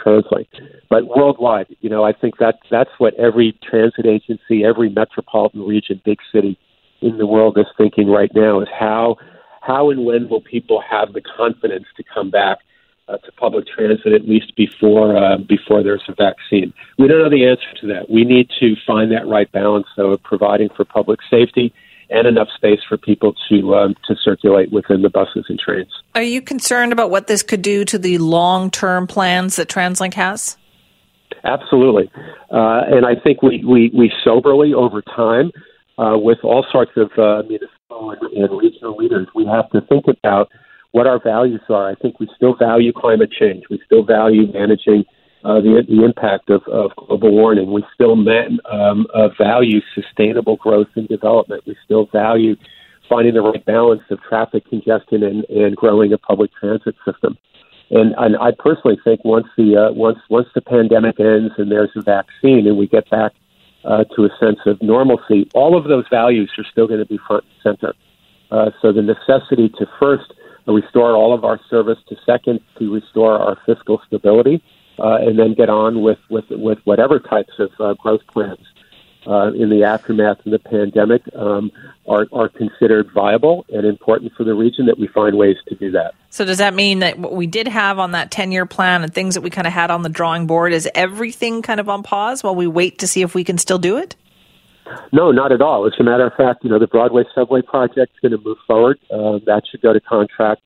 But 0.90 1.06
worldwide, 1.06 1.76
you 1.80 1.88
know, 1.88 2.02
I 2.02 2.12
think 2.12 2.38
that 2.38 2.58
that's 2.68 2.90
what 2.98 3.14
every 3.14 3.56
transit 3.62 4.04
agency, 4.04 4.64
every 4.64 4.90
metropolitan 4.90 5.62
region, 5.62 6.02
big 6.04 6.18
city 6.32 6.58
in 7.02 7.18
the 7.18 7.26
world 7.26 7.56
is 7.56 7.66
thinking 7.78 8.08
right 8.08 8.32
now 8.34 8.60
is 8.60 8.68
how 8.76 9.16
how 9.60 9.90
and 9.90 10.04
when 10.04 10.28
will 10.28 10.40
people 10.40 10.82
have 10.90 11.12
the 11.12 11.20
confidence 11.20 11.86
to 11.96 12.02
come 12.02 12.30
back 12.30 12.58
uh, 13.08 13.18
to 13.18 13.32
public 13.32 13.66
transit 13.66 14.12
at 14.12 14.26
least 14.26 14.56
before 14.56 15.16
uh, 15.16 15.36
before 15.38 15.82
there's 15.82 16.02
a 16.08 16.14
vaccine. 16.14 16.72
We 16.98 17.06
don't 17.06 17.18
know 17.18 17.30
the 17.30 17.46
answer 17.46 17.80
to 17.82 17.86
that. 17.88 18.10
We 18.10 18.24
need 18.24 18.50
to 18.60 18.74
find 18.86 19.12
that 19.12 19.26
right 19.26 19.50
balance, 19.52 19.86
though, 19.96 20.12
of 20.12 20.22
providing 20.22 20.70
for 20.74 20.84
public 20.84 21.20
safety 21.30 21.72
and 22.14 22.28
enough 22.28 22.48
space 22.54 22.78
for 22.88 22.96
people 22.96 23.34
to 23.48 23.74
um, 23.74 23.94
to 24.06 24.14
circulate 24.22 24.72
within 24.72 25.02
the 25.02 25.10
buses 25.10 25.44
and 25.48 25.58
trains. 25.58 25.90
Are 26.14 26.22
you 26.22 26.40
concerned 26.40 26.92
about 26.92 27.10
what 27.10 27.26
this 27.26 27.42
could 27.42 27.60
do 27.60 27.84
to 27.86 27.98
the 27.98 28.16
long 28.18 28.70
term 28.70 29.06
plans 29.06 29.56
that 29.56 29.68
TransLink 29.68 30.14
has? 30.14 30.56
Absolutely, 31.42 32.10
uh, 32.50 32.82
and 32.86 33.04
I 33.04 33.16
think 33.22 33.42
we, 33.42 33.62
we, 33.66 33.90
we 33.94 34.10
soberly 34.24 34.72
over 34.72 35.02
time, 35.02 35.50
uh, 35.98 36.16
with 36.16 36.38
all 36.42 36.64
sorts 36.72 36.92
of 36.96 37.10
uh, 37.18 37.42
municipal 37.46 38.12
and, 38.12 38.22
and 38.32 38.58
regional 38.58 38.96
leaders, 38.96 39.26
we 39.34 39.44
have 39.46 39.68
to 39.70 39.82
think 39.82 40.04
about 40.06 40.50
what 40.92 41.06
our 41.06 41.20
values 41.22 41.60
are. 41.68 41.90
I 41.90 41.96
think 41.96 42.20
we 42.20 42.28
still 42.36 42.56
value 42.56 42.92
climate 42.96 43.30
change. 43.30 43.64
We 43.68 43.82
still 43.84 44.04
value 44.04 44.50
managing 44.52 45.04
uh, 45.44 45.60
the, 45.60 45.84
the 45.86 46.04
impact 46.04 46.48
of, 46.48 46.62
of 46.68 46.90
global 46.96 47.30
warming. 47.30 47.70
We 47.70 47.84
still 47.94 48.12
um, 48.12 49.06
uh, 49.14 49.28
value 49.38 49.80
sustainable 49.94 50.56
growth 50.56 50.88
and 50.94 51.06
development. 51.06 51.64
We 51.66 51.76
still 51.84 52.06
value 52.06 52.56
finding 53.08 53.34
the 53.34 53.42
right 53.42 53.64
balance 53.64 54.02
of 54.10 54.20
traffic 54.22 54.64
congestion 54.68 55.22
and, 55.22 55.44
and 55.50 55.76
growing 55.76 56.12
a 56.12 56.18
public 56.18 56.50
transit 56.58 56.94
system. 57.04 57.36
And, 57.90 58.14
and 58.16 58.36
I 58.38 58.52
personally 58.58 58.98
think 59.04 59.24
once 59.24 59.46
the 59.58 59.76
uh, 59.76 59.92
once 59.92 60.18
once 60.30 60.48
the 60.54 60.62
pandemic 60.62 61.20
ends 61.20 61.52
and 61.58 61.70
there's 61.70 61.90
a 61.96 62.00
vaccine 62.00 62.66
and 62.66 62.78
we 62.78 62.86
get 62.86 63.08
back 63.10 63.32
uh, 63.84 64.04
to 64.16 64.24
a 64.24 64.30
sense 64.40 64.60
of 64.64 64.80
normalcy, 64.80 65.48
all 65.52 65.76
of 65.76 65.84
those 65.84 66.06
values 66.10 66.50
are 66.56 66.64
still 66.64 66.88
going 66.88 67.00
to 67.00 67.06
be 67.06 67.18
front 67.26 67.44
and 67.44 67.76
center. 67.76 67.94
Uh, 68.50 68.70
so 68.80 68.92
the 68.92 69.02
necessity 69.02 69.68
to 69.78 69.86
first 70.00 70.32
restore 70.66 71.12
all 71.12 71.34
of 71.34 71.44
our 71.44 71.60
service 71.68 71.98
to 72.08 72.16
second 72.24 72.60
to 72.78 72.92
restore 72.92 73.38
our 73.38 73.58
fiscal 73.66 74.00
stability, 74.06 74.62
uh, 74.98 75.16
and 75.20 75.38
then 75.38 75.54
get 75.54 75.68
on 75.68 76.02
with, 76.02 76.18
with, 76.30 76.44
with 76.50 76.78
whatever 76.84 77.18
types 77.18 77.52
of 77.58 77.70
uh, 77.80 77.94
growth 77.94 78.26
plans 78.32 78.64
uh, 79.26 79.52
in 79.52 79.70
the 79.70 79.84
aftermath 79.84 80.44
of 80.44 80.52
the 80.52 80.58
pandemic 80.58 81.22
um, 81.34 81.70
are, 82.06 82.26
are 82.32 82.48
considered 82.48 83.10
viable 83.12 83.64
and 83.70 83.86
important 83.86 84.32
for 84.36 84.44
the 84.44 84.54
region 84.54 84.86
that 84.86 84.98
we 84.98 85.06
find 85.08 85.36
ways 85.36 85.56
to 85.68 85.74
do 85.74 85.90
that. 85.90 86.14
So, 86.30 86.44
does 86.44 86.58
that 86.58 86.74
mean 86.74 86.98
that 86.98 87.18
what 87.18 87.34
we 87.34 87.46
did 87.46 87.68
have 87.68 87.98
on 87.98 88.12
that 88.12 88.30
10 88.30 88.52
year 88.52 88.66
plan 88.66 89.02
and 89.02 89.12
things 89.12 89.34
that 89.34 89.40
we 89.40 89.50
kind 89.50 89.66
of 89.66 89.72
had 89.72 89.90
on 89.90 90.02
the 90.02 90.08
drawing 90.08 90.46
board 90.46 90.72
is 90.72 90.88
everything 90.94 91.62
kind 91.62 91.80
of 91.80 91.88
on 91.88 92.02
pause 92.02 92.42
while 92.42 92.54
we 92.54 92.66
wait 92.66 92.98
to 92.98 93.08
see 93.08 93.22
if 93.22 93.34
we 93.34 93.44
can 93.44 93.58
still 93.58 93.78
do 93.78 93.96
it? 93.96 94.16
No, 95.12 95.30
not 95.30 95.50
at 95.52 95.62
all. 95.62 95.86
As 95.86 95.94
a 95.98 96.02
matter 96.02 96.26
of 96.26 96.34
fact, 96.34 96.62
you 96.62 96.68
know, 96.68 96.78
the 96.78 96.86
Broadway 96.86 97.24
subway 97.34 97.62
project 97.62 98.12
is 98.14 98.20
going 98.20 98.38
to 98.38 98.44
move 98.46 98.58
forward. 98.66 98.98
Uh, 99.10 99.38
that 99.46 99.62
should 99.70 99.80
go 99.80 99.94
to 99.94 100.00
contract 100.00 100.60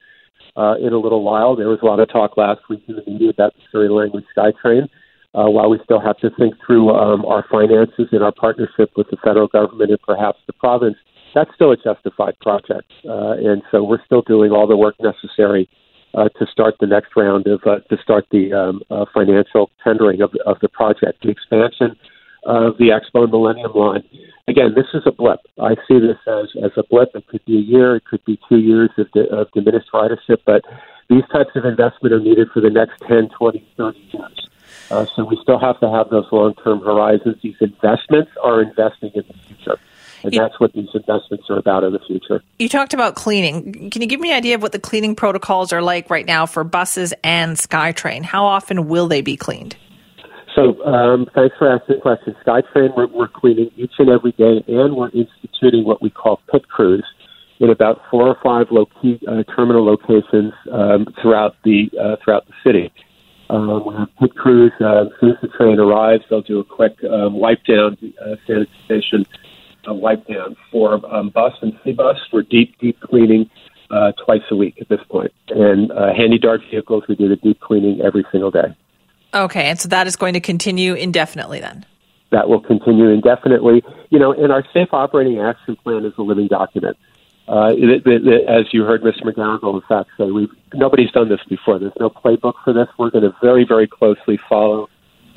uh, 0.59 0.75
in 0.85 0.93
a 0.93 0.99
little 0.99 1.23
while. 1.23 1.55
There 1.55 1.69
was 1.69 1.79
a 1.83 1.87
lot 1.87 2.01
of 2.01 2.11
talk 2.11 2.37
last 2.37 2.61
week 2.69 2.83
in 2.89 2.97
the 2.97 3.11
media 3.11 3.31
about 3.31 3.55
the 3.55 3.63
Surrey 3.71 3.89
Langley 3.89 4.27
SkyTrain. 4.37 4.89
Uh, 5.35 5.49
while 5.49 5.71
we 5.71 5.79
still 5.85 6.01
have 6.01 6.17
to 6.19 6.31
think 6.39 6.55
through 6.67 6.91
um, 6.91 7.25
our 7.27 7.45
finances 7.51 8.09
and 8.11 8.23
our 8.25 8.33
partnership 8.33 8.91
with 8.97 9.07
the 9.11 9.17
federal 9.23 9.47
government 9.47 9.91
and 9.91 10.01
perhaps 10.01 10.39
the 10.47 10.53
province, 10.55 10.97
that's 11.35 11.51
still 11.55 11.71
a 11.71 11.77
justified 11.77 12.35
project. 12.41 12.91
Uh, 13.05 13.33
and 13.33 13.63
so 13.71 13.85
we're 13.85 14.03
still 14.05 14.23
doing 14.23 14.51
all 14.51 14.67
the 14.67 14.77
work 14.77 14.97
necessary 15.01 15.69
uh, 16.15 16.29
to 16.39 16.47
start 16.51 16.75
the 16.81 16.87
next 16.87 17.11
round 17.15 17.47
of 17.47 17.61
uh, 17.67 17.79
to 17.91 17.97
start 18.03 18.27
the 18.33 18.53
um, 18.53 18.83
uh, 18.91 19.05
financial 19.13 19.71
tendering 19.85 20.23
of, 20.23 20.33
of 20.47 20.57
the 20.63 20.69
project. 20.69 21.23
The 21.23 21.31
expansion 21.31 21.95
of 22.49 22.79
the 22.79 22.89
Expo 22.89 23.25
and 23.25 23.31
Millennium 23.31 23.73
line. 23.75 24.03
Again, 24.49 24.73
this 24.75 24.87
is 24.95 25.03
a 25.05 25.13
blip. 25.13 25.41
I 25.61 25.75
see 25.87 26.01
this 26.01 26.17
as, 26.27 26.47
as 26.65 26.71
a 26.79 26.83
blip. 26.83 27.11
It 27.15 27.27
could 27.29 27.45
be 27.45 27.59
a 27.59 27.61
year, 27.61 27.97
it 27.97 28.07
could 28.07 28.25
be 28.25 28.41
two 28.49 28.59
years 28.59 28.89
of, 28.97 29.11
di- 29.13 29.29
of 29.29 29.51
diminished 29.53 29.91
ridership, 29.93 30.39
but 30.47 30.65
these 31.11 31.25
types 31.31 31.51
of 31.55 31.67
investment 31.67 32.15
are 32.15 32.21
needed 32.21 32.49
for 32.53 32.61
the 32.61 32.71
next 32.71 33.01
10, 33.07 33.29
20, 33.39 33.69
30 33.77 33.99
years. 33.99 34.49
Uh, 34.91 35.05
so 35.15 35.25
we 35.25 35.39
still 35.43 35.59
have 35.59 35.79
to 35.81 35.91
have 35.91 36.09
those 36.09 36.25
long-term 36.33 36.81
horizons. 36.81 37.37
These 37.43 37.57
investments 37.61 38.31
are 38.43 38.63
investing 38.63 39.11
in 39.15 39.25
the 39.29 39.35
future. 39.47 39.79
And 40.23 40.33
that's 40.33 40.59
what 40.59 40.73
these 40.73 40.89
investments 40.95 41.45
are 41.51 41.59
about 41.59 41.85
in 41.85 41.93
the 41.93 42.01
future. 42.01 42.43
You 42.59 42.71
talked 42.71 42.95
about 42.95 43.15
cleaning. 43.15 43.91
Can 43.91 44.01
you 44.01 44.09
give 44.09 44.21
me 44.21 44.31
an 44.31 44.37
idea 44.37 44.55
of 44.55 44.63
what 44.63 44.73
the 44.73 44.81
cleaning 44.81 45.15
protocols 45.15 45.73
are 45.73 45.83
like 45.83 46.09
right 46.09 46.27
now 46.27 46.47
for 46.47 46.65
buses 46.65 47.13
and 47.23 47.57
SkyTrain? 47.57 48.25
How 48.25 48.47
often 48.47 48.89
will 48.89 49.07
they 49.07 49.21
be 49.21 49.37
cleaned? 49.37 49.77
So 50.59 50.83
um, 50.85 51.27
thanks 51.37 51.55
for 51.57 51.71
asking 51.71 51.97
the 51.97 52.03
question. 52.03 52.35
SkyTrain, 52.45 52.97
we're, 52.97 53.07
we're 53.07 53.29
cleaning 53.29 53.71
each 53.77 53.93
and 53.99 54.09
every 54.09 54.33
day, 54.33 54.65
and 54.67 54.97
we're 54.97 55.11
instituting 55.11 55.85
what 55.85 56.03
we 56.03 56.11
call 56.11 56.41
pit 56.51 56.67
crews 56.67 57.05
in 57.61 57.71
about 57.71 58.01
four 58.11 58.27
or 58.27 58.37
five 58.43 58.67
loca- 58.73 59.21
uh, 59.29 59.45
terminal 59.55 59.85
locations 59.85 60.53
um, 60.73 61.07
throughout 61.23 61.55
the 61.63 61.89
uh, 62.01 62.17
throughout 62.25 62.45
the 62.49 62.55
city. 62.67 62.93
Um, 63.51 63.87
we 63.87 63.95
have 63.95 64.09
pit 64.19 64.35
crews. 64.35 64.73
Uh, 64.81 65.03
as 65.03 65.09
soon 65.21 65.31
as 65.31 65.37
the 65.43 65.49
train 65.49 65.79
arrives, 65.79 66.25
they'll 66.29 66.43
do 66.43 66.59
a 66.59 66.65
quick 66.65 66.97
um, 67.05 67.39
wipe 67.39 67.65
down, 67.65 67.97
uh, 68.21 68.35
sanitization 68.49 69.27
uh, 69.89 69.95
wipe 69.95 70.27
down 70.27 70.57
for 70.73 70.95
um, 71.15 71.31
bus 71.31 71.53
and 71.63 71.73
city 71.85 71.93
bus. 71.93 72.17
We're 72.33 72.43
deep 72.43 72.77
deep 72.81 72.99
cleaning 73.01 73.49
uh, 73.93 74.11
twice 74.25 74.43
a 74.51 74.57
week 74.57 74.79
at 74.81 74.89
this 74.89 75.01
point, 75.09 75.33
and 75.51 75.93
uh, 75.93 76.13
HandyDART 76.19 76.69
vehicles. 76.69 77.05
We 77.09 77.15
do 77.15 77.29
the 77.29 77.37
deep 77.37 77.61
cleaning 77.61 78.01
every 78.01 78.25
single 78.33 78.51
day. 78.51 78.75
Okay, 79.35 79.67
and 79.69 79.79
so 79.79 79.89
that 79.89 80.07
is 80.07 80.17
going 80.17 80.35
to 80.35 80.41
continue 80.41 80.95
indefinitely 80.95 81.61
then? 81.61 81.85
That 82.31 82.49
will 82.49 82.61
continue 82.61 83.09
indefinitely. 83.09 83.83
You 84.11 84.19
know, 84.19 84.33
and 84.33 84.53
our 84.53 84.65
Safe 84.73 84.89
Operating 84.93 85.39
Action 85.39 85.77
Plan 85.77 86.05
is 86.05 86.13
a 86.19 86.23
living 86.23 86.47
document. 86.47 86.97
Uh, 87.49 87.73
it, 87.73 88.07
it, 88.07 88.27
it, 88.27 88.49
as 88.49 88.67
you 88.73 88.85
heard 88.85 89.03
Mr. 89.03 89.23
McGarrigle, 89.23 89.75
in 89.75 89.81
fact, 89.89 90.11
say, 90.19 90.25
we 90.25 90.49
nobody's 90.75 91.11
done 91.11 91.31
this 91.31 91.41
before. 91.49 91.79
There's 91.79 91.93
no 91.99 92.11
playbook 92.11 92.55
for 92.63 92.75
this. 92.75 92.89
We're 92.99 93.11
going 93.11 93.25
to 93.25 93.35
very, 93.43 93.65
very 93.67 93.87
closely 93.87 94.39
follow 94.49 94.89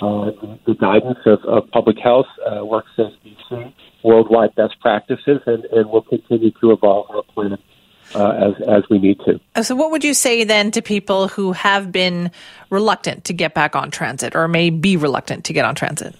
uh, 0.01 0.32
the 0.65 0.75
guidance 0.80 1.19
of, 1.25 1.39
of 1.45 1.69
public 1.71 1.97
health, 1.99 2.25
uh, 2.45 2.60
WorkSafe 2.60 3.15
BC, 3.23 3.73
worldwide 4.04 4.54
best 4.56 4.80
practices, 4.82 5.41
and, 5.45 5.63
and 5.65 5.89
we'll 5.89 6.01
continue 6.01 6.51
to 6.60 6.71
evolve 6.71 7.10
our 7.12 7.23
plan 7.23 7.58
uh, 8.15 8.32
as 8.32 8.54
as 8.67 8.84
we 8.89 9.00
need 9.00 9.19
to. 9.26 9.39
Uh, 9.56 9.63
so, 9.63 9.76
what 9.76 9.91
would 9.91 10.04
you 10.04 10.13
say 10.13 10.43
then 10.43 10.71
to 10.71 10.82
people 10.82 11.28
who 11.28 11.52
have 11.52 11.91
been 11.91 12.32
reluctant 12.69 13.26
to 13.26 13.34
get 13.34 13.54
back 13.54 13.76
on 13.76 13.91
transit, 13.91 14.36
or 14.36 14.47
may 14.47 14.69
be 14.69 14.97
reluctant 14.97 15.45
to 15.45 15.54
get 15.54 15.65
on 15.65 15.76
transit? 15.76 16.15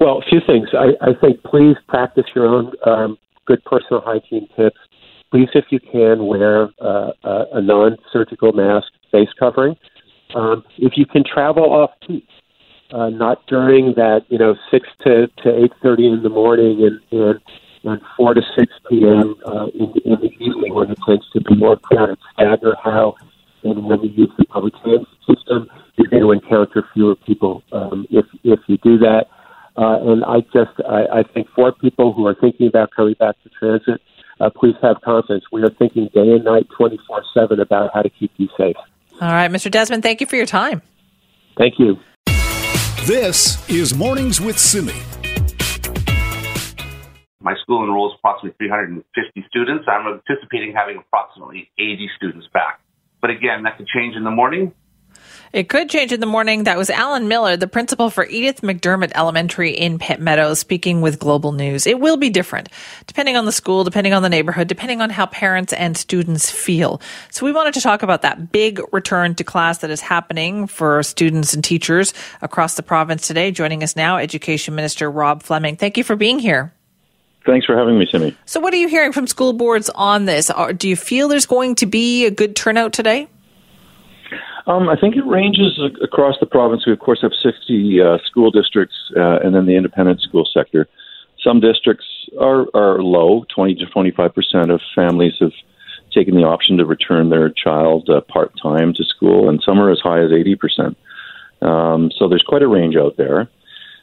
Well, 0.00 0.18
a 0.18 0.22
few 0.28 0.40
things. 0.46 0.68
I, 0.72 0.92
I 1.04 1.14
think 1.20 1.42
please 1.42 1.76
practice 1.88 2.24
your 2.34 2.46
own 2.46 2.72
um, 2.86 3.18
good 3.46 3.64
personal 3.64 4.00
hygiene 4.00 4.48
tips. 4.56 4.78
Please, 5.30 5.48
if 5.54 5.66
you 5.70 5.80
can, 5.80 6.26
wear 6.26 6.68
uh, 6.80 7.10
a, 7.24 7.44
a 7.54 7.60
non-surgical 7.60 8.52
mask, 8.52 8.86
face 9.10 9.28
covering. 9.38 9.76
Um, 10.34 10.64
if 10.78 10.92
you 10.96 11.04
can 11.04 11.24
travel 11.24 11.64
off 11.64 11.90
peak, 12.06 12.26
uh, 12.92 13.10
not 13.10 13.46
during 13.46 13.94
that, 13.94 14.24
you 14.28 14.38
know, 14.38 14.54
six 14.70 14.88
to 15.04 15.26
to 15.42 15.64
eight 15.64 15.72
thirty 15.82 16.06
in 16.06 16.22
the 16.22 16.28
morning 16.28 16.82
and, 16.82 17.20
and 17.20 17.40
and 17.84 18.00
4 18.16 18.34
to 18.34 18.42
6 18.56 18.72
p.m. 18.88 19.34
Uh, 19.46 19.66
in, 19.74 19.92
the, 19.94 20.00
in 20.04 20.20
the 20.20 20.30
evening 20.40 20.74
when 20.74 20.90
it 20.90 20.98
tends 21.06 21.28
to 21.30 21.40
be 21.40 21.56
more 21.56 21.76
crowded. 21.76 22.18
Stagger 22.34 22.76
how 22.82 23.14
and 23.64 23.84
when 23.84 24.00
you 24.02 24.10
use 24.10 24.30
the 24.38 24.44
public 24.44 24.74
transit 24.82 25.08
system, 25.26 25.68
you're 25.96 26.08
going 26.08 26.22
to 26.22 26.32
encounter 26.32 26.84
fewer 26.94 27.16
people 27.16 27.62
um, 27.72 28.06
if 28.10 28.24
if 28.44 28.60
you 28.66 28.78
do 28.78 28.98
that. 28.98 29.26
Uh, 29.76 30.10
and 30.10 30.24
I 30.24 30.40
just 30.52 30.80
I, 30.88 31.20
I 31.20 31.22
think 31.34 31.48
for 31.54 31.72
people 31.72 32.12
who 32.12 32.26
are 32.26 32.34
thinking 32.34 32.68
about 32.68 32.90
coming 32.94 33.14
back 33.18 33.36
to 33.42 33.50
transit, 33.58 34.00
uh, 34.40 34.50
please 34.50 34.74
have 34.82 35.00
confidence. 35.04 35.44
We 35.52 35.62
are 35.62 35.70
thinking 35.70 36.08
day 36.14 36.30
and 36.32 36.44
night, 36.44 36.66
24 36.76 37.24
seven 37.34 37.60
about 37.60 37.90
how 37.94 38.02
to 38.02 38.10
keep 38.10 38.32
you 38.36 38.48
safe. 38.56 38.76
All 39.20 39.32
right, 39.32 39.50
Mr. 39.50 39.70
Desmond, 39.70 40.02
thank 40.02 40.20
you 40.20 40.26
for 40.26 40.36
your 40.36 40.46
time. 40.46 40.82
Thank 41.56 41.74
you. 41.78 41.98
This 43.04 43.68
is 43.68 43.96
Mornings 43.96 44.40
with 44.40 44.58
Simi. 44.58 45.17
My 47.40 47.54
school 47.62 47.84
enrolls 47.84 48.14
approximately 48.18 48.56
350 48.58 49.44
students. 49.48 49.84
I'm 49.86 50.06
anticipating 50.06 50.74
having 50.74 50.98
approximately 50.98 51.70
80 51.78 52.10
students 52.16 52.48
back. 52.52 52.80
But 53.20 53.30
again, 53.30 53.62
that 53.62 53.76
could 53.76 53.86
change 53.86 54.16
in 54.16 54.24
the 54.24 54.30
morning. 54.30 54.72
It 55.52 55.68
could 55.68 55.88
change 55.88 56.12
in 56.12 56.20
the 56.20 56.26
morning. 56.26 56.64
That 56.64 56.76
was 56.76 56.90
Alan 56.90 57.26
Miller, 57.28 57.56
the 57.56 57.66
principal 57.66 58.10
for 58.10 58.26
Edith 58.26 58.60
McDermott 58.60 59.12
Elementary 59.14 59.70
in 59.70 59.98
Pitt 59.98 60.20
Meadows, 60.20 60.58
speaking 60.58 61.00
with 61.00 61.18
Global 61.18 61.52
News. 61.52 61.86
It 61.86 62.00
will 62.00 62.16
be 62.16 62.28
different 62.28 62.68
depending 63.06 63.36
on 63.36 63.46
the 63.46 63.52
school, 63.52 63.84
depending 63.84 64.12
on 64.12 64.22
the 64.22 64.28
neighborhood, 64.28 64.68
depending 64.68 65.00
on 65.00 65.10
how 65.10 65.26
parents 65.26 65.72
and 65.72 65.96
students 65.96 66.50
feel. 66.50 67.00
So 67.30 67.46
we 67.46 67.52
wanted 67.52 67.74
to 67.74 67.80
talk 67.80 68.02
about 68.02 68.22
that 68.22 68.52
big 68.52 68.80
return 68.92 69.34
to 69.36 69.44
class 69.44 69.78
that 69.78 69.90
is 69.90 70.00
happening 70.00 70.66
for 70.66 71.02
students 71.02 71.54
and 71.54 71.64
teachers 71.64 72.12
across 72.42 72.74
the 72.74 72.82
province 72.82 73.26
today. 73.26 73.50
Joining 73.50 73.82
us 73.82 73.96
now, 73.96 74.18
Education 74.18 74.74
Minister 74.74 75.10
Rob 75.10 75.42
Fleming. 75.42 75.76
Thank 75.76 75.96
you 75.96 76.04
for 76.04 76.16
being 76.16 76.38
here. 76.38 76.72
Thanks 77.48 77.64
for 77.64 77.74
having 77.74 77.98
me, 77.98 78.06
Simi. 78.12 78.36
So, 78.44 78.60
what 78.60 78.74
are 78.74 78.76
you 78.76 78.88
hearing 78.88 79.10
from 79.10 79.26
school 79.26 79.54
boards 79.54 79.88
on 79.94 80.26
this? 80.26 80.50
Do 80.76 80.86
you 80.86 80.96
feel 80.96 81.28
there's 81.28 81.46
going 81.46 81.76
to 81.76 81.86
be 81.86 82.26
a 82.26 82.30
good 82.30 82.54
turnout 82.54 82.92
today? 82.92 83.26
Um, 84.66 84.90
I 84.90 84.96
think 84.96 85.16
it 85.16 85.24
ranges 85.26 85.80
across 86.02 86.34
the 86.40 86.46
province. 86.46 86.84
We, 86.86 86.92
of 86.92 86.98
course, 86.98 87.22
have 87.22 87.32
60 87.42 88.02
uh, 88.02 88.18
school 88.26 88.50
districts 88.50 88.96
uh, 89.16 89.38
and 89.42 89.54
then 89.54 89.64
the 89.64 89.76
independent 89.76 90.20
school 90.20 90.46
sector. 90.52 90.88
Some 91.42 91.58
districts 91.60 92.04
are, 92.38 92.66
are 92.74 93.00
low, 93.00 93.46
20 93.54 93.76
to 93.76 93.86
25 93.86 94.34
percent 94.34 94.70
of 94.70 94.82
families 94.94 95.32
have 95.40 95.52
taken 96.12 96.34
the 96.34 96.44
option 96.44 96.76
to 96.76 96.84
return 96.84 97.30
their 97.30 97.48
child 97.48 98.10
uh, 98.10 98.20
part 98.20 98.52
time 98.62 98.92
to 98.92 99.04
school, 99.04 99.48
and 99.48 99.62
some 99.64 99.80
are 99.80 99.90
as 99.90 100.00
high 100.00 100.22
as 100.22 100.32
80 100.32 100.56
percent. 100.56 100.98
Um, 101.62 102.10
so 102.14 102.28
there's 102.28 102.44
quite 102.46 102.62
a 102.62 102.68
range 102.68 102.94
out 102.94 103.16
there. 103.16 103.48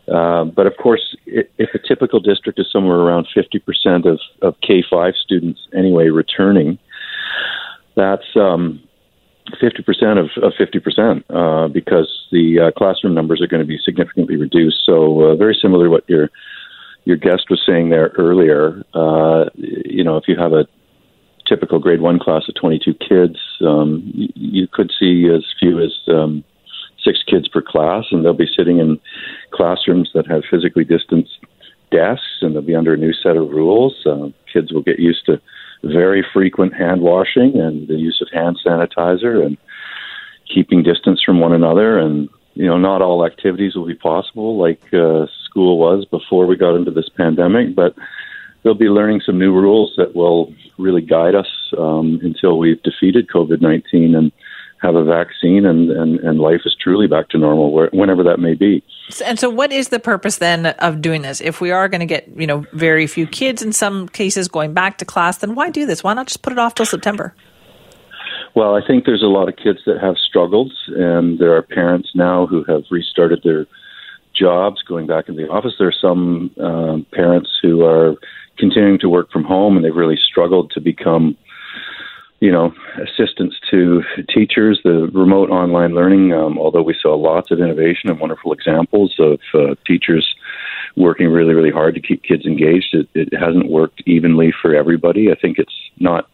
Uh, 0.08 0.46
but 0.46 0.68
of 0.68 0.74
course, 0.78 1.16
if 1.26 1.70
a 1.74 1.80
typical 1.80 2.20
district 2.20 2.60
is 2.60 2.68
somewhere 2.72 2.98
around 2.98 3.28
50% 3.36 4.06
of, 4.06 4.20
of 4.42 4.56
K 4.62 4.84
5 4.88 5.14
students 5.24 5.60
anyway 5.76 6.10
returning, 6.10 6.78
that's 7.96 8.36
um, 8.36 8.84
50% 9.62 10.20
of, 10.20 10.44
of 10.44 10.54
50% 10.54 11.24
uh, 11.30 11.68
because 11.70 12.28
the 12.32 12.60
uh, 12.60 12.72
classroom 12.78 13.14
numbers 13.14 13.42
are 13.42 13.48
going 13.48 13.62
to 13.62 13.68
be 13.68 13.80
significantly 13.84 14.36
reduced. 14.36 14.78
So, 14.86 15.22
uh, 15.22 15.36
very 15.36 15.58
similar 15.60 15.86
to 15.86 15.92
what 15.92 16.10
your 16.10 16.30
your 17.06 17.18
guest 17.18 17.52
was 17.52 17.62
saying 17.66 17.90
there 17.90 18.12
earlier. 18.18 18.84
Uh, 18.96 19.46
you 19.54 20.04
know, 20.04 20.18
if 20.18 20.24
you 20.28 20.36
have 20.38 20.54
a 20.54 20.66
typical 21.48 21.78
grade 21.78 22.02
one 22.02 22.18
class 22.18 22.44
of 22.50 22.56
22 22.56 22.96
kids, 22.96 23.38
um, 23.62 24.02
you, 24.14 24.28
you 24.34 24.68
could 24.68 24.92
see 25.00 25.30
as 25.30 25.44
few 25.60 25.80
as 25.80 25.94
um, 26.08 26.44
six 27.06 27.24
kids 27.24 27.48
per 27.48 27.62
class, 27.62 28.06
and 28.12 28.26
they'll 28.26 28.34
be 28.34 28.50
sitting 28.58 28.80
in 28.80 29.00
classrooms 29.52 30.10
that 30.14 30.28
have 30.28 30.44
physically 30.50 30.84
distanced 30.84 31.38
desks, 31.92 32.40
and 32.42 32.56
they'll 32.56 32.62
be 32.62 32.76
under 32.76 32.94
a 32.94 32.98
new 32.98 33.14
set 33.14 33.38
of 33.38 33.50
rules. 33.50 33.96
Uh, 34.06 34.30
kids 34.52 34.74
will 34.74 34.82
get 34.82 35.00
used 35.00 35.26
to 35.28 35.40
very 35.84 36.26
frequent 36.34 36.74
hand 36.74 37.02
washing 37.02 37.60
and 37.60 37.88
the 37.88 37.96
use 37.96 38.22
of 38.22 38.28
hand 38.34 38.58
sanitizer 38.66 39.46
and 39.46 39.58
keeping 40.52 40.84
distance 40.84 41.22
from 41.24 41.40
one 41.40 41.54
another. 41.54 42.00
And 42.00 42.30
you 42.56 42.66
know, 42.66 42.78
not 42.78 43.02
all 43.02 43.26
activities 43.26 43.76
will 43.76 43.86
be 43.86 43.96
possible 43.96 44.58
like 44.58 44.82
uh, 44.94 45.28
school 45.44 45.78
was 45.78 46.06
before 46.06 46.46
we 46.46 46.56
got 46.56 46.76
into 46.76 46.92
this 46.92 47.10
pandemic, 47.10 47.76
but 47.76 47.96
they'll 48.64 48.74
be 48.74 48.86
learning 48.86 49.22
some 49.26 49.38
new 49.38 49.54
rules 49.54 49.94
that 49.98 50.16
will 50.16 50.54
really 50.78 51.02
guide 51.02 51.36
us 51.36 51.48
um, 51.78 52.20
until 52.24 52.58
we've 52.58 52.82
defeated 52.84 53.28
COVID 53.28 53.62
19 53.62 54.16
and 54.16 54.32
have 54.82 54.96
a 54.96 55.04
vaccine 55.04 55.66
and, 55.66 55.90
and, 55.90 56.20
and 56.20 56.40
life 56.40 56.62
is 56.66 56.76
truly 56.80 57.08
back 57.08 57.30
to 57.30 57.38
normal 57.38 57.90
whenever 57.92 58.24
that 58.24 58.40
may 58.40 58.54
be. 58.54 58.84
And 59.26 59.40
so 59.40 59.50
what 59.50 59.72
is 59.72 59.90
the 59.90 60.00
purpose 60.00 60.38
then 60.38 60.68
of 60.68 61.02
doing 61.02 61.22
this? 61.22 61.42
If 61.42 61.62
we 61.62 61.72
are 61.72 61.88
going 61.88 62.02
to 62.02 62.06
get, 62.06 62.28
you 62.36 62.48
know, 62.48 62.66
very 62.74 63.08
few 63.08 63.26
kids 63.26 63.62
in 63.62 63.72
some 63.72 64.10
cases 64.10 64.48
going 64.48 64.74
back 64.74 64.98
to 65.00 65.06
class, 65.06 65.38
then 65.38 65.56
why 65.56 65.70
do 65.70 65.86
this? 65.86 66.04
Why 66.04 66.14
not 66.14 66.28
just 66.28 66.42
put 66.42 66.54
it 66.54 66.60
off 66.60 66.76
till 66.76 66.86
September? 66.86 67.34
Well, 68.56 68.76
I 68.76 68.86
think 68.86 69.06
there's 69.06 69.24
a 69.24 69.28
lot 69.28 69.50
of 69.50 69.58
kids 69.58 69.80
that 69.86 70.00
have 70.02 70.16
struggled 70.18 70.72
and 70.88 71.40
there 71.40 71.56
are 71.56 71.62
parents 71.62 72.12
now 72.16 72.46
who 72.46 72.64
have 72.66 72.84
restarted 72.90 73.42
their 73.44 73.66
jobs 74.34 74.82
going 74.84 75.08
back 75.08 75.30
in 75.30 75.36
the 75.36 75.50
office. 75.50 75.74
There 75.78 75.88
are 75.88 75.94
some 76.00 76.52
um, 76.62 77.06
parents 77.12 77.50
who 77.62 77.84
are 77.84 78.16
continuing 78.58 79.00
to 79.00 79.10
work 79.10 79.32
from 79.32 79.44
home 79.44 79.76
and 79.76 79.84
they've 79.84 79.96
really 79.96 80.18
struggled 80.18 80.72
to 80.72 80.82
become 80.82 81.38
you 82.46 82.52
know, 82.52 82.72
assistance 83.02 83.56
to 83.72 84.04
teachers, 84.30 84.80
the 84.84 85.10
remote 85.14 85.50
online 85.50 85.96
learning, 85.96 86.32
um, 86.32 86.60
although 86.60 86.84
we 86.84 86.96
saw 87.02 87.16
lots 87.16 87.50
of 87.50 87.60
innovation 87.60 88.08
and 88.08 88.20
wonderful 88.20 88.54
examples 88.54 89.16
of 89.18 89.40
uh, 89.56 89.74
teachers 89.88 90.36
working 90.96 91.30
really, 91.30 91.56
really 91.56 91.72
hard 91.72 91.96
to 91.96 92.02
keep 92.02 92.22
kids 92.22 92.46
engaged, 92.46 92.94
it, 92.94 93.10
it 93.16 93.34
hasn't 93.34 93.72
worked 93.72 94.04
evenly 94.06 94.54
for 94.62 94.76
everybody. 94.76 95.32
I 95.32 95.36
think 95.42 95.58
it's 95.58 95.74
not 96.00 96.30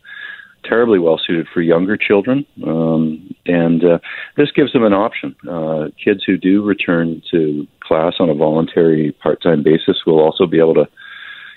terribly 0.65 0.99
well 0.99 1.17
suited 1.25 1.47
for 1.53 1.61
younger 1.61 1.95
children. 1.95 2.45
Um, 2.67 3.33
and 3.45 3.81
uh, 3.81 3.99
this 4.35 4.51
gives 4.51 4.73
them 4.73 4.83
an 4.83 4.93
option. 4.93 5.33
Uh, 5.49 5.91
kids 6.03 6.25
who 6.25 6.35
do 6.35 6.61
return 6.61 7.21
to 7.31 7.65
class 7.79 8.15
on 8.19 8.29
a 8.29 8.35
voluntary 8.35 9.13
part 9.23 9.41
time 9.41 9.63
basis 9.63 10.05
will 10.05 10.19
also 10.19 10.45
be 10.45 10.59
able 10.59 10.73
to 10.73 10.89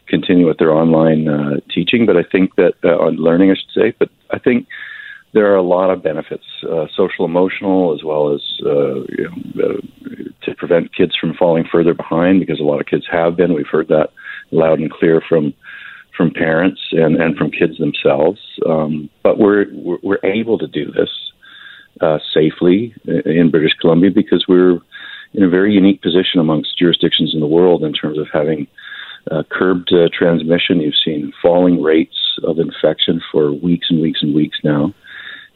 continue 0.09 0.47
with 0.47 0.59
their 0.59 0.73
online 0.73 1.29
uh, 1.29 1.61
teaching, 1.75 2.07
but 2.07 2.17
I 2.17 2.23
think 2.23 2.55
that 2.57 2.75
uh, 2.85 2.99
on 2.99 3.17
learning, 3.17 3.51
I 3.51 3.55
should 3.55 3.83
say. 3.83 3.95
But 3.99 4.11
I 4.31 4.39
think 4.39 4.67
there 5.33 5.51
are 5.53 5.57
a 5.57 5.63
lot 5.63 5.91
of 5.91 6.03
benefits, 6.03 6.45
uh, 6.63 6.87
social, 6.97 7.25
emotional, 7.25 7.95
as 7.95 8.05
well 8.05 8.35
as 8.35 8.41
uh, 8.65 9.01
you 9.09 9.29
know, 9.55 9.65
uh, 9.65 10.47
to 10.47 10.55
prevent 10.55 10.95
kids 10.95 11.15
from 11.21 11.35
falling 11.35 11.65
further 11.71 11.95
behind, 11.95 12.41
because 12.41 12.61
a 12.61 12.65
lot 12.65 12.81
of 12.81 12.87
kids 12.87 13.05
have 13.11 13.37
been. 13.37 13.55
We've 13.55 13.67
heard 13.67 13.89
that 13.89 14.11
loud 14.51 14.79
and 14.79 14.91
clear 14.91 15.23
from 15.29 15.55
from 16.17 16.31
parents 16.31 16.81
and, 16.93 17.17
and 17.17 17.37
from 17.37 17.51
kids 17.51 17.77
themselves. 17.79 18.41
Um, 18.69 19.11
but 19.23 19.39
we're 19.39 19.67
we're 19.73 20.25
able 20.25 20.59
to 20.59 20.69
do 20.69 20.93
this 20.93 21.11
uh, 22.01 22.19
safely 22.33 22.95
in 23.07 23.51
British 23.51 23.73
Columbia 23.81 24.11
because 24.11 24.45
we're 24.49 24.79
in 25.35 25.43
a 25.43 25.49
very 25.49 25.73
unique 25.73 26.01
position 26.01 26.39
amongst 26.39 26.79
jurisdictions 26.79 27.35
in 27.35 27.41
the 27.41 27.47
world 27.47 27.83
in 27.83 27.93
terms 27.93 28.19
of 28.19 28.29
having 28.33 28.69
uh, 29.31 29.43
curbed 29.51 29.93
uh, 29.93 30.09
transmission. 30.13 30.81
You've 30.81 30.95
seen 31.05 31.33
falling 31.41 31.83
rates 31.83 32.39
of 32.43 32.59
infection 32.59 33.21
for 33.31 33.53
weeks 33.53 33.89
and 33.91 34.01
weeks 34.01 34.23
and 34.23 34.35
weeks 34.35 34.59
now. 34.65 34.95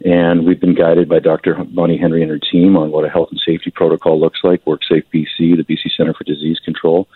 And 0.04 0.46
we've 0.46 0.60
been 0.60 0.76
guided 0.76 1.08
by 1.08 1.18
Dr. 1.18 1.54
Bonnie 1.64 1.98
Henry 1.98 2.22
and 2.22 2.30
her 2.30 2.38
team 2.38 2.76
on 2.76 2.92
what 2.92 3.04
a 3.04 3.08
health 3.08 3.28
and 3.30 3.40
safety 3.44 3.70
protocol 3.70 4.20
looks 4.20 4.40
like, 4.44 4.64
WorkSafe 4.64 5.04
BC, 5.12 5.56
the 5.56 5.64
BC 5.68 5.90
Centre 5.96 6.14
for 6.14 6.24
Disease 6.24 6.60
Control. 6.64 7.08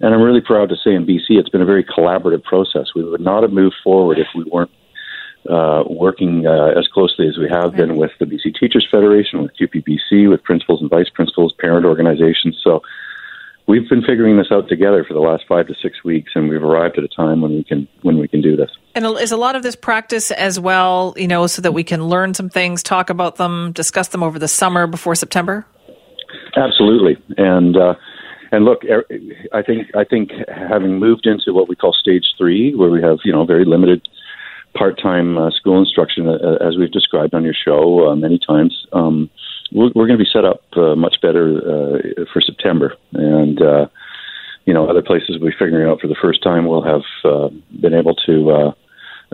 And 0.00 0.14
I'm 0.14 0.20
really 0.20 0.40
proud 0.40 0.68
to 0.70 0.76
say 0.76 0.94
in 0.94 1.06
BC 1.06 1.30
it's 1.30 1.48
been 1.48 1.62
a 1.62 1.66
very 1.66 1.84
collaborative 1.84 2.42
process. 2.42 2.88
We 2.94 3.04
would 3.04 3.20
not 3.20 3.42
have 3.42 3.52
moved 3.52 3.76
forward 3.82 4.18
if 4.18 4.26
we 4.34 4.44
weren't 4.44 4.70
uh, 5.48 5.84
working 5.88 6.46
uh, 6.46 6.78
as 6.78 6.86
closely 6.88 7.28
as 7.28 7.38
we 7.38 7.48
have 7.48 7.74
been 7.74 7.96
with 7.96 8.10
the 8.20 8.26
BC 8.26 8.54
Teachers 8.60 8.86
Federation, 8.90 9.42
with 9.42 9.56
CUPE 9.56 9.84
BC, 9.84 10.28
with 10.28 10.42
principals 10.42 10.80
and 10.80 10.90
vice 10.90 11.08
principals, 11.08 11.54
parent 11.58 11.86
organizations. 11.86 12.60
So 12.62 12.82
we've 13.66 13.88
been 13.88 14.02
figuring 14.02 14.36
this 14.36 14.48
out 14.50 14.68
together 14.68 15.04
for 15.04 15.14
the 15.14 15.20
last 15.20 15.44
five 15.48 15.66
to 15.68 15.74
six 15.82 16.02
weeks, 16.04 16.32
and 16.34 16.48
we've 16.48 16.62
arrived 16.62 16.98
at 16.98 17.04
a 17.04 17.08
time 17.08 17.40
when 17.40 17.52
we 17.52 17.64
can 17.64 17.88
when 18.02 18.18
we 18.18 18.28
can 18.28 18.40
do 18.40 18.56
this. 18.56 18.70
And 18.94 19.06
is 19.18 19.32
a 19.32 19.36
lot 19.36 19.56
of 19.56 19.62
this 19.62 19.76
practice 19.76 20.30
as 20.30 20.60
well, 20.60 21.14
you 21.16 21.28
know, 21.28 21.46
so 21.46 21.62
that 21.62 21.72
we 21.72 21.84
can 21.84 22.04
learn 22.04 22.34
some 22.34 22.48
things, 22.48 22.82
talk 22.82 23.10
about 23.10 23.36
them, 23.36 23.72
discuss 23.72 24.08
them 24.08 24.22
over 24.22 24.38
the 24.38 24.48
summer 24.48 24.86
before 24.86 25.14
September. 25.14 25.66
Absolutely, 26.56 27.16
and 27.38 27.76
uh, 27.76 27.94
and 28.50 28.64
look, 28.64 28.84
er, 28.84 29.04
I 29.52 29.62
think 29.62 29.88
I 29.94 30.04
think 30.04 30.30
having 30.48 30.98
moved 30.98 31.26
into 31.26 31.52
what 31.52 31.68
we 31.68 31.76
call 31.76 31.92
stage 31.92 32.24
three, 32.36 32.74
where 32.74 32.90
we 32.90 33.02
have 33.02 33.18
you 33.24 33.32
know 33.32 33.44
very 33.44 33.64
limited 33.64 34.06
part-time 34.74 35.36
uh, 35.36 35.50
school 35.50 35.78
instruction, 35.78 36.26
uh, 36.28 36.56
as 36.66 36.76
we've 36.78 36.90
described 36.90 37.34
on 37.34 37.44
your 37.44 37.54
show 37.54 38.08
uh, 38.08 38.16
many 38.16 38.38
times. 38.38 38.86
Um, 38.92 39.30
we're, 39.74 39.90
we're 39.94 40.06
going 40.06 40.18
to 40.18 40.24
be 40.24 40.30
set 40.30 40.44
up 40.44 40.62
uh, 40.76 40.94
much 40.94 41.16
better 41.20 41.58
uh, 41.58 42.24
for 42.32 42.40
September, 42.40 42.94
and 43.12 43.60
uh, 43.60 43.86
you 44.64 44.74
know 44.74 44.88
other 44.88 45.02
places 45.02 45.38
we'll 45.38 45.50
be 45.50 45.56
figuring 45.58 45.88
out 45.88 46.00
for 46.00 46.08
the 46.08 46.16
first 46.20 46.42
time. 46.42 46.66
We'll 46.66 46.82
have 46.82 47.02
uh, 47.24 47.48
been 47.80 47.94
able 47.94 48.14
to 48.26 48.50
uh, 48.50 48.72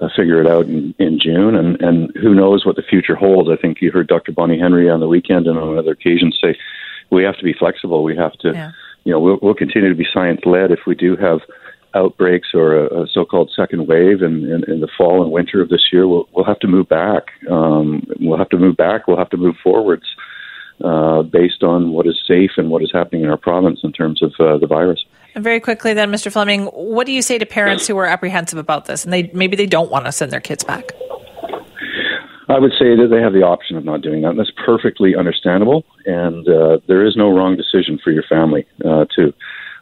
uh, 0.01 0.09
figure 0.16 0.41
it 0.41 0.47
out 0.47 0.66
in, 0.66 0.95
in 0.99 1.18
June, 1.20 1.55
and 1.55 1.80
and 1.80 2.12
who 2.16 2.34
knows 2.34 2.64
what 2.64 2.76
the 2.76 2.82
future 2.82 3.16
holds. 3.16 3.51
I 3.51 3.57
think 3.57 3.80
you 3.80 3.91
heard 3.91 4.07
Dr. 4.07 4.32
Bonnie 4.32 4.59
Henry 4.59 4.89
on 4.89 5.01
the 5.01 5.09
weekend 5.09 5.47
and 5.47 5.59
on 5.59 5.78
other 5.78 5.93
occasions 5.93 6.39
say 6.43 6.57
we 7.11 7.24
have 7.24 7.36
to 7.39 7.45
be 7.45 7.53
flexible. 7.53 8.05
We 8.05 8.16
have 8.16 8.32
to, 8.41 8.53
yeah. 8.53 8.72
you 9.05 9.12
know, 9.12 9.20
we'll, 9.20 9.39
we'll 9.43 9.55
continue 9.55 9.89
to 9.89 9.95
be 9.95 10.07
science 10.12 10.41
led 10.45 10.70
if 10.70 10.80
we 10.86 10.95
do 10.95 11.16
have 11.16 11.41
outbreaks 11.95 12.49
or 12.55 12.76
a, 12.76 13.03
a 13.03 13.07
so-called 13.09 13.51
second 13.55 13.86
wave 13.86 14.22
in, 14.22 14.45
in, 14.45 14.64
in, 14.70 14.80
the 14.80 14.89
fall 14.97 15.22
and 15.22 15.32
winter 15.32 15.61
of 15.61 15.68
this 15.68 15.86
year, 15.93 16.07
we'll, 16.07 16.28
we'll 16.32 16.45
have 16.45 16.59
to 16.61 16.66
move 16.66 16.89
back. 16.89 17.24
Um, 17.51 18.07
we'll 18.20 18.39
have 18.39 18.51
to 18.51 18.59
move 18.59 18.76
back. 18.76 19.07
We'll 19.07 19.18
have 19.18 19.30
to 19.30 19.36
move 19.36 19.57
forwards 19.62 20.05
uh, 20.84 21.22
based 21.22 21.62
on 21.62 21.93
what 21.93 22.07
is 22.07 22.20
safe 22.26 22.53
and 22.57 22.70
what 22.70 22.82
is 22.82 22.91
happening 22.93 23.22
in 23.22 23.30
our 23.30 23.36
province 23.36 23.80
in 23.82 23.93
terms 23.93 24.22
of 24.22 24.32
uh, 24.39 24.59
the 24.59 24.66
virus. 24.66 25.05
And 25.34 25.43
very 25.43 25.61
quickly, 25.61 25.95
then, 25.95 26.11
Mr. 26.11 26.30
Fleming, 26.32 26.66
what 26.66 27.07
do 27.07 27.12
you 27.12 27.22
say 27.22 27.39
to 27.39 27.47
parents 27.47 27.86
who 27.86 27.97
are 27.99 28.07
apprehensive 28.07 28.59
about 28.59 28.86
this 28.86 29.05
and 29.05 29.12
they 29.12 29.30
maybe 29.32 29.57
they 29.57 29.66
don't 29.66 29.91
want 29.91 30.07
to 30.07 30.12
send 30.12 30.30
their 30.32 30.41
kids 30.41 30.64
back? 30.64 30.93
I 32.51 32.59
would 32.59 32.72
say 32.72 32.97
that 32.97 33.09
they 33.11 33.20
have 33.20 33.34
the 33.34 33.43
option 33.43 33.76
of 33.76 33.84
not 33.84 34.01
doing 34.01 34.22
that. 34.22 34.30
And 34.30 34.39
that's 34.39 34.53
perfectly 34.64 35.14
understandable, 35.14 35.84
and 36.07 36.49
uh, 36.49 36.78
there 36.86 37.05
is 37.05 37.14
no 37.14 37.28
wrong 37.30 37.57
decision 37.57 37.99
for 38.03 38.11
your 38.11 38.22
family 38.22 38.66
uh, 38.84 39.05
to 39.16 39.34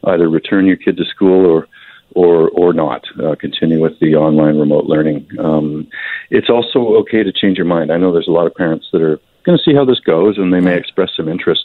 either 0.04 0.28
return 0.28 0.66
your 0.66 0.76
kid 0.76 0.96
to 0.96 1.04
school 1.04 1.46
or 1.46 1.68
or 2.14 2.48
or 2.50 2.72
not 2.72 3.04
uh, 3.22 3.34
continue 3.38 3.80
with 3.80 3.98
the 4.00 4.14
online 4.14 4.58
remote 4.58 4.84
learning. 4.84 5.28
Um, 5.38 5.88
it's 6.30 6.50
also 6.50 6.96
okay 7.00 7.22
to 7.22 7.32
change 7.32 7.58
your 7.58 7.66
mind. 7.66 7.92
I 7.92 7.98
know 7.98 8.12
there's 8.12 8.28
a 8.28 8.32
lot 8.32 8.46
of 8.46 8.54
parents 8.54 8.86
that 8.92 9.02
are 9.02 9.18
going 9.44 9.58
to 9.58 9.64
see 9.64 9.74
how 9.74 9.84
this 9.84 10.00
goes, 10.00 10.38
and 10.38 10.52
they 10.52 10.60
may 10.60 10.76
express 10.76 11.10
some 11.16 11.28
interest. 11.28 11.64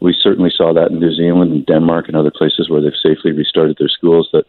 We 0.00 0.14
certainly 0.18 0.50
saw 0.54 0.72
that 0.74 0.90
in 0.90 1.00
New 1.00 1.14
Zealand 1.14 1.52
and 1.52 1.66
Denmark 1.66 2.08
and 2.08 2.16
other 2.16 2.30
places 2.30 2.68
where 2.68 2.80
they've 2.80 2.92
safely 3.00 3.32
restarted 3.32 3.76
their 3.78 3.88
schools. 3.88 4.28
That 4.32 4.44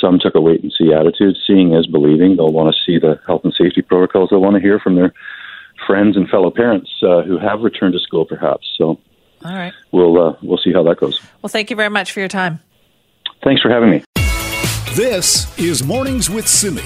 some 0.00 0.18
took 0.18 0.34
a 0.34 0.40
wait 0.40 0.62
and 0.62 0.72
see 0.72 0.92
attitude. 0.92 1.36
Seeing 1.46 1.74
is 1.74 1.86
believing. 1.86 2.36
They'll 2.36 2.52
want 2.52 2.74
to 2.74 2.80
see 2.84 2.98
the 2.98 3.20
health 3.26 3.42
and 3.44 3.52
safety 3.52 3.82
protocols. 3.82 4.30
They'll 4.30 4.40
want 4.40 4.56
to 4.56 4.62
hear 4.62 4.78
from 4.78 4.96
their 4.96 5.12
friends 5.86 6.16
and 6.16 6.28
fellow 6.28 6.50
parents 6.50 6.90
uh, 7.02 7.22
who 7.22 7.38
have 7.38 7.60
returned 7.60 7.94
to 7.94 8.00
school, 8.00 8.24
perhaps. 8.24 8.72
So, 8.76 8.98
all 9.44 9.54
right, 9.54 9.72
we'll 9.92 10.20
uh, 10.20 10.36
we'll 10.42 10.58
see 10.58 10.72
how 10.72 10.82
that 10.84 10.98
goes. 10.98 11.20
Well, 11.42 11.50
thank 11.50 11.70
you 11.70 11.76
very 11.76 11.90
much 11.90 12.12
for 12.12 12.20
your 12.20 12.28
time. 12.28 12.60
Thanks 13.42 13.62
for 13.62 13.70
having 13.70 13.90
me. 13.90 14.29
This 14.94 15.46
is 15.56 15.84
Mornings 15.84 16.28
with 16.28 16.48
Simi. 16.48 16.82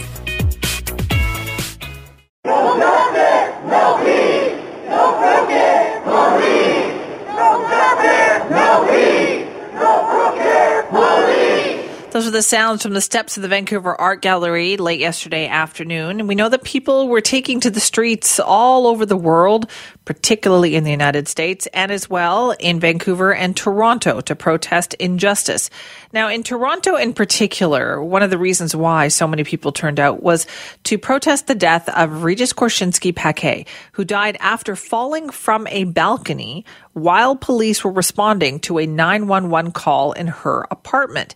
No 2.44 2.76
no 2.76 3.96
peace. 4.04 4.60
No 4.90 5.16
crooked 5.16 6.04
police. 6.04 6.92
No 7.32 7.48
government, 7.64 8.50
no 8.50 8.84
peace. 8.90 9.48
No 9.72 9.92
crooked 10.10 10.84
police. 10.90 12.03
Those 12.14 12.28
are 12.28 12.30
the 12.30 12.42
sounds 12.42 12.84
from 12.84 12.92
the 12.92 13.00
steps 13.00 13.36
of 13.36 13.42
the 13.42 13.48
Vancouver 13.48 14.00
Art 14.00 14.22
Gallery 14.22 14.76
late 14.76 15.00
yesterday 15.00 15.48
afternoon. 15.48 16.28
We 16.28 16.36
know 16.36 16.48
that 16.48 16.62
people 16.62 17.08
were 17.08 17.20
taking 17.20 17.58
to 17.58 17.70
the 17.70 17.80
streets 17.80 18.38
all 18.38 18.86
over 18.86 19.04
the 19.04 19.16
world, 19.16 19.68
particularly 20.04 20.76
in 20.76 20.84
the 20.84 20.92
United 20.92 21.26
States, 21.26 21.66
and 21.74 21.90
as 21.90 22.08
well 22.08 22.52
in 22.52 22.78
Vancouver 22.78 23.34
and 23.34 23.56
Toronto 23.56 24.20
to 24.20 24.36
protest 24.36 24.94
injustice. 24.94 25.70
Now, 26.12 26.28
in 26.28 26.44
Toronto 26.44 26.94
in 26.94 27.14
particular, 27.14 28.00
one 28.00 28.22
of 28.22 28.30
the 28.30 28.38
reasons 28.38 28.76
why 28.76 29.08
so 29.08 29.26
many 29.26 29.42
people 29.42 29.72
turned 29.72 29.98
out 29.98 30.22
was 30.22 30.46
to 30.84 30.96
protest 30.96 31.48
the 31.48 31.56
death 31.56 31.88
of 31.88 32.22
Regis 32.22 32.52
Korchinski 32.52 33.12
Paquet, 33.12 33.66
who 33.90 34.04
died 34.04 34.36
after 34.38 34.76
falling 34.76 35.30
from 35.30 35.66
a 35.66 35.82
balcony 35.82 36.64
while 36.92 37.34
police 37.34 37.82
were 37.82 37.90
responding 37.90 38.60
to 38.60 38.78
a 38.78 38.86
911 38.86 39.72
call 39.72 40.12
in 40.12 40.28
her 40.28 40.64
apartment. 40.70 41.34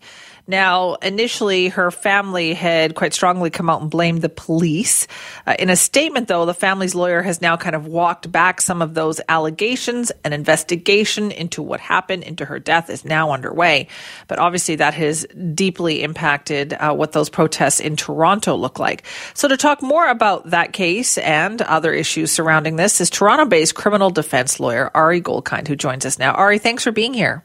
Now, 0.49 0.95
initially, 0.95 1.69
her 1.69 1.91
family 1.91 2.55
had 2.55 2.95
quite 2.95 3.13
strongly 3.13 3.51
come 3.51 3.69
out 3.69 3.83
and 3.83 3.91
blamed 3.91 4.23
the 4.23 4.31
police. 4.31 5.07
Uh, 5.47 5.55
in 5.59 5.69
a 5.69 5.77
statement, 5.77 6.27
though, 6.27 6.47
the 6.47 6.55
family's 6.55 6.95
lawyer 6.95 7.21
has 7.21 7.43
now 7.43 7.59
kind 7.59 7.77
of 7.77 7.87
walked 7.87 8.33
back 8.33 8.63
some 8.63 8.81
of 8.81 8.95
those 8.95 9.21
allegations. 9.29 10.11
An 10.25 10.33
investigation 10.33 11.31
into 11.33 11.61
what 11.61 11.81
happened, 11.81 12.23
into 12.23 12.47
her 12.47 12.59
death, 12.59 12.89
is 12.89 13.05
now 13.05 13.31
underway. 13.33 13.89
But 14.27 14.39
obviously, 14.39 14.77
that 14.77 14.95
has 14.95 15.27
deeply 15.55 16.03
impacted 16.03 16.73
uh, 16.73 16.95
what 16.95 17.13
those 17.13 17.29
protests 17.29 17.79
in 17.79 17.97
Toronto 17.97 18.57
look 18.57 18.79
like. 18.79 19.05
So, 19.35 19.49
to 19.49 19.59
talk 19.59 19.83
more 19.83 20.09
about 20.09 20.49
that 20.49 20.73
case 20.73 21.19
and 21.19 21.61
other 21.61 21.93
issues 21.93 22.33
surrounding 22.33 22.77
this 22.77 23.03
is 23.03 23.11
Toronto 23.11 23.45
based 23.45 23.75
criminal 23.75 24.09
defense 24.09 24.59
lawyer 24.59 24.91
Ari 24.95 25.21
Goldkind, 25.21 25.69
who 25.69 25.77
joins 25.77 26.07
us 26.07 26.19
now. 26.19 26.33
Ari, 26.33 26.59
thanks 26.59 26.85
for 26.85 26.91
being 26.91 27.13
here. 27.13 27.45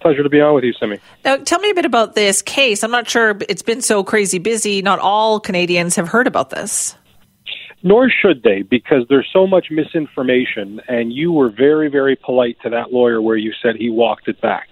Pleasure 0.00 0.22
to 0.22 0.30
be 0.30 0.40
on 0.40 0.54
with 0.54 0.64
you, 0.64 0.72
Simi. 0.72 0.98
Now, 1.24 1.36
tell 1.36 1.60
me 1.60 1.70
a 1.70 1.74
bit 1.74 1.84
about 1.84 2.14
this 2.14 2.40
case. 2.40 2.82
I'm 2.82 2.90
not 2.90 3.08
sure 3.08 3.36
it's 3.48 3.62
been 3.62 3.82
so 3.82 4.02
crazy 4.02 4.38
busy. 4.38 4.80
Not 4.80 4.98
all 4.98 5.38
Canadians 5.40 5.94
have 5.96 6.08
heard 6.08 6.26
about 6.26 6.50
this. 6.50 6.96
Nor 7.82 8.10
should 8.10 8.42
they, 8.42 8.62
because 8.62 9.04
there's 9.08 9.28
so 9.32 9.46
much 9.46 9.70
misinformation, 9.70 10.80
and 10.88 11.12
you 11.12 11.32
were 11.32 11.50
very, 11.50 11.88
very 11.88 12.16
polite 12.16 12.56
to 12.62 12.70
that 12.70 12.92
lawyer 12.92 13.20
where 13.20 13.36
you 13.36 13.52
said 13.62 13.76
he 13.76 13.90
walked 13.90 14.28
it 14.28 14.40
back. 14.40 14.68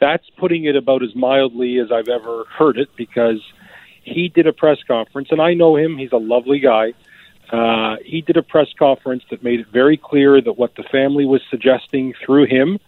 That's 0.00 0.28
putting 0.38 0.64
it 0.64 0.76
about 0.76 1.02
as 1.02 1.14
mildly 1.14 1.78
as 1.78 1.90
I've 1.92 2.08
ever 2.08 2.44
heard 2.56 2.78
it, 2.78 2.88
because 2.96 3.40
he 4.02 4.28
did 4.28 4.46
a 4.46 4.52
press 4.52 4.78
conference, 4.86 5.28
and 5.30 5.40
I 5.40 5.54
know 5.54 5.76
him. 5.76 5.98
He's 5.98 6.12
a 6.12 6.16
lovely 6.16 6.60
guy. 6.60 6.94
Uh, 7.50 7.96
he 8.04 8.20
did 8.20 8.36
a 8.36 8.42
press 8.42 8.68
conference 8.78 9.22
that 9.30 9.42
made 9.42 9.60
it 9.60 9.68
very 9.72 9.96
clear 9.96 10.40
that 10.40 10.52
what 10.52 10.74
the 10.76 10.84
family 10.84 11.24
was 11.24 11.42
suggesting 11.50 12.14
through 12.24 12.46
him 12.46 12.78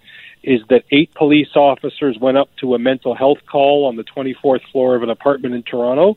is 0.43 0.61
that 0.69 0.85
eight 0.91 1.13
police 1.15 1.55
officers 1.55 2.19
went 2.19 2.39
up 2.39 2.49
to 2.61 2.75
a 2.75 2.79
mental 2.79 3.15
health 3.15 3.39
call 3.51 3.87
on 3.87 3.97
the 3.97 4.05
24th 4.05 4.63
floor 4.73 4.95
of 4.95 5.03
an 5.03 5.11
apartment 5.11 5.55
in 5.55 5.63
Toronto 5.63 6.17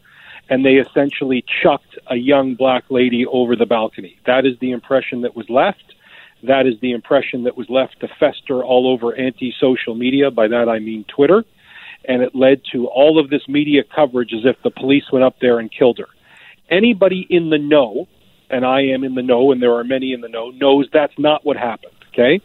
and 0.49 0.65
they 0.65 0.75
essentially 0.75 1.43
chucked 1.63 1.97
a 2.07 2.15
young 2.15 2.55
black 2.55 2.83
lady 2.89 3.25
over 3.25 3.55
the 3.55 3.65
balcony. 3.65 4.19
That 4.25 4.45
is 4.45 4.57
the 4.59 4.71
impression 4.71 5.21
that 5.21 5.35
was 5.35 5.49
left. 5.49 5.83
That 6.43 6.67
is 6.67 6.79
the 6.81 6.91
impression 6.91 7.43
that 7.43 7.55
was 7.55 7.69
left 7.69 8.01
to 8.01 8.07
fester 8.19 8.63
all 8.63 8.87
over 8.87 9.15
anti 9.15 9.53
social 9.59 9.95
media. 9.95 10.31
By 10.31 10.49
that 10.49 10.67
I 10.67 10.79
mean 10.79 11.05
Twitter. 11.05 11.45
And 12.05 12.21
it 12.21 12.35
led 12.35 12.61
to 12.73 12.87
all 12.87 13.17
of 13.17 13.29
this 13.29 13.47
media 13.47 13.83
coverage 13.83 14.33
as 14.33 14.43
if 14.43 14.61
the 14.61 14.69
police 14.69 15.05
went 15.11 15.23
up 15.23 15.37
there 15.39 15.59
and 15.59 15.71
killed 15.71 15.99
her. 15.99 16.09
Anybody 16.69 17.25
in 17.29 17.49
the 17.49 17.57
know, 17.57 18.09
and 18.49 18.65
I 18.65 18.81
am 18.87 19.05
in 19.05 19.15
the 19.15 19.21
know, 19.21 19.53
and 19.53 19.61
there 19.61 19.75
are 19.75 19.85
many 19.85 20.11
in 20.11 20.19
the 20.19 20.27
know, 20.27 20.49
knows 20.49 20.89
that's 20.91 21.17
not 21.17 21.45
what 21.45 21.55
happened. 21.55 21.93
Okay? 22.09 22.41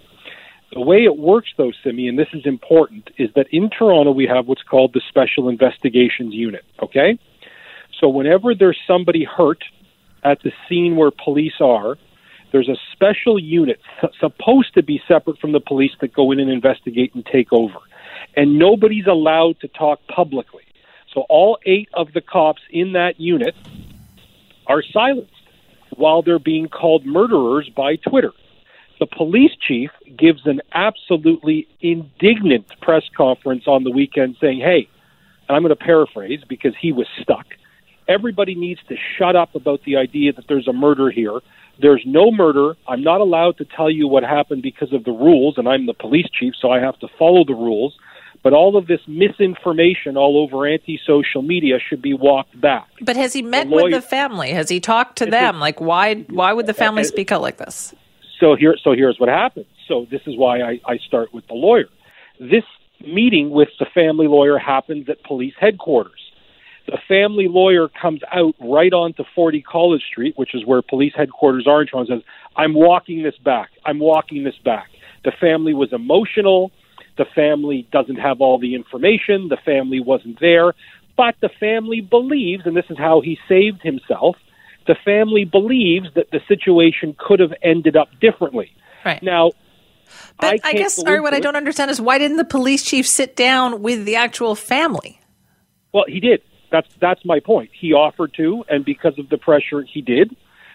The 0.73 0.81
way 0.81 1.05
it 1.05 1.17
works, 1.17 1.49
though, 1.57 1.73
Simi, 1.83 2.09
and 2.09 2.19
this 2.19 2.29
is 2.33 2.45
important, 2.45 3.11
is 3.17 3.31
that 3.35 3.47
in 3.51 3.71
Toronto 3.71 4.11
we 4.11 4.27
have 4.27 4.47
what's 4.47 4.63
called 4.63 4.93
the 4.93 5.01
Special 5.09 5.49
Investigations 5.49 6.35
Unit. 6.35 6.65
Okay? 6.83 7.19
So 7.99 8.09
whenever 8.09 8.55
there's 8.55 8.79
somebody 8.87 9.25
hurt 9.25 9.65
at 10.23 10.43
the 10.43 10.53
scene 10.69 10.97
where 10.97 11.11
police 11.11 11.61
are, 11.61 11.97
there's 12.53 12.69
a 12.69 12.77
special 12.93 13.39
unit 13.39 13.81
supposed 14.21 14.75
to 14.75 14.83
be 14.83 15.03
separate 15.09 15.39
from 15.39 15.53
the 15.53 15.61
police 15.61 15.93
that 16.01 16.13
go 16.13 16.33
in 16.33 16.41
and 16.41 16.51
investigate 16.51 17.15
and 17.15 17.25
take 17.25 17.53
over. 17.53 17.79
And 18.37 18.59
nobody's 18.59 19.07
allowed 19.07 19.61
to 19.61 19.69
talk 19.69 20.01
publicly. 20.07 20.65
So 21.15 21.23
all 21.29 21.59
eight 21.65 21.89
of 21.95 22.13
the 22.13 22.21
cops 22.21 22.63
in 22.71 22.93
that 22.93 23.19
unit 23.19 23.55
are 24.67 24.83
silenced 24.83 25.33
while 25.97 26.23
they're 26.23 26.39
being 26.39 26.69
called 26.69 27.05
murderers 27.07 27.69
by 27.75 27.97
Twitter. 27.97 28.33
The 28.99 29.07
police 29.07 29.53
chief 29.67 29.91
gives 30.17 30.47
an 30.47 30.61
absolutely 30.73 31.69
indignant 31.81 32.67
press 32.81 33.05
conference 33.17 33.65
on 33.67 33.85
the 33.85 33.91
weekend 33.91 34.37
saying, 34.41 34.59
hey, 34.59 34.89
and 35.49 35.57
I'm 35.57 35.63
going 35.63 35.71
to 35.71 35.77
paraphrase 35.77 36.41
because 36.49 36.75
he 36.81 36.93
was 36.93 37.07
stuck. 37.23 37.47
Everybody 38.09 38.55
needs 38.55 38.81
to 38.89 38.97
shut 39.17 39.37
up 39.37 39.55
about 39.55 39.83
the 39.85 39.97
idea 39.97 40.33
that 40.33 40.47
there's 40.49 40.67
a 40.67 40.73
murder 40.73 41.11
here. 41.11 41.41
There's 41.81 42.03
no 42.05 42.31
murder. 42.31 42.75
I'm 42.89 43.03
not 43.03 43.21
allowed 43.21 43.59
to 43.59 43.65
tell 43.65 43.91
you 43.91 44.09
what 44.09 44.25
happened 44.25 44.63
because 44.63 44.93
of 44.93 45.05
the 45.05 45.13
rules, 45.13 45.59
and 45.59 45.69
I'm 45.69 45.87
the 45.87 45.95
police 45.95 46.27
chief, 46.33 46.55
so 46.61 46.71
I 46.71 46.81
have 46.81 46.99
to 47.01 47.09
follow 47.19 47.45
the 47.45 47.55
rules. 47.55 47.97
But 48.43 48.53
all 48.53 48.77
of 48.77 48.87
this 48.87 49.01
misinformation 49.07 50.17
all 50.17 50.39
over 50.43 50.67
anti 50.67 50.99
social 51.05 51.43
media 51.43 51.79
should 51.87 52.01
be 52.01 52.15
walked 52.15 52.59
back. 52.61 52.89
But 53.01 53.17
has 53.17 53.33
he 53.33 53.43
met 53.43 53.65
the 53.65 53.71
lawyer, 53.71 53.85
with 53.85 53.93
the 53.95 54.01
family? 54.01 54.51
Has 54.51 54.69
he 54.69 54.81
talked 54.81 55.19
to 55.19 55.27
them? 55.27 55.59
Like, 55.59 55.81
why 55.81 56.15
why 56.31 56.53
would 56.53 56.67
the 56.67 56.73
uh, 56.73 56.75
family 56.75 57.03
uh, 57.03 57.07
speak 57.07 57.33
out 57.33 57.43
like 57.43 57.59
this? 57.59 57.95
So 58.41 58.57
here, 58.57 58.77
so 58.83 58.93
here's 58.93 59.19
what 59.19 59.29
happened. 59.29 59.67
So 59.87 60.07
this 60.11 60.21
is 60.27 60.37
why 60.37 60.61
I, 60.61 60.81
I 60.87 60.99
start 60.99 61.33
with 61.33 61.47
the 61.47 61.55
lawyer. 61.55 61.89
This 62.39 62.65
meeting 63.01 63.51
with 63.51 63.69
the 63.79 63.87
family 63.95 64.27
lawyer 64.27 64.59
happens 64.59 65.09
at 65.09 65.23
police 65.25 65.55
headquarters. 65.59 66.21
The 66.87 66.99
family 67.07 67.49
lawyer 67.49 67.89
comes 67.89 68.23
out 68.33 68.55
right 68.61 68.93
onto 68.93 69.23
40 69.35 69.61
College 69.63 70.03
Street, 70.11 70.35
which 70.37 70.55
is 70.55 70.65
where 70.65 70.81
police 70.81 71.13
headquarters 71.15 71.67
are 71.67 71.83
in 71.83 71.89
and 71.93 72.09
says, 72.09 72.23
I'm 72.57 72.75
walking 72.75 73.23
this 73.23 73.37
back. 73.45 73.71
I'm 73.85 73.99
walking 73.99 74.45
this 74.45 74.57
back. 74.65 74.89
The 75.25 75.33
family 75.39 75.75
was 75.75 75.93
emotional. 75.93 76.71
The 77.19 77.27
family 77.35 77.87
doesn't 77.93 78.17
have 78.17 78.41
all 78.41 78.59
the 78.59 78.75
information. 78.75 79.49
The 79.49 79.59
family 79.65 80.01
wasn't 80.01 80.41
there. 80.41 80.73
But 81.17 81.35
the 81.43 81.51
family 81.61 82.01
believes, 82.01 82.63
and 82.65 82.77
this 82.77 82.87
is 82.89 82.97
how 82.97 83.21
he 83.21 83.39
saved 83.49 83.83
himself, 83.83 84.37
the 84.89 84.97
family 85.05 85.45
believes 85.45 86.09
that 86.15 86.33
the 86.33 86.41
situation 86.49 87.15
could 87.17 87.39
have 87.39 87.53
ended 87.63 87.97
up 87.97 88.09
differently. 88.21 88.73
Right. 89.05 89.23
Now, 89.23 89.53
but 90.41 90.61
I, 90.65 90.71
I 90.71 90.73
guess, 90.73 90.97
sorry, 90.97 91.21
what 91.21 91.35
I 91.35 91.41
don't 91.41 91.55
understand 91.55 91.91
is 91.91 92.01
why 92.01 92.19
didn't 92.19 92.39
the 92.39 92.45
police 92.45 92.83
chief 92.83 93.07
sit 93.07 93.37
down 93.37 93.83
with 93.83 94.05
the 94.05 94.17
actual 94.17 94.57
family? 94.57 95.21
Well, 95.93 96.07
he 96.09 96.19
did. 96.19 96.43
That's 96.73 96.89
that's 97.01 97.25
my 97.25 97.41
point. 97.41 97.71
He 97.79 97.93
offered 97.93 98.35
to, 98.35 98.65
and 98.69 98.85
because 98.85 99.19
of 99.19 99.29
the 99.29 99.39
pressure, 99.39 99.83
he 99.83 100.01
did. 100.01 100.35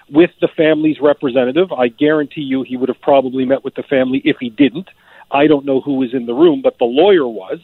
With 0.10 0.32
the 0.42 0.50
family's 0.56 1.00
representative, 1.02 1.72
I 1.72 1.88
guarantee 1.88 2.42
you, 2.42 2.62
he 2.62 2.78
would 2.78 2.90
have 2.90 3.02
probably 3.02 3.46
met 3.46 3.64
with 3.64 3.76
the 3.76 3.84
family 3.84 4.22
if 4.24 4.38
he 4.40 4.50
didn't. 4.50 4.90
I 5.32 5.48
don't 5.48 5.66
know 5.66 5.82
who 5.82 5.96
was 5.96 6.14
in 6.14 6.26
the 6.26 6.34
room, 6.34 6.62
but 6.62 6.78
the 6.78 6.86
lawyer 6.86 7.28
was. 7.28 7.60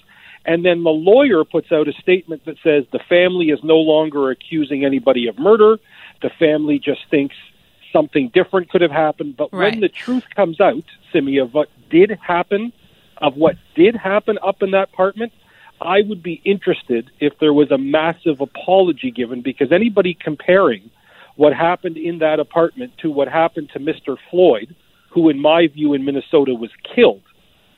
And 0.46 0.66
then 0.66 0.84
the 0.84 0.90
lawyer 0.90 1.44
puts 1.44 1.72
out 1.72 1.88
a 1.88 1.94
statement 1.94 2.46
that 2.46 2.56
says 2.64 2.86
the 2.92 3.00
family 3.10 3.48
is 3.48 3.60
no 3.64 3.78
longer 3.78 4.32
accusing 4.32 4.86
anybody 4.86 5.28
of 5.28 5.38
murder. 5.38 5.78
The 6.22 6.30
family 6.40 6.80
just 6.80 7.02
thinks 7.12 7.36
something 7.92 8.32
different 8.34 8.70
could 8.70 8.82
have 8.82 8.92
happened. 8.92 9.36
But 9.38 9.50
right. 9.52 9.72
when 9.72 9.82
the 9.82 9.90
truth 9.90 10.24
comes 10.36 10.60
out, 10.60 10.84
Simi, 11.12 11.38
of 11.38 11.54
what 11.54 11.70
did 11.90 12.18
happen, 12.26 12.72
of 13.18 13.36
what 13.36 13.56
did 13.76 13.96
happen 13.96 14.40
up 14.42 14.64
in 14.64 14.72
that 14.72 14.90
apartment, 14.94 15.34
I 15.82 16.02
would 16.02 16.22
be 16.22 16.42
interested 16.44 17.10
if 17.20 17.40
there 17.40 17.54
was 17.54 17.72
a 17.72 17.78
massive 17.78 18.42
apology 18.42 19.12
given 19.12 19.42
because 19.42 19.72
anybody 19.72 20.14
comparing 20.14 20.90
what 21.36 21.54
happened 21.54 21.98
in 21.98 22.20
that 22.20 22.40
apartment 22.40 22.94
to 23.02 23.10
what 23.10 23.30
happened 23.30 23.70
to 23.74 23.80
Mr. 23.80 24.18
Floyd, 24.30 24.76
who, 25.12 25.30
in 25.30 25.40
my 25.40 25.68
view, 25.68 25.94
in 25.94 26.04
Minnesota 26.04 26.54
was 26.54 26.70
killed 26.96 27.22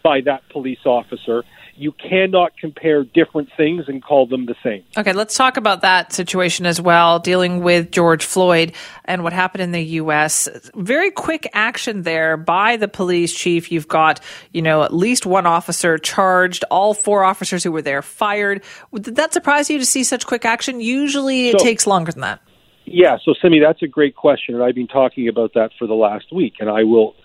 by 0.03 0.21
that 0.21 0.41
police 0.49 0.83
officer, 0.85 1.43
You 1.81 1.93
cannot 1.93 2.55
compare 2.57 3.03
different 3.03 3.49
things 3.57 3.85
and 3.87 4.03
call 4.03 4.27
them 4.27 4.45
the 4.45 4.53
same. 4.63 4.83
Okay, 4.95 5.13
let's 5.13 5.35
talk 5.35 5.57
about 5.57 5.81
that 5.81 6.13
situation 6.13 6.67
as 6.67 6.79
well, 6.79 7.17
dealing 7.17 7.63
with 7.63 7.89
George 7.89 8.23
Floyd 8.23 8.73
and 9.05 9.23
what 9.23 9.33
happened 9.33 9.63
in 9.63 9.71
the 9.71 9.83
U.S. 9.95 10.47
Very 10.75 11.09
quick 11.09 11.49
action 11.53 12.03
there 12.03 12.37
by 12.37 12.77
the 12.77 12.87
police 12.87 13.33
chief. 13.33 13.71
You've 13.71 13.87
got, 13.87 14.19
you 14.53 14.61
know, 14.61 14.83
at 14.83 14.93
least 14.93 15.25
one 15.25 15.47
officer 15.47 15.97
charged, 15.97 16.63
all 16.69 16.93
four 16.93 17.23
officers 17.23 17.63
who 17.63 17.71
were 17.71 17.81
there 17.81 18.03
fired. 18.03 18.61
Did 18.93 19.15
that 19.15 19.33
surprise 19.33 19.67
you 19.67 19.79
to 19.79 19.85
see 19.85 20.03
such 20.03 20.27
quick 20.27 20.45
action? 20.45 20.81
Usually 20.81 21.49
it 21.49 21.59
So- 21.59 21.65
takes 21.65 21.87
longer 21.87 22.11
than 22.11 22.21
that. 22.21 22.41
Yeah, 22.85 23.17
so 23.25 23.33
Simi, 23.41 23.59
that's 23.59 23.81
a 23.81 23.87
great 23.87 24.15
question, 24.15 24.53
and 24.53 24.63
I've 24.63 24.75
been 24.75 24.87
talking 24.87 25.27
about 25.27 25.55
that 25.55 25.71
for 25.79 25.87
the 25.87 25.95
last 25.95 26.31
week, 26.31 26.53
and 26.59 26.69
I 26.69 26.83
will 26.83 27.15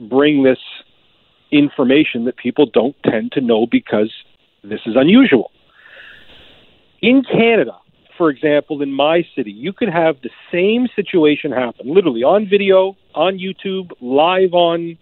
bring 0.00 0.42
this 0.42 0.58
information 1.52 2.24
that 2.24 2.36
people 2.36 2.66
don't 2.66 2.96
tend 3.04 3.32
to 3.32 3.40
know 3.40 3.66
because 3.70 4.10
this 4.64 4.80
is 4.86 4.94
unusual. 4.96 5.50
In 7.00 7.22
Canada, 7.22 7.76
for 8.16 8.30
example, 8.30 8.82
in 8.82 8.92
my 8.92 9.26
city, 9.36 9.50
you 9.50 9.72
could 9.72 9.88
have 9.88 10.16
the 10.22 10.30
same 10.50 10.88
situation 10.94 11.52
happen, 11.52 11.92
literally 11.92 12.22
on 12.22 12.48
video, 12.48 12.96
on 13.14 13.38
YouTube, 13.38 13.90
live 14.00 14.52
on 14.54 14.96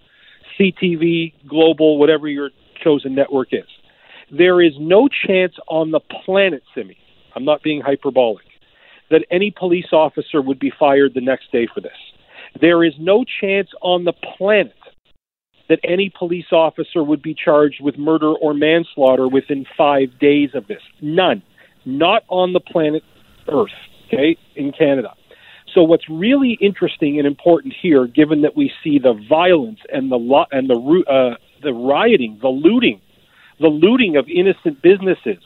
CTV, 0.58 1.34
global, 1.46 1.98
whatever 1.98 2.28
your 2.28 2.50
chosen 2.82 3.14
network 3.14 3.48
is. 3.52 3.66
There 4.30 4.62
is 4.62 4.72
no 4.78 5.08
chance 5.08 5.54
on 5.68 5.90
the 5.90 6.00
planet, 6.00 6.62
Simi, 6.74 6.96
I'm 7.34 7.44
not 7.44 7.62
being 7.62 7.80
hyperbolic, 7.80 8.46
that 9.10 9.24
any 9.30 9.50
police 9.50 9.92
officer 9.92 10.40
would 10.40 10.58
be 10.58 10.72
fired 10.78 11.14
the 11.14 11.20
next 11.20 11.52
day 11.52 11.68
for 11.72 11.80
this. 11.80 11.92
There 12.60 12.84
is 12.84 12.94
no 12.98 13.24
chance 13.40 13.68
on 13.82 14.04
the 14.04 14.12
planet 14.12 14.74
that 15.70 15.78
any 15.84 16.10
police 16.10 16.52
officer 16.52 17.02
would 17.02 17.22
be 17.22 17.32
charged 17.32 17.80
with 17.80 17.96
murder 17.96 18.32
or 18.32 18.52
manslaughter 18.52 19.28
within 19.28 19.64
five 19.76 20.18
days 20.18 20.50
of 20.54 20.66
this. 20.66 20.82
None. 21.00 21.42
Not 21.86 22.24
on 22.28 22.52
the 22.52 22.60
planet 22.60 23.04
Earth, 23.48 23.70
okay, 24.06 24.36
in 24.56 24.72
Canada. 24.72 25.14
So 25.72 25.84
what's 25.84 26.08
really 26.08 26.58
interesting 26.60 27.18
and 27.18 27.26
important 27.26 27.72
here, 27.80 28.06
given 28.08 28.42
that 28.42 28.56
we 28.56 28.72
see 28.82 28.98
the 28.98 29.14
violence 29.28 29.78
and 29.92 30.10
the 30.10 30.16
lo- 30.16 30.46
and 30.50 30.68
the 30.68 30.74
uh, 31.08 31.36
the 31.62 31.72
rioting, 31.72 32.38
the 32.42 32.48
looting, 32.48 33.00
the 33.60 33.68
looting 33.68 34.16
of 34.16 34.28
innocent 34.28 34.82
businesses, 34.82 35.38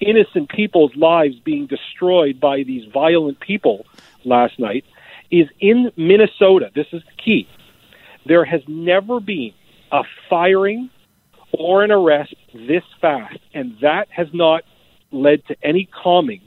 innocent 0.00 0.48
people's 0.48 0.96
lives 0.96 1.36
being 1.44 1.66
destroyed 1.66 2.40
by 2.40 2.62
these 2.62 2.90
violent 2.90 3.38
people 3.40 3.84
last 4.24 4.58
night, 4.58 4.84
is 5.30 5.48
in 5.60 5.92
Minnesota. 5.96 6.70
This 6.74 6.86
is 6.92 7.02
key. 7.22 7.46
There 8.24 8.46
has 8.46 8.62
never 8.66 9.20
been 9.20 9.52
a 9.92 10.02
firing 10.28 10.90
or 11.52 11.82
an 11.82 11.90
arrest 11.90 12.34
this 12.54 12.84
fast, 13.00 13.38
and 13.54 13.76
that 13.80 14.08
has 14.10 14.28
not 14.32 14.64
led 15.10 15.46
to 15.46 15.56
any 15.62 15.84
calming 15.86 16.40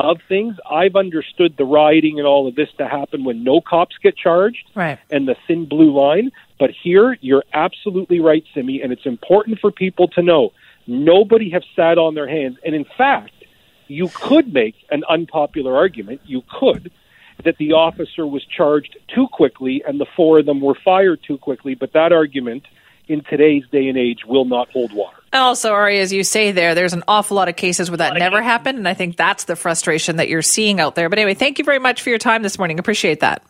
of 0.00 0.18
things. 0.28 0.56
I've 0.68 0.96
understood 0.96 1.56
the 1.56 1.64
rioting 1.64 2.18
and 2.18 2.26
all 2.26 2.48
of 2.48 2.56
this 2.56 2.68
to 2.78 2.88
happen 2.88 3.22
when 3.24 3.44
no 3.44 3.60
cops 3.60 3.96
get 4.02 4.16
charged 4.16 4.64
Right. 4.74 4.98
and 5.10 5.28
the 5.28 5.36
thin 5.46 5.66
blue 5.66 5.92
line. 5.92 6.32
But 6.58 6.70
here, 6.70 7.16
you're 7.20 7.44
absolutely 7.52 8.18
right, 8.18 8.44
Simi, 8.52 8.82
and 8.82 8.92
it's 8.92 9.06
important 9.06 9.60
for 9.60 9.70
people 9.70 10.08
to 10.08 10.22
know 10.22 10.52
nobody 10.88 11.50
have 11.50 11.62
sat 11.76 11.98
on 11.98 12.14
their 12.14 12.28
hands. 12.28 12.58
And 12.64 12.74
in 12.74 12.84
fact, 12.98 13.32
you 13.86 14.08
could 14.12 14.52
make 14.52 14.74
an 14.90 15.04
unpopular 15.08 15.76
argument. 15.76 16.22
You 16.24 16.42
could 16.48 16.90
that 17.44 17.56
the 17.58 17.72
officer 17.72 18.26
was 18.26 18.44
charged 18.44 18.96
too 19.14 19.26
quickly 19.32 19.82
and 19.86 20.00
the 20.00 20.06
four 20.16 20.38
of 20.38 20.46
them 20.46 20.60
were 20.60 20.76
fired 20.84 21.20
too 21.26 21.38
quickly. 21.38 21.74
But 21.74 21.92
that 21.92 22.12
argument 22.12 22.64
in 23.08 23.22
today's 23.28 23.64
day 23.70 23.88
and 23.88 23.98
age 23.98 24.24
will 24.26 24.44
not 24.44 24.70
hold 24.70 24.92
water. 24.92 25.16
Also, 25.32 25.72
Ari, 25.72 25.98
as 25.98 26.12
you 26.12 26.24
say 26.24 26.52
there, 26.52 26.74
there's 26.74 26.92
an 26.92 27.02
awful 27.08 27.36
lot 27.36 27.48
of 27.48 27.56
cases 27.56 27.90
where 27.90 27.96
that 27.98 28.14
never 28.14 28.42
happened. 28.42 28.78
And 28.78 28.86
I 28.86 28.94
think 28.94 29.16
that's 29.16 29.44
the 29.44 29.56
frustration 29.56 30.16
that 30.16 30.28
you're 30.28 30.42
seeing 30.42 30.78
out 30.78 30.94
there. 30.94 31.08
But 31.08 31.18
anyway, 31.18 31.34
thank 31.34 31.58
you 31.58 31.64
very 31.64 31.78
much 31.78 32.02
for 32.02 32.10
your 32.10 32.18
time 32.18 32.42
this 32.42 32.58
morning. 32.58 32.78
Appreciate 32.78 33.20
that. 33.20 33.42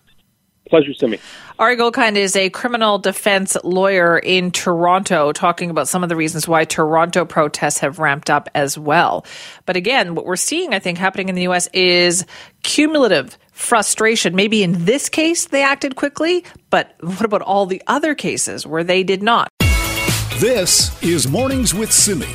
Pleasure, 0.68 0.94
Simi. 0.94 1.18
Ari 1.58 1.76
Goldkind 1.76 2.16
is 2.16 2.34
a 2.34 2.48
criminal 2.50 2.98
defense 2.98 3.56
lawyer 3.62 4.18
in 4.18 4.50
Toronto, 4.52 5.32
talking 5.32 5.70
about 5.70 5.86
some 5.86 6.02
of 6.02 6.08
the 6.08 6.16
reasons 6.16 6.48
why 6.48 6.64
Toronto 6.64 7.24
protests 7.24 7.78
have 7.80 7.98
ramped 7.98 8.30
up 8.30 8.48
as 8.54 8.78
well. 8.78 9.26
But 9.66 9.76
again, 9.76 10.14
what 10.14 10.24
we're 10.24 10.36
seeing, 10.36 10.72
I 10.72 10.78
think, 10.78 10.98
happening 10.98 11.28
in 11.28 11.34
the 11.34 11.42
U.S. 11.42 11.68
is 11.74 12.24
cumulative 12.62 13.36
frustration. 13.52 14.34
Maybe 14.34 14.62
in 14.62 14.84
this 14.84 15.08
case, 15.08 15.46
they 15.46 15.62
acted 15.62 15.96
quickly, 15.96 16.44
but 16.70 16.96
what 17.00 17.24
about 17.24 17.42
all 17.42 17.66
the 17.66 17.82
other 17.86 18.14
cases 18.14 18.66
where 18.66 18.84
they 18.84 19.04
did 19.04 19.22
not? 19.22 19.48
This 20.38 21.00
is 21.02 21.28
Mornings 21.28 21.72
with 21.72 21.92
Simi. 21.92 22.26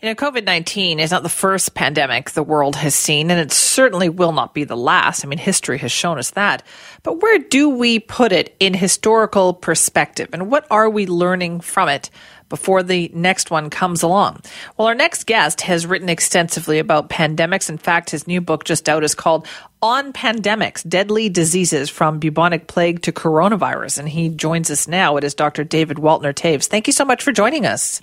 You 0.00 0.08
know, 0.08 0.14
COVID 0.14 0.44
19 0.44 1.00
is 1.00 1.10
not 1.10 1.24
the 1.24 1.28
first 1.28 1.74
pandemic 1.74 2.30
the 2.30 2.44
world 2.44 2.76
has 2.76 2.94
seen, 2.94 3.32
and 3.32 3.40
it 3.40 3.50
certainly 3.50 4.08
will 4.08 4.30
not 4.30 4.54
be 4.54 4.62
the 4.62 4.76
last. 4.76 5.24
I 5.24 5.28
mean, 5.28 5.40
history 5.40 5.76
has 5.78 5.90
shown 5.90 6.18
us 6.18 6.30
that. 6.32 6.62
But 7.02 7.20
where 7.20 7.40
do 7.40 7.68
we 7.70 7.98
put 7.98 8.30
it 8.30 8.54
in 8.60 8.74
historical 8.74 9.54
perspective, 9.54 10.28
and 10.32 10.48
what 10.48 10.68
are 10.70 10.88
we 10.88 11.06
learning 11.06 11.62
from 11.62 11.88
it? 11.88 12.10
Before 12.48 12.82
the 12.82 13.10
next 13.12 13.50
one 13.50 13.70
comes 13.70 14.02
along. 14.02 14.40
Well, 14.76 14.88
our 14.88 14.94
next 14.94 15.26
guest 15.26 15.62
has 15.62 15.84
written 15.84 16.08
extensively 16.08 16.78
about 16.78 17.10
pandemics. 17.10 17.68
In 17.68 17.76
fact, 17.76 18.08
his 18.08 18.26
new 18.26 18.40
book 18.40 18.64
just 18.64 18.88
out 18.88 19.04
is 19.04 19.14
called 19.14 19.46
On 19.82 20.14
Pandemics 20.14 20.88
Deadly 20.88 21.28
Diseases 21.28 21.90
from 21.90 22.20
Bubonic 22.20 22.66
Plague 22.66 23.02
to 23.02 23.12
Coronavirus. 23.12 23.98
And 23.98 24.08
he 24.08 24.30
joins 24.30 24.70
us 24.70 24.88
now. 24.88 25.18
It 25.18 25.24
is 25.24 25.34
Dr. 25.34 25.62
David 25.62 25.98
Waltner 25.98 26.32
Toews. 26.32 26.68
Thank 26.68 26.86
you 26.86 26.94
so 26.94 27.04
much 27.04 27.22
for 27.22 27.32
joining 27.32 27.66
us. 27.66 28.00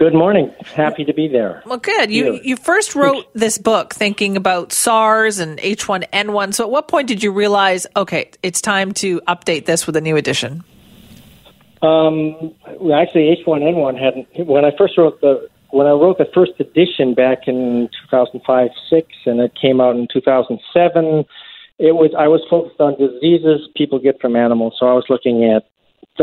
Good 0.00 0.14
morning. 0.14 0.50
Happy 0.64 1.04
to 1.04 1.12
be 1.12 1.28
there. 1.28 1.62
Well, 1.66 1.76
good. 1.76 2.10
You 2.10 2.40
you 2.42 2.56
first 2.56 2.94
wrote 2.94 3.30
this 3.34 3.58
book 3.58 3.92
thinking 3.92 4.34
about 4.34 4.72
SARS 4.72 5.38
and 5.38 5.58
H1N1. 5.58 6.54
So, 6.54 6.64
at 6.64 6.70
what 6.70 6.88
point 6.88 7.06
did 7.06 7.22
you 7.22 7.30
realize, 7.30 7.86
okay, 7.94 8.30
it's 8.42 8.62
time 8.62 8.92
to 8.92 9.20
update 9.28 9.66
this 9.66 9.86
with 9.86 9.96
a 9.96 10.00
new 10.00 10.16
edition? 10.16 10.64
Um, 11.82 12.54
well, 12.78 12.98
actually, 12.98 13.36
H1N1 13.44 14.02
hadn't. 14.02 14.46
When 14.46 14.64
I 14.64 14.70
first 14.78 14.96
wrote 14.96 15.20
the 15.20 15.46
when 15.68 15.86
I 15.86 15.90
wrote 15.90 16.16
the 16.16 16.30
first 16.32 16.52
edition 16.58 17.12
back 17.12 17.46
in 17.46 17.90
2005 18.10 18.70
six, 18.88 19.06
and 19.26 19.38
it 19.38 19.52
came 19.60 19.82
out 19.82 19.96
in 19.96 20.08
2007. 20.10 21.26
It 21.78 21.92
was 21.92 22.10
I 22.18 22.26
was 22.26 22.40
focused 22.48 22.80
on 22.80 22.96
diseases 22.96 23.68
people 23.76 23.98
get 23.98 24.18
from 24.18 24.34
animals. 24.34 24.76
So 24.80 24.86
I 24.86 24.94
was 24.94 25.04
looking 25.10 25.44
at 25.44 25.64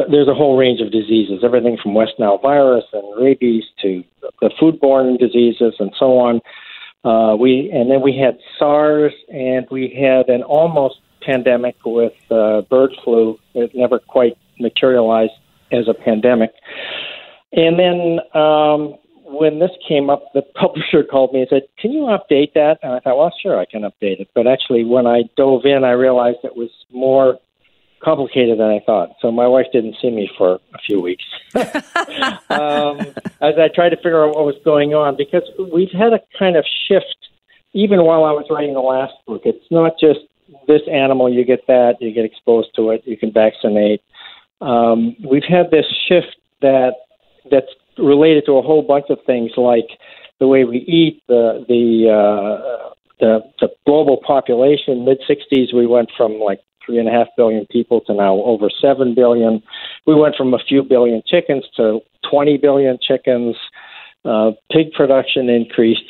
there's 0.09 0.27
a 0.27 0.33
whole 0.33 0.57
range 0.57 0.81
of 0.81 0.91
diseases, 0.91 1.43
everything 1.43 1.77
from 1.81 1.93
West 1.93 2.13
Nile 2.19 2.37
virus 2.37 2.85
and 2.93 3.21
rabies 3.21 3.63
to 3.81 4.03
the 4.41 4.49
foodborne 4.61 5.17
diseases 5.19 5.75
and 5.79 5.91
so 5.97 6.17
on. 6.17 6.41
Uh, 7.03 7.35
we 7.35 7.69
and 7.73 7.89
then 7.89 8.01
we 8.01 8.17
had 8.17 8.37
SARS 8.59 9.13
and 9.29 9.65
we 9.71 9.89
had 9.89 10.29
an 10.29 10.43
almost 10.43 10.95
pandemic 11.21 11.75
with 11.85 12.13
uh, 12.31 12.61
bird 12.61 12.91
flu. 13.03 13.37
It 13.53 13.71
never 13.73 13.99
quite 13.99 14.37
materialized 14.59 15.33
as 15.71 15.87
a 15.87 15.93
pandemic. 15.93 16.51
And 17.53 17.79
then 17.79 18.19
um, 18.33 18.95
when 19.23 19.59
this 19.59 19.71
came 19.87 20.09
up, 20.09 20.23
the 20.33 20.41
publisher 20.55 21.03
called 21.03 21.33
me 21.33 21.41
and 21.41 21.49
said, 21.49 21.63
"Can 21.79 21.91
you 21.91 22.03
update 22.03 22.53
that?" 22.53 22.79
And 22.81 22.93
I 22.93 22.99
thought, 22.99 23.17
"Well, 23.17 23.33
sure, 23.41 23.59
I 23.59 23.65
can 23.65 23.83
update 23.83 24.19
it." 24.19 24.29
But 24.33 24.47
actually, 24.47 24.83
when 24.83 25.07
I 25.07 25.23
dove 25.35 25.65
in, 25.65 25.83
I 25.83 25.91
realized 25.91 26.39
it 26.43 26.55
was 26.55 26.69
more 26.91 27.39
complicated 28.03 28.59
than 28.59 28.67
I 28.67 28.79
thought. 28.85 29.15
So 29.21 29.31
my 29.31 29.47
wife 29.47 29.67
didn't 29.73 29.95
see 30.01 30.09
me 30.09 30.29
for 30.37 30.59
a 30.73 30.77
few 30.85 31.01
weeks 31.01 31.23
um, 31.55 32.99
as 33.41 33.55
I 33.57 33.69
tried 33.73 33.89
to 33.89 33.97
figure 33.97 34.23
out 34.23 34.35
what 34.35 34.45
was 34.45 34.55
going 34.63 34.93
on 34.93 35.17
because 35.17 35.43
we've 35.73 35.91
had 35.91 36.13
a 36.13 36.19
kind 36.37 36.55
of 36.55 36.65
shift. 36.87 37.15
Even 37.73 38.03
while 38.03 38.23
I 38.23 38.31
was 38.31 38.45
writing 38.49 38.73
the 38.73 38.79
last 38.79 39.13
book, 39.27 39.41
it's 39.45 39.65
not 39.69 39.93
just 39.99 40.19
this 40.67 40.81
animal. 40.91 41.31
You 41.31 41.45
get 41.45 41.67
that, 41.67 41.97
you 41.99 42.11
get 42.13 42.25
exposed 42.25 42.69
to 42.75 42.91
it, 42.91 43.03
you 43.05 43.17
can 43.17 43.31
vaccinate. 43.31 44.01
Um, 44.61 45.15
we've 45.23 45.43
had 45.43 45.69
this 45.69 45.85
shift 46.07 46.35
that 46.61 46.93
that's 47.51 47.67
related 47.97 48.45
to 48.45 48.57
a 48.57 48.61
whole 48.61 48.81
bunch 48.81 49.05
of 49.09 49.19
things 49.25 49.51
like 49.57 49.87
the 50.39 50.47
way 50.47 50.63
we 50.63 50.77
eat, 50.77 51.21
the 51.27 51.65
the 51.67 52.09
uh, 52.09 52.93
the, 53.19 53.39
the 53.59 53.69
global 53.85 54.17
population. 54.25 55.05
Mid 55.05 55.19
'60s, 55.29 55.73
we 55.73 55.85
went 55.87 56.09
from 56.15 56.33
like 56.33 56.59
three 56.85 56.99
and 56.99 57.07
a 57.07 57.11
half 57.11 57.27
billion 57.35 57.65
people 57.67 58.01
to 58.01 58.13
now 58.13 58.35
over 58.35 58.69
seven 58.81 59.13
billion. 59.13 59.61
We 60.05 60.15
went 60.15 60.35
from 60.35 60.53
a 60.53 60.59
few 60.59 60.83
billion 60.83 61.21
chickens 61.25 61.65
to 61.75 61.99
20 62.29 62.57
billion 62.57 62.97
chickens. 63.01 63.55
Uh, 64.25 64.51
pig 64.71 64.91
production 64.93 65.49
increased. 65.49 66.03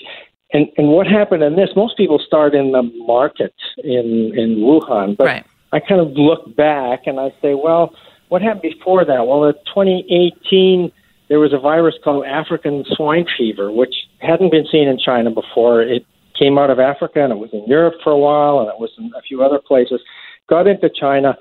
And, 0.53 0.67
and 0.77 0.87
what 0.89 1.07
happened 1.07 1.43
in 1.43 1.55
this? 1.55 1.69
Most 1.75 1.97
people 1.97 2.19
start 2.25 2.55
in 2.55 2.71
the 2.71 2.83
market 3.05 3.53
in 3.83 4.33
in 4.35 4.57
Wuhan, 4.57 5.17
but 5.17 5.25
Right. 5.25 5.45
I 5.73 5.79
kind 5.79 5.99
of 5.99 6.11
look 6.13 6.55
back 6.55 7.01
and 7.05 7.19
I 7.19 7.33
say, 7.41 7.53
well, 7.53 7.93
what 8.29 8.41
happened 8.41 8.61
before 8.61 9.03
that? 9.03 9.27
Well, 9.27 9.43
in 9.45 9.53
2018, 9.65 10.91
there 11.29 11.39
was 11.39 11.53
a 11.53 11.59
virus 11.59 11.95
called 12.03 12.25
African 12.25 12.85
swine 12.87 13.25
fever, 13.37 13.71
which 13.71 13.93
hadn't 14.19 14.51
been 14.51 14.65
seen 14.71 14.87
in 14.87 14.97
China 14.97 15.29
before. 15.31 15.81
It 15.81 16.05
came 16.37 16.57
out 16.57 16.69
of 16.69 16.79
Africa 16.79 17.23
and 17.23 17.31
it 17.31 17.37
was 17.37 17.49
in 17.53 17.65
Europe 17.67 17.95
for 18.03 18.11
a 18.11 18.17
while 18.17 18.59
and 18.59 18.69
it 18.69 18.79
was 18.79 18.91
in 18.97 19.11
a 19.17 19.21
few 19.21 19.43
other 19.43 19.59
places. 19.59 20.01
Got 20.49 20.67
into 20.67 20.89
China. 20.89 21.37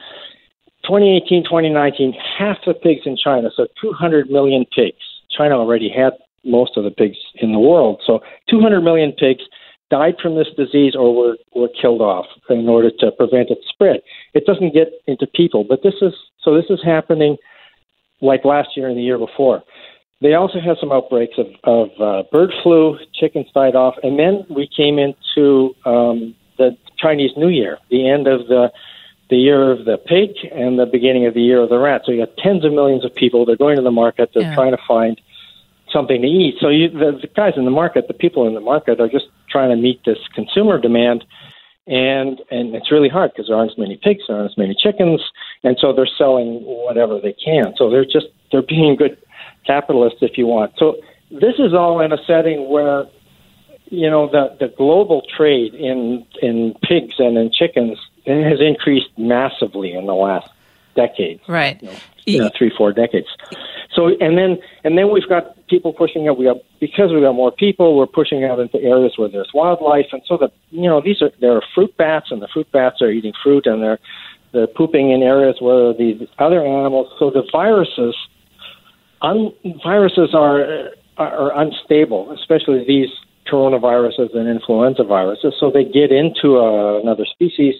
2018, 0.85 1.45
2019, 1.45 2.15
half 2.39 2.59
the 2.65 2.75
pigs 2.75 3.03
in 3.07 3.17
China, 3.17 3.51
so 3.57 3.67
200 3.81 4.31
million 4.31 4.65
pigs, 4.75 5.03
China 5.37 5.57
already 5.57 5.89
had 5.89 6.13
most 6.45 6.77
of 6.77 6.85
the 6.85 6.91
pigs 6.91 7.17
in 7.41 7.53
the 7.53 7.59
world. 7.59 8.01
So 8.07 8.21
200 8.49 8.81
million 8.83 9.13
pigs 9.13 9.43
died 9.91 10.15
from 10.21 10.37
this 10.37 10.49
disease 10.57 10.95
or 10.97 11.15
were, 11.15 11.37
were 11.55 11.69
killed 11.81 12.01
off 12.01 12.27
in 12.51 12.69
order 12.69 12.91
to 13.01 13.11
prevent 13.13 13.51
its 13.51 13.63
spread. 13.69 14.01
It 14.35 14.47
doesn't 14.47 14.75
get 14.75 14.89
into 15.07 15.27
people, 15.27 15.65
but 15.69 15.83
this 15.83 15.95
is 16.01 16.13
so 16.43 16.55
this 16.55 16.67
is 16.71 16.81
happening 16.85 17.37
like 18.21 18.45
last 18.45 18.71
year 18.77 18.89
and 18.89 18.97
the 18.97 19.03
year 19.03 19.19
before. 19.19 19.63
They 20.23 20.35
also 20.35 20.61
had 20.61 20.77
some 20.81 20.93
outbreaks 20.93 21.35
of, 21.37 21.47
of 21.65 21.91
uh, 22.01 22.23
bird 22.33 22.51
flu, 22.63 22.99
chickens 23.13 23.49
died 23.55 23.75
off, 23.77 23.97
and 24.03 24.19
then 24.19 24.47
we 24.49 24.67
came 24.75 24.99
into 24.99 25.75
um, 25.85 26.35
the 26.57 26.77
Chinese 26.97 27.33
New 27.37 27.49
Year, 27.49 27.79
the 27.91 28.09
end 28.09 28.27
of 28.27 28.47
the 28.49 28.73
the 29.29 29.37
year 29.37 29.73
of 29.73 29.85
the 29.85 29.99
pig 29.99 30.31
and 30.53 30.79
the 30.79 30.87
beginning 30.87 31.27
of 31.27 31.35
the 31.35 31.41
year 31.41 31.61
of 31.61 31.69
the 31.69 31.79
rat. 31.79 32.03
So 32.07 32.13
you 32.13 32.25
got 32.25 32.37
tens 32.37 32.65
of 32.65 32.73
millions 32.73 33.05
of 33.05 33.13
people. 33.13 33.45
They're 33.45 33.57
going 33.57 33.75
to 33.75 33.83
the 33.83 33.91
market. 33.91 34.31
They're 34.33 34.45
Yeah. 34.45 34.55
trying 34.55 34.71
to 34.71 34.81
find 34.87 35.21
something 35.93 36.23
to 36.23 36.29
eat. 36.29 36.55
So 36.61 36.69
you, 36.69 36.89
the, 36.89 37.19
the 37.21 37.27
guys 37.35 37.55
in 37.57 37.65
the 37.65 37.73
market, 37.73 38.07
the 38.07 38.15
people 38.15 38.47
in 38.47 38.55
the 38.55 38.61
market, 38.61 39.01
are 39.01 39.09
just 39.09 39.27
trying 39.51 39.71
to 39.71 39.77
meet 39.77 40.05
this 40.05 40.19
consumer 40.33 40.79
demand, 40.79 41.25
and 41.89 42.41
and 42.51 42.75
it's 42.75 42.91
really 42.93 43.09
hard 43.09 43.33
because 43.33 43.49
there 43.49 43.57
aren't 43.57 43.73
as 43.73 43.79
many 43.79 43.97
pigs, 43.97 44.23
there 44.29 44.37
aren't 44.37 44.53
as 44.53 44.59
many 44.59 44.75
chickens, 44.75 45.21
and 45.65 45.77
so 45.81 45.93
they're 45.93 46.09
selling 46.19 46.63
whatever 46.63 47.21
they 47.21 47.33
can. 47.33 47.75
So 47.77 47.91
they're 47.91 48.05
just 48.05 48.29
they're 48.53 48.63
being 48.63 48.95
good 48.97 49.19
capitalists, 49.67 50.19
if 50.23 50.39
you 50.39 50.47
want. 50.47 50.73
So 50.79 50.97
this 51.31 51.55
is 51.59 51.75
all 51.75 52.01
in 52.01 52.13
a 52.13 52.19
setting 52.27 52.69
where 52.69 53.07
you 53.89 54.11
know 54.11 54.29
the 54.29 54.57
the 54.59 54.69
global 54.77 55.23
trade 55.37 55.75
in 55.75 56.25
in 56.43 56.75
pigs 56.83 57.17
and 57.19 57.37
in 57.37 57.51
chickens 57.53 57.99
has 58.27 58.61
increased 58.61 59.11
massively 59.17 59.93
in 59.93 60.07
the 60.07 60.15
last 60.15 60.49
decade 60.97 61.41
Right. 61.47 61.81
you 62.27 62.41
know, 62.41 62.51
three, 62.59 62.73
four 62.77 62.93
decades. 62.93 63.29
So, 63.95 64.09
and 64.21 64.37
then, 64.37 64.59
and 64.83 64.99
then 64.99 65.13
we've 65.13 65.29
got 65.29 65.55
people 65.69 65.93
pushing 65.93 66.29
out. 66.29 66.39
We 66.39 66.45
got 66.45 66.57
because 66.81 67.13
we 67.13 67.21
got 67.21 67.35
more 67.35 67.53
people. 67.53 67.97
We're 67.97 68.07
pushing 68.07 68.45
out 68.45 68.59
into 68.59 68.79
areas 68.81 69.13
where 69.17 69.29
there's 69.29 69.51
wildlife, 69.55 70.07
and 70.13 70.23
so 70.27 70.37
that 70.39 70.53
you 70.71 70.89
know 70.89 71.01
these 71.01 71.23
are 71.23 71.31
there 71.41 71.53
are 71.53 71.63
fruit 71.75 71.97
bats, 71.97 72.31
and 72.31 72.43
the 72.43 72.49
fruit 72.49 72.71
bats 72.73 73.01
are 73.01 73.11
eating 73.11 73.33
fruit, 73.43 73.67
and 73.67 73.83
they're 73.83 73.99
they're 74.53 74.67
pooping 74.67 75.13
in 75.13 75.23
areas 75.23 75.57
where 75.61 75.93
the 75.95 76.29
other 76.39 76.65
animals. 76.65 77.13
So 77.19 77.31
the 77.31 77.45
viruses, 77.51 78.17
un, 79.23 79.53
viruses 79.85 80.35
are 80.35 80.91
are 81.17 81.59
unstable, 81.59 82.31
especially 82.33 82.85
these 82.87 83.09
coronaviruses 83.51 84.37
and 84.37 84.49
influenza 84.49 85.05
viruses. 85.05 85.55
So 85.59 85.71
they 85.71 85.85
get 85.85 86.13
into 86.13 86.59
uh, 86.59 87.01
another 87.01 87.25
species 87.25 87.75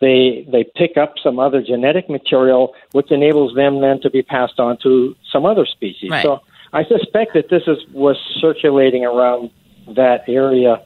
they 0.00 0.46
they 0.50 0.64
pick 0.76 0.96
up 0.96 1.14
some 1.22 1.38
other 1.38 1.62
genetic 1.62 2.10
material, 2.10 2.74
which 2.92 3.10
enables 3.10 3.54
them 3.54 3.80
then 3.80 4.00
to 4.02 4.10
be 4.10 4.22
passed 4.22 4.58
on 4.58 4.76
to 4.82 5.16
some 5.32 5.46
other 5.46 5.66
species. 5.66 6.10
Right. 6.10 6.22
So 6.22 6.40
I 6.72 6.84
suspect 6.84 7.34
that 7.34 7.48
this 7.48 7.62
is 7.66 7.78
was 7.92 8.16
circulating 8.40 9.04
around 9.04 9.50
that 9.96 10.28
area 10.28 10.82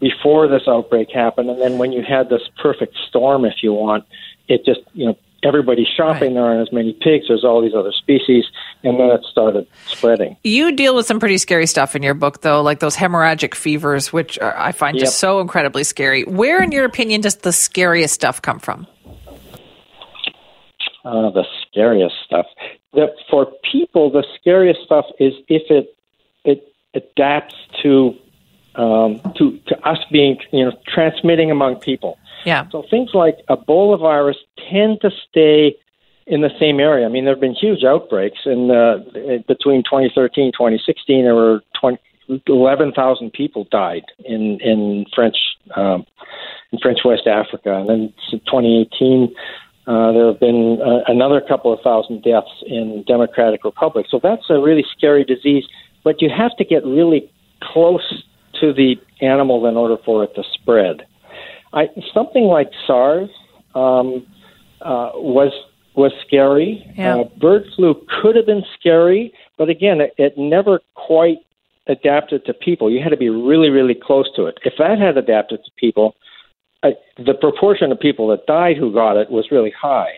before 0.00 0.48
this 0.48 0.62
outbreak 0.66 1.10
happened, 1.10 1.50
and 1.50 1.60
then 1.60 1.78
when 1.78 1.92
you 1.92 2.02
had 2.02 2.28
this 2.28 2.42
perfect 2.60 2.96
storm, 3.08 3.44
if 3.44 3.62
you 3.62 3.72
want, 3.72 4.04
it 4.48 4.64
just 4.64 4.80
you 4.94 5.06
know 5.06 5.18
everybody's 5.42 5.86
shopping. 5.86 6.34
There 6.34 6.44
aren't 6.44 6.60
as 6.66 6.72
many 6.72 6.92
pigs. 6.92 7.26
There's 7.28 7.44
all 7.44 7.62
these 7.62 7.74
other 7.74 7.92
species, 7.92 8.44
and 8.82 8.98
then 8.98 9.10
it 9.10 9.24
started 9.30 9.66
spreading. 9.86 10.36
You 10.44 10.72
deal 10.72 10.94
with 10.94 11.06
some 11.06 11.20
pretty 11.20 11.38
scary 11.38 11.66
stuff 11.66 11.94
in 11.94 12.02
your 12.02 12.14
book, 12.14 12.40
though, 12.42 12.62
like 12.62 12.80
those 12.80 12.96
hemorrhagic 12.96 13.54
fevers, 13.54 14.12
which 14.12 14.38
are, 14.38 14.56
I 14.56 14.72
find 14.72 14.96
Yep. 14.96 15.04
just 15.04 15.18
so 15.18 15.40
incredibly 15.40 15.84
scary. 15.84 16.24
Where, 16.24 16.62
in 16.62 16.72
your 16.72 16.84
opinion, 16.84 17.20
does 17.20 17.36
the 17.36 17.52
scariest 17.52 18.14
stuff 18.14 18.42
come 18.42 18.58
from? 18.58 18.86
Uh, 21.04 21.30
the 21.30 21.44
scariest 21.66 22.14
stuff. 22.26 22.46
The, 22.92 23.06
for 23.30 23.52
people, 23.70 24.10
the 24.10 24.24
scariest 24.38 24.80
stuff 24.84 25.06
is 25.18 25.32
if 25.48 25.62
it 25.70 25.94
it 26.44 26.64
adapts 26.94 27.54
to 27.82 28.14
um, 28.74 29.20
to 29.36 29.58
to 29.68 29.88
us 29.88 29.98
being 30.10 30.38
you 30.52 30.64
know 30.64 30.72
transmitting 30.86 31.50
among 31.50 31.76
people. 31.76 32.18
Yeah. 32.44 32.68
So 32.70 32.84
things 32.90 33.10
like 33.14 33.38
Ebola 33.48 33.98
virus 33.98 34.36
tend 34.70 35.00
to 35.02 35.10
stay 35.28 35.76
in 36.26 36.42
the 36.42 36.50
same 36.60 36.78
area. 36.78 37.06
I 37.06 37.08
mean, 37.08 37.24
there 37.24 37.34
have 37.34 37.40
been 37.40 37.54
huge 37.54 37.84
outbreaks 37.84 38.40
in 38.44 38.70
uh, 38.70 38.98
between 39.48 39.82
2013 39.82 40.52
2016. 40.52 41.24
There 41.24 41.34
were 41.34 41.62
20, 41.80 41.98
11,000 42.46 43.32
people 43.32 43.66
died 43.70 44.04
in 44.24 44.58
in 44.60 45.06
French 45.14 45.36
um, 45.74 46.06
in 46.72 46.78
French 46.80 47.00
West 47.04 47.26
Africa, 47.26 47.74
and 47.74 47.88
then 47.88 48.12
2018. 48.30 49.34
Uh, 49.86 50.12
there 50.12 50.26
have 50.26 50.38
been 50.38 50.78
uh, 50.84 51.00
another 51.06 51.40
couple 51.40 51.72
of 51.72 51.80
thousand 51.80 52.22
deaths 52.22 52.62
in 52.66 53.02
Democratic 53.06 53.64
Republic. 53.64 54.04
So 54.10 54.20
that's 54.22 54.44
a 54.50 54.60
really 54.60 54.84
scary 54.94 55.24
disease. 55.24 55.64
But 56.04 56.20
you 56.20 56.28
have 56.28 56.54
to 56.58 56.64
get 56.64 56.84
really 56.84 57.32
close 57.62 58.22
to 58.60 58.74
the 58.74 58.96
animal 59.22 59.64
in 59.66 59.78
order 59.78 59.96
for 60.04 60.24
it 60.24 60.34
to 60.34 60.42
spread. 60.52 61.06
I, 61.72 61.88
something 62.14 62.44
like 62.44 62.70
SARS 62.86 63.30
um, 63.74 64.26
uh, 64.80 65.10
was 65.14 65.52
was 65.94 66.12
scary. 66.24 66.84
Yeah. 66.96 67.16
Uh, 67.16 67.24
bird 67.40 67.64
flu 67.74 68.00
could 68.22 68.36
have 68.36 68.46
been 68.46 68.64
scary, 68.78 69.32
but 69.56 69.68
again, 69.68 70.00
it, 70.00 70.14
it 70.16 70.38
never 70.38 70.80
quite 70.94 71.38
adapted 71.88 72.44
to 72.46 72.54
people. 72.54 72.88
You 72.90 73.02
had 73.02 73.08
to 73.10 73.16
be 73.16 73.28
really, 73.28 73.68
really 73.68 73.96
close 74.00 74.30
to 74.36 74.46
it. 74.46 74.58
If 74.64 74.74
that 74.78 74.98
had 75.00 75.16
adapted 75.16 75.64
to 75.64 75.70
people, 75.76 76.14
uh, 76.84 76.90
the 77.16 77.34
proportion 77.34 77.90
of 77.90 77.98
people 77.98 78.28
that 78.28 78.46
died 78.46 78.76
who 78.76 78.92
got 78.92 79.16
it 79.16 79.30
was 79.30 79.50
really 79.50 79.72
high. 79.72 80.12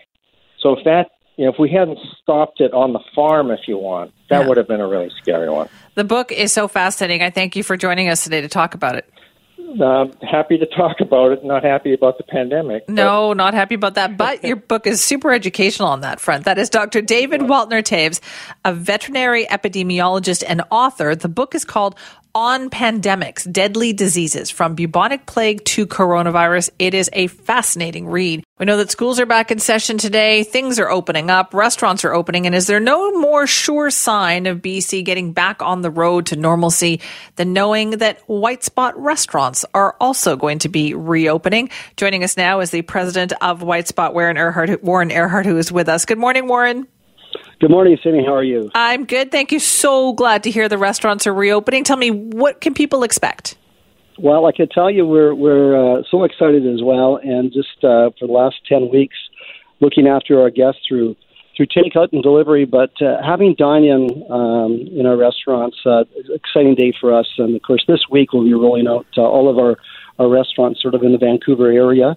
So 0.59 0.77
if 0.77 0.83
that, 0.85 1.09
you 1.37 1.45
know, 1.45 1.51
if 1.51 1.57
we 1.57 1.71
hadn't 1.71 1.97
stopped 2.21 2.61
it 2.61 2.71
on 2.73 2.93
the 2.93 2.99
farm, 3.15 3.49
if 3.49 3.61
you 3.67 3.77
want, 3.77 4.13
that 4.29 4.41
Yeah. 4.41 4.47
would 4.47 4.57
have 4.57 4.67
been 4.67 4.81
a 4.81 4.87
really 4.87 5.09
scary 5.21 5.49
one. 5.49 5.67
The 5.95 6.03
book 6.03 6.31
is 6.31 6.51
so 6.53 6.67
fascinating. 6.67 7.23
I 7.23 7.31
thank 7.31 7.55
you 7.55 7.63
for 7.63 7.75
joining 7.75 8.09
us 8.09 8.23
today 8.23 8.41
to 8.41 8.47
talk 8.47 8.75
about 8.75 8.95
it. 8.95 9.05
Um, 9.81 10.11
happy 10.21 10.57
to 10.57 10.65
talk 10.65 10.97
about 10.99 11.31
it. 11.31 11.43
Not 11.45 11.63
happy 11.63 11.93
about 11.93 12.17
the 12.17 12.23
pandemic. 12.25 12.85
but- 12.87 12.93
No, 12.93 13.33
not 13.33 13.53
happy 13.53 13.75
about 13.75 13.95
that. 13.95 14.17
But 14.17 14.43
your 14.43 14.55
book 14.71 14.85
is 14.85 15.01
super 15.03 15.31
educational 15.31 15.89
on 15.89 16.01
that 16.01 16.19
front. 16.19 16.45
That 16.45 16.57
is 16.57 16.69
Dr. 16.69 17.01
David 17.01 17.41
Waltner 17.41 17.81
Toews, 17.81 18.19
a 18.65 18.73
veterinary 18.73 19.45
epidemiologist 19.45 20.43
and 20.47 20.61
author. 20.71 21.15
The 21.15 21.29
book 21.29 21.55
is 21.55 21.63
called 21.65 21.95
On 22.35 22.69
Pandemics 22.69 23.49
Deadly 23.51 23.93
Diseases 23.93 24.49
from 24.49 24.75
Bubonic 24.75 25.25
Plague 25.25 25.63
to 25.65 25.85
Coronavirus. 25.85 26.69
It 26.79 26.93
is 26.93 27.09
a 27.13 27.27
fascinating 27.27 28.07
read. 28.07 28.43
We 28.59 28.65
know 28.65 28.77
that 28.77 28.91
schools 28.91 29.19
are 29.19 29.25
back 29.25 29.51
in 29.51 29.57
session 29.59 29.97
today. 29.97 30.43
Things 30.43 30.79
are 30.79 30.89
opening 30.89 31.29
up. 31.31 31.53
Restaurants 31.53 32.05
are 32.05 32.13
opening. 32.13 32.45
And 32.45 32.53
is 32.53 32.67
there 32.67 32.79
no 32.79 33.11
more 33.19 33.47
sure 33.47 33.89
sign 33.89 34.45
of 34.45 34.59
BC 34.61 35.03
getting 35.03 35.33
back 35.33 35.61
on 35.63 35.81
the 35.81 35.89
road 35.89 36.27
to 36.27 36.35
normalcy 36.35 37.01
than 37.37 37.53
knowing 37.53 37.91
that 37.91 38.19
White 38.27 38.63
Spot 38.63 38.95
restaurants 39.01 39.50
are 39.73 39.95
also 39.99 40.35
going 40.35 40.59
to 40.59 40.69
be 40.69 40.93
reopening? 40.93 41.69
Joining 41.97 42.23
us 42.23 42.37
now 42.37 42.59
is 42.59 42.71
the 42.71 42.81
president 42.81 43.33
of 43.41 43.61
White 43.61 43.87
Spot, 43.87 44.13
Warren 44.13 44.37
Erhart, 44.37 44.81
Warren 44.83 45.09
Erhart, 45.09 45.45
who 45.45 45.57
is 45.57 45.71
with 45.71 45.89
us. 45.89 46.05
Good 46.05 46.17
morning, 46.17 46.47
Warren. 46.47 46.87
Good 47.59 47.71
morning, 47.71 47.97
Sydney. 48.03 48.23
How 48.25 48.33
are 48.35 48.43
you? 48.43 48.71
I'm 48.73 49.05
good. 49.05 49.31
Thank 49.31 49.51
you. 49.51 49.59
So 49.59 50.13
glad 50.13 50.43
to 50.43 50.51
hear 50.51 50.67
the 50.67 50.77
restaurants 50.77 51.27
are 51.27 51.33
reopening. 51.33 51.83
Tell 51.83 51.97
me, 51.97 52.09
what 52.09 52.59
can 52.59 52.73
people 52.73 53.03
expect? 53.03 53.55
Well, 54.17 54.45
I 54.45 54.51
can 54.51 54.67
tell 54.67 54.89
you 54.89 55.05
we're 55.05 55.33
we're 55.33 55.99
uh, 55.99 56.03
so 56.09 56.23
excited 56.23 56.67
as 56.67 56.81
well, 56.83 57.19
and 57.23 57.51
just 57.51 57.83
uh, 57.83 58.09
for 58.19 58.27
the 58.27 58.33
last 58.33 58.55
ten 58.67 58.89
weeks, 58.91 59.15
looking 59.79 60.07
after 60.07 60.41
our 60.41 60.49
guests 60.49 60.81
through 60.87 61.15
through 61.55 61.67
takeout 61.67 62.13
and 62.13 62.23
delivery, 62.23 62.65
but 62.65 62.91
uh, 63.01 63.21
having 63.23 63.55
dine-in 63.55 64.23
um, 64.31 64.87
in 64.97 65.05
our 65.05 65.17
restaurants, 65.17 65.77
uh, 65.85 66.03
exciting 66.33 66.75
day 66.75 66.93
for 66.99 67.13
us. 67.13 67.27
And 67.37 67.55
of 67.55 67.61
course, 67.61 67.83
this 67.87 68.01
week 68.09 68.33
we'll 68.33 68.43
be 68.43 68.53
rolling 68.53 68.87
out 68.87 69.07
uh, 69.17 69.21
all 69.21 69.49
of 69.49 69.57
our 69.57 69.77
our 70.19 70.29
restaurants 70.29 70.81
sort 70.81 70.93
of 70.93 71.01
in 71.01 71.13
the 71.13 71.17
Vancouver 71.17 71.71
area. 71.71 72.15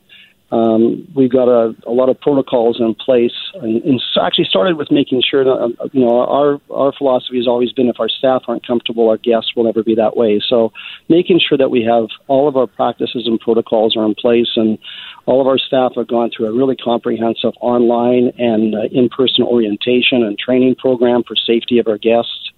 Um, 0.52 1.08
we've 1.16 1.32
got 1.32 1.48
a, 1.48 1.74
a 1.86 1.90
lot 1.90 2.08
of 2.08 2.20
protocols 2.20 2.78
in 2.78 2.94
place, 2.94 3.34
and, 3.54 3.82
and 3.82 4.00
actually 4.22 4.44
started 4.44 4.76
with 4.76 4.90
making 4.90 5.22
sure 5.28 5.42
that 5.42 5.50
uh, 5.50 5.88
you 5.92 6.04
know 6.04 6.20
our 6.20 6.60
our 6.70 6.92
philosophy 6.92 7.38
has 7.38 7.48
always 7.48 7.72
been 7.72 7.88
if 7.88 7.98
our 7.98 8.08
staff 8.08 8.42
aren't 8.46 8.64
comfortable, 8.64 9.08
our 9.08 9.16
guests 9.16 9.56
will 9.56 9.64
never 9.64 9.82
be 9.82 9.94
that 9.96 10.16
way. 10.16 10.40
So, 10.46 10.72
making 11.08 11.40
sure 11.40 11.58
that 11.58 11.70
we 11.70 11.82
have 11.82 12.08
all 12.28 12.46
of 12.46 12.56
our 12.56 12.68
practices 12.68 13.26
and 13.26 13.40
protocols 13.40 13.96
are 13.96 14.04
in 14.04 14.14
place, 14.14 14.50
and 14.54 14.78
all 15.26 15.40
of 15.40 15.46
our 15.46 15.58
staff 15.58 15.92
have 15.96 16.08
gone 16.08 16.30
through 16.30 16.46
a 16.46 16.52
really 16.52 16.76
comprehensive 16.76 17.52
online 17.60 18.32
and 18.38 18.74
uh, 18.74 18.82
in-person 18.92 19.44
orientation 19.44 20.22
and 20.22 20.38
training 20.38 20.74
program 20.74 21.22
for 21.22 21.34
safety 21.36 21.78
of 21.78 21.88
our 21.88 21.98
guests 21.98 22.50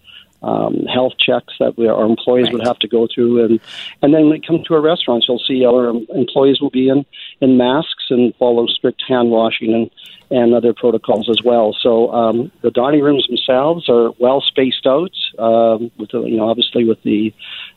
um, 0.43 0.85
health 0.85 1.15
checks 1.19 1.55
that 1.59 1.77
we, 1.77 1.89
our 1.89 2.05
employees 2.05 2.51
would 2.53 2.65
have 2.67 2.79
to 2.81 2.89
go 2.89 3.09
through, 3.13 3.45
and 3.45 3.61
and 4.03 4.15
then 4.15 4.29
when 4.29 4.37
it 4.37 4.47
comes 4.47 4.67
to 4.67 4.75
our 4.75 4.81
restaurants, 4.81 5.27
you'll 5.29 5.39
see 5.39 5.65
our 5.65 5.89
employees 6.15 6.61
will 6.61 6.71
be 6.71 6.89
in 6.89 7.05
in 7.41 7.57
masks 7.57 8.05
and 8.11 8.35
follow 8.37 8.67
strict 8.67 9.03
hand 9.09 9.31
washing 9.31 9.75
and 9.75 9.91
and 10.31 10.55
other 10.55 10.75
protocols 10.75 11.29
as 11.31 11.43
well. 11.45 11.75
So 11.81 12.13
um, 12.13 12.53
the 12.61 12.71
dining 12.71 13.03
rooms 13.03 13.27
themselves 13.29 13.89
are 13.89 14.11
well 14.19 14.41
spaced 14.41 14.87
out, 14.87 15.13
um, 15.39 15.91
with 15.99 16.11
the, 16.11 16.23
you 16.23 16.37
know 16.37 16.49
obviously 16.49 16.85
with 16.85 17.03
the 17.03 17.33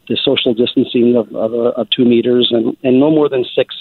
the 0.08 0.18
social 0.24 0.54
distancing 0.54 1.16
of 1.16 1.34
of, 1.34 1.54
uh, 1.54 1.80
of 1.80 1.90
two 1.90 2.06
meters 2.06 2.50
and 2.52 2.78
and 2.84 3.00
no 3.00 3.10
more 3.10 3.30
than 3.30 3.46
six 3.56 3.74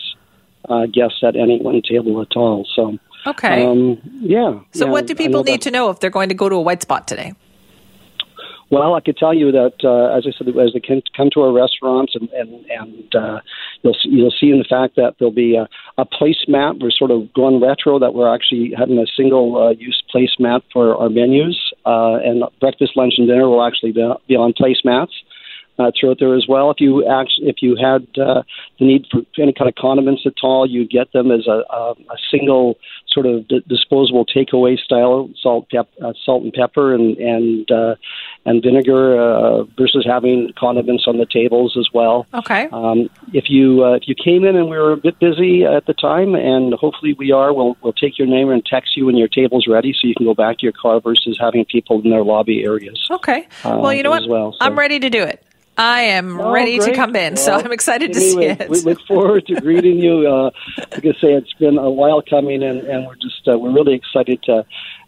uh, 0.69 0.87
guests 0.87 1.19
at 1.23 1.37
any 1.37 1.61
one 1.61 1.81
table 1.83 2.21
at 2.23 2.37
all. 2.37 2.67
So 2.75 2.99
Okay. 3.27 3.65
um, 3.65 3.99
yeah. 4.21 4.61
so, 4.73 4.87
yeah, 4.87 4.93
what 4.93 5.07
do 5.07 5.15
people 5.15 5.43
that- 5.43 5.51
need 5.51 5.63
to 5.63 5.71
know 5.71 5.91
if 5.91 6.01
they're 6.01 6.11
going 6.11 6.29
to 6.29 6.35
go 6.35 6.49
to 6.49 6.57
a 6.57 6.61
White 6.61 6.83
Spot 6.83 7.07
today? 7.07 7.33
Well, 8.71 8.95
I 8.95 9.01
could 9.01 9.17
tell 9.17 9.33
you 9.33 9.51
that, 9.51 9.77
uh, 9.83 10.15
as 10.15 10.27
I 10.27 10.33
said, 10.37 10.49
as 10.49 10.75
they 10.75 10.81
can 10.81 11.01
come 11.17 11.31
to 11.33 11.41
our 11.41 11.53
restaurants, 11.53 12.15
and 12.15 12.29
and 12.33 12.67
and 12.69 13.15
uh, 13.15 13.41
you'll 13.83 13.95
see, 13.95 14.09
you'll 14.11 14.35
see 14.39 14.51
in 14.51 14.59
the 14.59 14.65
fact 14.69 14.95
that 14.97 15.15
there'll 15.19 15.33
be 15.33 15.57
a, 15.57 15.67
a 15.97 16.05
placemat. 16.05 16.83
We're 16.83 16.91
sort 16.91 17.11
of 17.11 17.33
going 17.33 17.63
retro 17.63 17.99
that 17.99 18.13
we're 18.13 18.33
actually 18.33 18.75
having 18.77 18.99
a 18.99 19.07
single 19.17 19.57
uh, 19.57 19.71
use 19.71 20.03
placemat 20.15 20.61
for 20.71 20.95
our 20.97 21.09
menus, 21.09 21.59
uh, 21.87 22.19
and 22.23 22.45
breakfast, 22.61 22.93
lunch, 22.95 23.15
and 23.17 23.27
dinner 23.27 23.49
will 23.49 23.65
actually 23.65 23.93
be 23.93 24.37
on 24.37 24.53
placemats 24.53 25.15
uh, 25.79 25.91
throughout 25.99 26.19
there 26.19 26.35
as 26.35 26.47
well. 26.49 26.71
If 26.71 26.81
you 26.81 27.07
actually, 27.07 27.49
if 27.49 27.57
you 27.63 27.77
had 27.77 28.07
uh, 28.19 28.43
the 28.79 28.87
need 28.87 29.07
for 29.11 29.23
any 29.41 29.53
kind 29.53 29.69
of 29.69 29.75
condiments 29.77 30.23
at 30.27 30.35
all, 30.43 30.69
you 30.69 30.87
get 30.87 31.13
them 31.13 31.31
as 31.31 31.47
a, 31.47 31.63
a, 31.71 31.93
a 31.93 32.17
single 32.31 32.77
sort 33.09 33.27
of 33.27 33.47
d- 33.49 33.63
disposable 33.69 34.27
takeaway 34.27 34.79
style 34.79 35.31
salt, 35.41 35.69
pep, 35.71 35.89
uh, 36.03 36.13
salt 36.25 36.43
and 36.43 36.53
pepper, 36.53 36.95
and 36.95 37.17
and 37.19 37.71
uh, 37.71 37.95
and 38.45 38.63
vinegar 38.63 39.21
uh, 39.21 39.65
versus 39.79 40.05
having 40.07 40.53
condiments 40.59 41.05
on 41.07 41.19
the 41.19 41.27
tables 41.27 41.77
as 41.79 41.89
well. 41.93 42.27
Okay. 42.35 42.69
Um, 42.73 43.09
if 43.33 43.45
you 43.49 43.85
uh, 43.85 43.95
if 43.95 44.03
you 44.07 44.15
came 44.15 44.45
in 44.45 44.57
and 44.57 44.69
we 44.69 44.77
were 44.77 44.93
a 44.93 44.97
bit 44.97 45.19
busy 45.19 45.65
at 45.65 45.87
the 45.87 45.95
time, 45.95 46.35
and 46.35 46.75
hopefully 46.75 47.15
we 47.19 47.33
are, 47.33 47.53
we'll 47.53 47.77
we'll 47.83 47.93
take 47.93 48.19
your 48.19 48.29
name 48.29 48.51
and 48.51 48.65
text 48.65 48.97
you 48.97 49.07
when 49.07 49.17
your 49.17 49.29
table's 49.29 49.67
ready, 49.69 49.93
so 49.93 50.07
you 50.09 50.15
can 50.17 50.27
go 50.27 50.35
back 50.35 50.59
to 50.59 50.63
your 50.65 50.73
car 50.73 51.01
versus 51.01 51.39
having 51.41 51.65
people 51.65 52.01
in 52.03 52.11
their 52.11 52.25
lobby 52.25 52.65
areas. 52.65 53.07
Okay. 53.11 53.47
uh, 53.65 53.79
well, 53.81 53.93
you 53.93 54.03
know 54.03 54.11
what? 54.11 54.29
Well, 54.29 54.53
so- 54.53 54.59
I'm 54.61 54.79
ready 54.79 54.99
to 54.99 55.11
do 55.11 55.23
it. 55.23 55.45
I 55.79 56.03
am 56.03 56.41
Oh, 56.41 56.51
ready 56.53 56.79
to 56.81 56.93
come 56.95 57.15
in, 57.17 57.37
so 57.37 57.53
Well, 57.57 57.65
I'm 57.65 57.73
excited 57.73 58.13
to 58.13 58.19
anyway, 58.21 58.57
see 58.57 58.63
it. 58.65 58.69
We 58.69 58.81
look 58.81 59.01
forward 59.07 59.47
to 59.47 59.61
greeting 59.61 59.99
you. 59.99 60.27
Uh, 60.29 60.51
like 60.93 61.05
I 61.07 61.13
say, 61.21 61.33
it's 61.35 61.53
been 61.55 61.79
a 61.79 61.91
while 61.91 62.21
coming, 62.21 62.63
and, 62.63 62.81
and 62.81 63.07
we're 63.07 63.15
just 63.15 63.47
uh, 63.47 63.57
we're 63.59 63.73
really 63.73 63.95
excited 63.95 64.43
to 64.45 64.65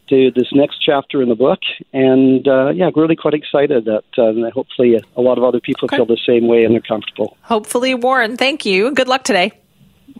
do 0.08 0.30
this 0.30 0.46
next 0.52 0.78
chapter 0.84 1.22
in 1.22 1.28
the 1.28 1.34
book, 1.34 1.60
and 1.92 2.46
uh, 2.48 2.70
yeah, 2.70 2.90
really 2.96 3.16
quite 3.16 3.34
excited 3.34 3.84
that 3.84 4.04
uh, 4.16 4.28
and 4.28 4.52
hopefully 4.52 4.96
a 5.16 5.20
lot 5.20 5.38
of 5.38 5.44
other 5.44 5.60
people 5.60 5.88
feel 5.88 6.06
the 6.06 6.18
same 6.26 6.46
way 6.48 6.64
and 6.64 6.72
they're 6.74 6.80
comfortable. 6.80 7.36
Hopefully, 7.42 7.94
Warren. 7.94 8.36
Thank 8.36 8.64
you. 8.64 8.92
Good 8.92 9.08
luck 9.08 9.24
today. 9.24 9.52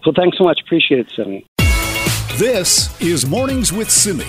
Well, 0.04 0.14
thanks 0.16 0.36
so 0.38 0.44
much. 0.44 0.60
Appreciate 0.64 1.00
it, 1.00 1.12
Simi. 1.14 1.46
This 2.38 3.00
is 3.00 3.28
Mornings 3.28 3.72
with 3.72 3.90
Simi. 3.90 4.24